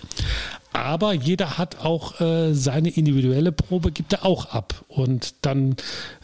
Aber 0.72 1.12
jeder 1.12 1.56
hat 1.56 1.80
auch 1.80 2.20
äh, 2.20 2.52
seine 2.52 2.90
individuelle 2.90 3.52
Probe, 3.52 3.90
gibt 3.90 4.12
er 4.12 4.24
auch 4.24 4.46
ab. 4.46 4.84
Und 4.88 5.34
dann 5.42 5.72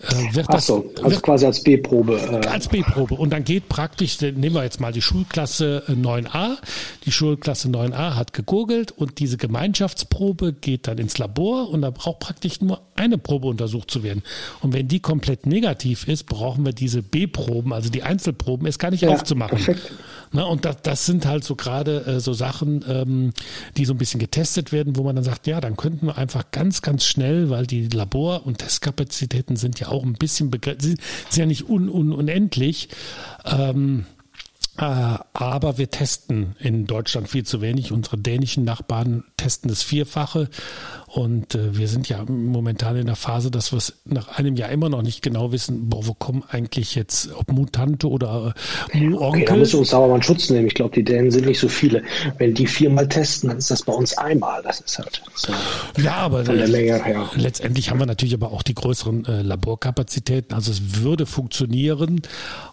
äh, 0.03 0.34
wird 0.34 0.47
Ach 0.49 0.55
das. 0.55 0.66
So, 0.66 0.92
also 0.97 1.11
wird, 1.11 1.22
quasi 1.22 1.47
als 1.47 1.62
B-Probe. 1.62 2.20
Äh. 2.20 2.47
Als 2.47 2.68
B-Probe. 2.68 3.14
Und 3.14 3.30
dann 3.30 3.45
geht 3.45 3.68
praktisch, 3.68 4.20
nehmen 4.20 4.55
wir 4.55 4.62
jetzt 4.62 4.80
mal 4.80 4.92
die 4.92 5.03
Schulklasse 5.03 5.84
9a. 5.88 6.53
Äh, 6.53 6.57
die 7.07 7.12
Schulklasse 7.12 7.68
9a 7.68 8.14
hat 8.14 8.32
gegurgelt 8.32 8.92
und 8.92 9.18
diese 9.18 9.38
Gemeinschaftsprobe 9.38 10.53
geht 10.53 10.88
dann 10.88 10.99
ins 10.99 11.18
Labor 11.18 11.70
und 11.70 11.82
da 11.82 11.90
braucht 11.90 12.20
praktisch 12.20 12.61
nur 12.61 12.80
eine 12.97 13.18
Probe 13.18 13.49
untersucht 13.49 13.90
zu 13.90 14.03
werden. 14.03 14.22
Und 14.61 14.72
wenn 14.74 14.88
die 14.88 15.01
komplett 15.01 15.47
negativ 15.47 16.07
ist, 16.07 16.24
brauchen 16.24 16.64
wir 16.64 16.72
diese 16.72 17.03
B-Proben, 17.03 17.72
also 17.72 17.88
die 17.88 18.03
Einzelproben, 18.03 18.66
erst 18.66 18.78
gar 18.78 18.90
nicht 18.90 19.03
ja, 19.03 19.09
aufzumachen. 19.09 19.57
Perfekt. 19.57 19.90
Na, 20.32 20.45
und 20.45 20.64
das, 20.64 20.82
das 20.82 21.07
sind 21.07 21.26
halt 21.26 21.45
so 21.45 21.55
gerade 21.55 22.07
äh, 22.07 22.20
so 22.20 22.32
Sachen, 22.32 22.84
ähm, 22.88 23.32
die 23.76 23.84
so 23.84 23.95
ein 23.95 23.99
bisschen 23.99 24.20
getestet 24.20 24.34
werden, 24.72 24.97
wo 24.97 25.03
man 25.03 25.16
dann 25.16 25.24
sagt, 25.24 25.47
ja, 25.47 25.61
dann 25.61 25.76
könnten 25.76 26.07
wir 26.07 26.18
einfach 26.18 26.51
ganz, 26.51 26.82
ganz 26.82 27.05
schnell, 27.05 27.51
weil 27.51 27.66
die 27.66 27.89
Labor- 27.89 28.47
und 28.47 28.59
Testkapazitäten 28.59 29.57
sind 29.57 29.80
ja 29.80 29.89
auch 29.89 30.05
ein 30.05 30.14
bisschen 30.14 30.51
begrenzt, 30.51 30.82
sind 30.82 31.01
ja 31.37 31.47
nicht 31.47 31.68
un, 31.68 31.89
un, 31.89 32.12
unendlich. 32.12 32.89
Ähm, 33.45 34.07
äh, 34.76 34.82
aber 35.32 35.78
wir 35.78 35.91
testen 35.91 36.57
in 36.59 36.87
Deutschland 36.87 37.28
viel 37.28 37.45
zu 37.45 37.61
wenig. 37.61 37.93
Unsere 37.93 38.18
dänischen 38.18 38.64
Nachbarn 38.64 39.24
testen 39.37 39.68
das 39.68 39.82
Vierfache. 39.82 40.49
Und 41.15 41.55
äh, 41.55 41.79
wir 41.79 41.87
sind 41.87 42.09
ja 42.09 42.25
momentan 42.27 42.97
in 42.97 43.07
der 43.07 43.15
Phase, 43.15 43.49
dass 43.49 43.71
wir 43.71 43.77
es 43.77 43.93
nach 44.05 44.37
einem 44.37 44.57
Jahr 44.57 44.71
immer 44.71 44.89
noch 44.89 45.03
nicht 45.03 45.23
genau 45.23 45.53
wissen, 45.53 45.89
boah, 45.89 46.05
wo 46.09 46.12
kommen 46.12 46.43
eigentlich 46.49 46.97
jetzt, 46.97 47.29
ob 47.37 47.53
Mutante 47.53 48.09
oder 48.09 48.53
äh, 48.93 48.99
Mu-Onkel. 48.99 49.43
Okay, 49.43 49.45
da 49.45 49.55
müssen 49.55 49.75
wir 49.75 49.79
uns 49.79 49.95
aber 49.95 50.09
mal 50.09 50.15
einen 50.15 50.25
Schutz 50.25 50.51
nehmen. 50.51 50.67
Ich 50.67 50.75
glaube, 50.75 50.93
die 50.93 51.05
Dänen 51.05 51.31
sind 51.31 51.47
nicht 51.47 51.61
so 51.61 51.69
viele. 51.69 52.03
Wenn 52.39 52.53
die 52.55 52.67
viermal 52.67 53.07
testen, 53.09 53.49
dann 53.49 53.59
ist 53.59 53.71
das 53.71 53.83
bei 53.83 53.93
uns 53.93 54.19
einmal. 54.19 54.61
Das 54.65 54.81
ist 54.81 54.99
halt 54.99 55.23
so 55.37 55.53
Ja, 56.03 56.15
aber 56.17 56.45
von 56.45 56.57
der 56.57 56.67
Menge 56.67 57.05
her. 57.05 57.31
letztendlich 57.37 57.91
haben 57.91 58.01
wir 58.01 58.07
natürlich 58.07 58.35
aber 58.35 58.51
auch 58.51 58.65
die 58.65 58.75
größeren 58.75 59.25
äh, 59.27 59.43
Laborkapazitäten. 59.43 60.53
Also 60.53 60.73
es 60.73 61.01
würde 61.01 61.27
funktionieren. 61.27 62.23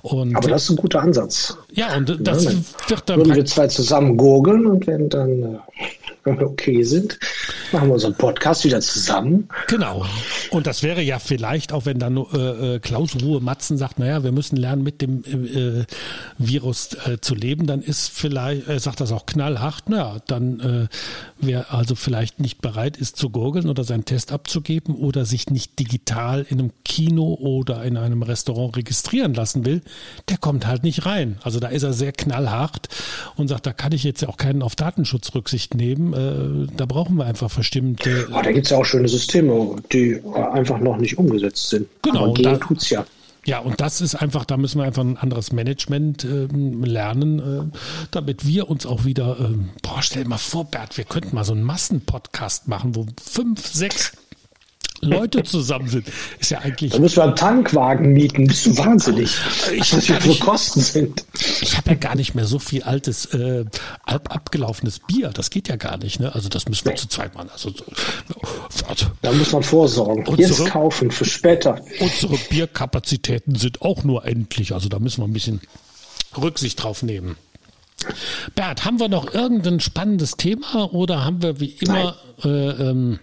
Und, 0.02 0.36
aber 0.36 0.50
das 0.50 0.64
ist 0.64 0.72
ein 0.72 0.78
guter 0.78 1.04
Ansatz. 1.04 1.56
Ja, 1.74 1.96
und 1.96 2.18
das 2.20 2.46
ja, 2.46 2.52
wird 2.88 3.04
dann. 3.08 3.20
Würden 3.20 3.36
wir 3.36 3.46
zwei 3.46 3.68
zusammen 3.68 4.18
gurgeln 4.18 4.66
und 4.66 4.88
wenn 4.88 5.10
dann 5.10 5.60
äh, 6.26 6.32
okay 6.44 6.82
sind, 6.82 7.20
machen 7.74 7.90
wir 7.90 7.94
unseren 7.94 8.16
Podcast 8.16 8.64
wieder 8.66 8.82
zusammen. 8.82 9.48
Genau. 9.68 10.06
Und 10.50 10.68
das 10.68 10.84
wäre 10.84 11.02
ja 11.02 11.20
vielleicht, 11.20 11.74
auch 11.74 11.86
wenn 11.86 12.00
dann 12.00 12.18
äh, 12.18 12.76
äh, 12.76 12.80
Klaus 12.80 13.16
Ruhe 13.22 13.42
Matzen 13.42 13.78
sagt, 13.78 14.00
naja, 14.00 14.24
wir 14.24 14.32
müssen 14.32 14.58
lernen, 14.58 14.84
mit 14.84 15.02
dem 15.02 15.24
äh, 15.24 15.86
Virus 16.38 16.94
äh, 17.06 17.20
zu 17.22 17.36
leben, 17.36 17.68
dann 17.68 17.82
ist 17.82 18.10
vielleicht, 18.10 18.68
er 18.68 18.80
sagt 18.80 19.02
das 19.02 19.12
auch 19.12 19.26
knallhart, 19.26 19.90
naja, 19.90 20.18
dann 20.28 20.60
äh, 20.60 20.88
wer 21.40 21.74
also 21.74 21.96
vielleicht 21.96 22.40
nicht 22.40 22.62
bereit 22.62 22.98
ist 22.98 23.18
zu 23.18 23.30
gurgeln 23.30 23.70
oder 23.70 23.84
seinen 23.84 24.06
Test 24.06 24.32
abzugeben 24.32 24.96
oder 24.96 25.26
sich 25.26 25.50
nicht 25.50 25.80
digital 25.80 26.46
in 26.50 26.60
einem 26.60 26.72
Kino 26.86 27.36
oder 27.36 27.84
in 27.84 27.98
einem 27.98 28.24
Restaurant 28.24 28.78
registrieren 28.78 29.34
lassen 29.34 29.66
will, 29.66 29.82
der 30.30 30.38
kommt 30.38 30.68
halt 30.68 30.84
nicht 30.84 31.06
rein. 31.06 31.38
Also 31.44 31.60
da 31.60 31.68
ist 31.68 31.84
er 31.84 31.94
sehr 31.94 32.12
knallhart 32.12 32.90
und 33.36 33.48
sagt, 33.48 33.66
da 33.66 33.74
kann 33.74 33.92
ich 33.92 34.04
jetzt 34.04 34.22
ja 34.22 34.30
auch 34.30 34.38
keinen 34.38 34.62
auf 34.62 34.76
Datenschutz 34.76 35.34
Rücksicht 35.34 35.76
nehmen. 35.76 36.14
Äh, 36.14 36.72
da 36.76 36.86
brauchen 36.86 37.16
wir 37.16 37.26
einfach 37.26 37.50
bestimmte. 37.62 38.28
Oh, 38.32 38.42
da 38.42 38.52
gibt 38.52 38.66
es 38.66 38.72
ja 38.72 38.78
auch 38.78 38.86
schöne 38.86 39.08
Systeme, 39.08 39.76
die 39.92 40.20
einfach 40.52 40.80
noch 40.80 40.98
nicht 40.98 41.20
umgesetzt 41.20 41.70
sind. 41.70 41.88
Genau. 42.02 42.32
Aber 42.32 42.42
da 42.42 42.58
tut's 42.58 42.90
ja. 42.90 43.06
Ja, 43.46 43.60
und 43.60 43.82
das 43.82 44.02
ist 44.02 44.16
einfach, 44.16 44.46
da 44.46 44.58
müssen 44.58 44.80
wir 44.80 44.86
einfach 44.86 45.04
ein 45.04 45.18
anderes 45.18 45.52
Management 45.52 46.24
äh, 46.24 46.48
lernen, 46.52 47.40
äh, 47.40 47.78
damit 48.12 48.46
wir 48.46 48.70
uns 48.70 48.86
auch 48.86 49.06
wieder, 49.06 49.40
äh, 49.40 49.56
boah, 49.82 50.02
stell 50.02 50.24
dir 50.24 50.30
mal 50.30 50.38
vor, 50.38 50.66
Bert, 50.66 50.98
wir 50.98 51.06
könnten 51.06 51.36
mal 51.36 51.44
so 51.44 51.54
einen 51.54 51.64
Massenpodcast 51.64 52.68
machen, 52.68 52.96
wo 52.96 53.06
fünf, 53.24 53.66
sechs 53.66 54.14
Leute 55.02 55.44
zusammen 55.44 55.88
sind. 55.88 56.08
Ist 56.40 56.52
ja 56.52 56.60
eigentlich. 56.60 56.92
Da 56.92 57.00
müssen 57.00 57.18
wir 57.18 57.24
einen 57.24 57.36
Tankwagen 57.36 58.14
mieten. 58.14 58.48
Bist 58.48 58.66
du 58.66 58.78
wahnsinnig? 58.78 59.36
Ich 59.74 59.94
was 59.94 60.06
das 60.06 60.24
für 60.24 60.36
Kosten 60.40 60.82
sind. 60.82 61.26
Ich 61.62 61.78
habe 61.78 61.92
ja 61.92 61.96
gar 61.96 62.16
nicht 62.16 62.36
mehr 62.36 62.46
so 62.46 62.60
viel 62.60 62.84
altes, 62.84 63.26
äh, 63.34 63.66
abgelaufenes 64.06 65.00
Bier. 65.00 65.30
Das 65.30 65.50
geht 65.50 65.68
ja 65.68 65.76
gar 65.76 65.98
nicht. 65.98 66.20
Ne? 66.20 66.34
Also 66.34 66.50
das 66.50 66.68
müssen 66.68 66.86
wir 66.86 66.94
nee. 66.94 66.98
zu 66.98 67.08
zweit 67.08 67.36
machen. 67.36 67.50
Also, 67.52 67.72
also, 68.88 69.06
da 69.22 69.32
muss 69.32 69.52
man 69.52 69.64
vorsorgen. 69.64 70.26
Unsere, 70.28 70.64
Jetzt 70.64 70.72
kaufen 70.72 71.12
für 71.12 71.26
später. 71.26 71.82
Unsere 72.00 72.38
Bierkapazitäten 72.50 73.56
sind 73.56 73.82
auch 73.82 74.04
nur 74.04 74.26
endlich. 74.26 74.74
Also 74.74 74.90
da 74.90 75.00
müssen 75.00 75.22
wir 75.22 75.28
ein 75.28 75.34
bisschen 75.34 75.62
Rücksicht 76.38 76.82
drauf 76.82 77.04
nehmen. 77.04 77.36
Bert, 78.56 78.86
haben 78.86 79.00
wir 79.00 79.10
noch 79.10 79.34
irgendein 79.34 79.80
spannendes 79.80 80.38
Thema 80.38 80.92
oder 80.94 81.24
haben 81.24 81.42
wir 81.42 81.60
wie 81.60 81.76
immer 81.80 82.16
äh, 82.44 82.50
ähm, 82.50 83.20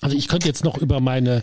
also 0.00 0.16
ich 0.16 0.28
könnte 0.28 0.46
jetzt 0.46 0.64
noch 0.64 0.78
über 0.78 1.00
meine, 1.00 1.42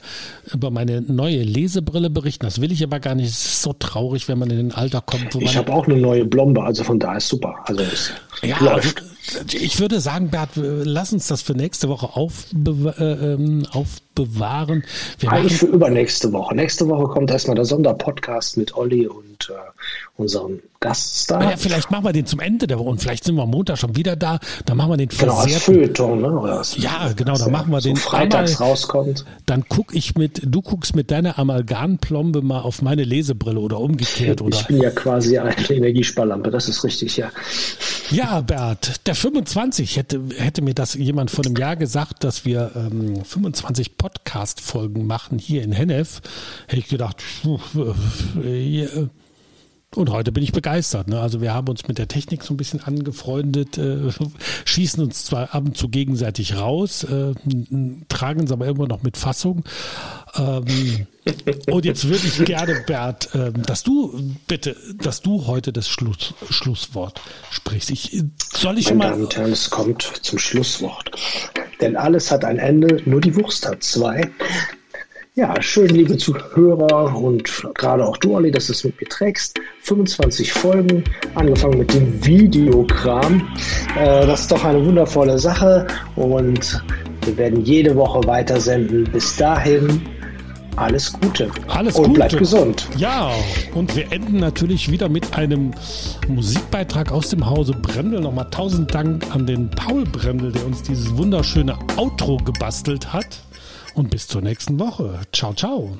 über 0.51 0.71
meine 0.71 1.01
neue 1.01 1.43
Lesebrille 1.43 2.09
berichten. 2.09 2.45
Das 2.45 2.59
will 2.59 2.71
ich 2.71 2.83
aber 2.83 2.99
gar 2.99 3.13
nicht. 3.13 3.27
Es 3.27 3.45
ist 3.45 3.61
so 3.61 3.73
traurig, 3.73 4.27
wenn 4.27 4.39
man 4.39 4.49
in 4.49 4.57
den 4.57 4.71
Alter 4.71 5.01
kommt. 5.01 5.35
ich 5.35 5.55
habe 5.55 5.71
auch 5.71 5.85
eine 5.87 5.97
neue 5.97 6.25
Blombe, 6.25 6.63
also 6.63 6.83
von 6.83 6.99
da 6.99 7.17
ist 7.17 7.27
super. 7.27 7.55
Also 7.65 7.81
es 7.83 8.11
ja, 8.41 8.57
läuft. 8.59 8.97
Also 8.97 9.57
ich 9.57 9.79
würde 9.79 9.99
sagen, 9.99 10.29
Bert, 10.29 10.51
lass 10.55 11.13
uns 11.13 11.27
das 11.27 11.41
für 11.41 11.53
nächste 11.53 11.89
Woche 11.89 12.15
aufbe 12.15 12.95
äh, 12.97 13.33
ähm, 13.33 13.67
aufbewahren. 14.17 14.83
Wir 15.19 15.31
Eigentlich 15.31 15.57
für 15.57 15.67
übernächste 15.67 16.31
Woche. 16.33 16.55
Nächste 16.55 16.87
Woche 16.87 17.07
kommt 17.07 17.31
erstmal 17.31 17.55
der 17.55 17.65
Sonderpodcast 17.65 18.57
mit 18.57 18.75
Olli 18.75 19.07
und 19.07 19.49
äh, 19.49 19.53
unserem 20.17 20.59
Gaststar. 20.79 21.43
Ja, 21.43 21.57
vielleicht 21.57 21.89
machen 21.89 22.05
wir 22.05 22.13
den 22.13 22.25
zum 22.25 22.39
Ende 22.39 22.67
der 22.67 22.77
Woche 22.77 22.89
und 22.89 23.01
vielleicht 23.01 23.23
sind 23.23 23.35
wir 23.35 23.45
Montag 23.45 23.77
schon 23.77 23.95
wieder 23.95 24.15
da. 24.15 24.39
Dann 24.65 24.77
machen 24.77 24.91
wir 24.91 24.97
den 24.97 25.09
genau, 25.09 25.37
als 25.37 25.55
Feuilleton, 25.57 26.21
ne? 26.21 26.39
Oder 26.39 26.61
ja, 26.77 27.11
genau, 27.15 27.37
dann 27.37 27.51
machen 27.51 27.71
wir 27.71 27.81
so 27.81 27.89
den 27.89 27.95
freitags 27.95 28.55
einmal, 28.55 28.69
rauskommt. 28.69 29.25
Dann 29.45 29.65
guck 29.67 29.95
ich 29.95 30.15
mit, 30.15 30.41
du 30.43 30.61
guckst 30.61 30.95
mit 30.95 31.09
deiner 31.09 31.39
Amalgamplombe 31.39 32.41
mal 32.41 32.61
auf 32.61 32.81
meine 32.81 33.03
Lesebrille 33.03 33.59
oder 33.59 33.79
umgekehrt, 33.79 34.41
oder? 34.41 34.57
Ich 34.57 34.67
bin 34.67 34.81
ja 34.81 34.91
quasi 34.91 35.37
eine 35.39 35.55
Energiesparlampe, 35.69 36.51
das 36.51 36.67
ist 36.67 36.83
richtig, 36.83 37.17
ja. 37.17 37.31
Ja, 38.09 38.41
Bert, 38.41 39.05
der 39.07 39.15
25 39.15 39.97
hätte, 39.97 40.21
hätte 40.37 40.61
mir 40.61 40.73
das 40.73 40.93
jemand 40.93 41.29
vor 41.29 41.45
einem 41.45 41.55
Jahr 41.55 41.75
gesagt, 41.75 42.23
dass 42.23 42.45
wir 42.45 42.71
ähm, 42.75 43.23
25 43.25 43.97
Podcast-Folgen 44.07 45.05
machen 45.05 45.37
hier 45.37 45.63
in 45.63 45.73
Hennef. 45.73 46.21
Hätte 46.67 46.79
ich 46.79 46.87
gedacht, 46.87 47.21
äh, 48.41 48.83
äh, 48.83 49.07
Und 49.95 50.11
heute 50.11 50.31
bin 50.31 50.43
ich 50.43 50.53
begeistert. 50.53 51.09
Ne? 51.09 51.19
Also 51.19 51.41
wir 51.41 51.53
haben 51.53 51.67
uns 51.67 51.87
mit 51.89 51.97
der 51.97 52.07
Technik 52.07 52.43
so 52.43 52.53
ein 52.53 52.57
bisschen 52.57 52.81
angefreundet, 52.81 53.77
äh, 53.77 54.09
schießen 54.65 55.03
uns 55.03 55.25
zwar 55.25 55.53
ab 55.53 55.65
und 55.65 55.77
zu 55.77 55.89
gegenseitig 55.89 56.55
raus, 56.55 57.03
äh, 57.03 57.33
tragen 58.07 58.45
es 58.45 58.51
aber 58.51 58.67
immer 58.67 58.87
noch 58.87 59.03
mit 59.03 59.17
Fassung. 59.17 59.65
Ähm, 60.37 61.07
und 61.71 61.85
jetzt 61.85 62.07
würde 62.07 62.27
ich 62.27 62.45
gerne, 62.45 62.83
Bert, 62.85 63.33
äh, 63.35 63.51
dass 63.51 63.83
du 63.83 64.35
bitte, 64.47 64.75
dass 65.01 65.21
du 65.21 65.47
heute 65.47 65.73
das 65.73 65.87
Schluss, 65.87 66.33
Schlusswort 66.49 67.19
sprichst. 67.51 67.89
Ich, 67.91 68.23
soll 68.53 68.77
ich 68.77 68.87
Meine 68.87 68.97
mal. 68.97 69.09
Damen 69.11 69.23
und 69.23 69.37
Herren, 69.37 69.51
es 69.51 69.69
kommt 69.69 70.01
zum 70.01 70.39
Schlusswort. 70.39 71.11
Denn 71.81 71.95
alles 71.95 72.31
hat 72.31 72.45
ein 72.45 72.57
Ende, 72.57 73.01
nur 73.05 73.21
die 73.21 73.35
Wurst 73.35 73.67
hat 73.67 73.83
zwei. 73.83 74.29
Ja, 75.35 75.61
schön, 75.61 75.89
liebe 75.89 76.17
Zuhörer 76.17 77.15
und 77.15 77.63
gerade 77.75 78.03
auch 78.03 78.17
du, 78.17 78.35
Olli, 78.35 78.49
dass 78.49 78.65
du 78.65 78.73
es 78.73 78.83
mit 78.83 78.99
mir 78.99 79.07
trägst. 79.07 79.59
25 79.83 80.51
Folgen, 80.51 81.03
angefangen 81.35 81.77
mit 81.77 81.93
dem 81.93 82.25
Videokram. 82.25 83.47
Äh, 83.95 84.25
das 84.25 84.41
ist 84.41 84.51
doch 84.51 84.63
eine 84.63 84.83
wundervolle 84.83 85.37
Sache 85.37 85.85
und 86.15 86.83
wir 87.23 87.37
werden 87.37 87.63
jede 87.63 87.95
Woche 87.95 88.25
weiter 88.25 88.59
senden. 88.59 89.03
Bis 89.03 89.35
dahin, 89.35 90.01
alles 90.77 91.11
Gute. 91.13 91.51
Alles 91.67 91.95
und 91.95 92.05
Gute. 92.05 92.15
bleibt 92.15 92.37
gesund. 92.37 92.87
Ja, 92.97 93.31
und 93.73 93.95
wir 93.95 94.11
enden 94.11 94.37
natürlich 94.37 94.89
wieder 94.91 95.09
mit 95.09 95.35
einem 95.35 95.73
Musikbeitrag 96.27 97.11
aus 97.11 97.29
dem 97.29 97.45
Hause 97.45 97.73
Brendel. 97.73 98.21
Nochmal 98.21 98.49
tausend 98.49 98.93
Dank 98.93 99.25
an 99.33 99.45
den 99.45 99.69
Paul 99.69 100.05
Brendel, 100.05 100.51
der 100.51 100.65
uns 100.65 100.83
dieses 100.83 101.17
wunderschöne 101.17 101.77
Outro 101.97 102.37
gebastelt 102.37 103.11
hat. 103.11 103.41
Und 103.95 104.11
bis 104.11 104.27
zur 104.27 104.41
nächsten 104.41 104.79
Woche. 104.79 105.19
Ciao, 105.33 105.53
ciao. 105.53 105.97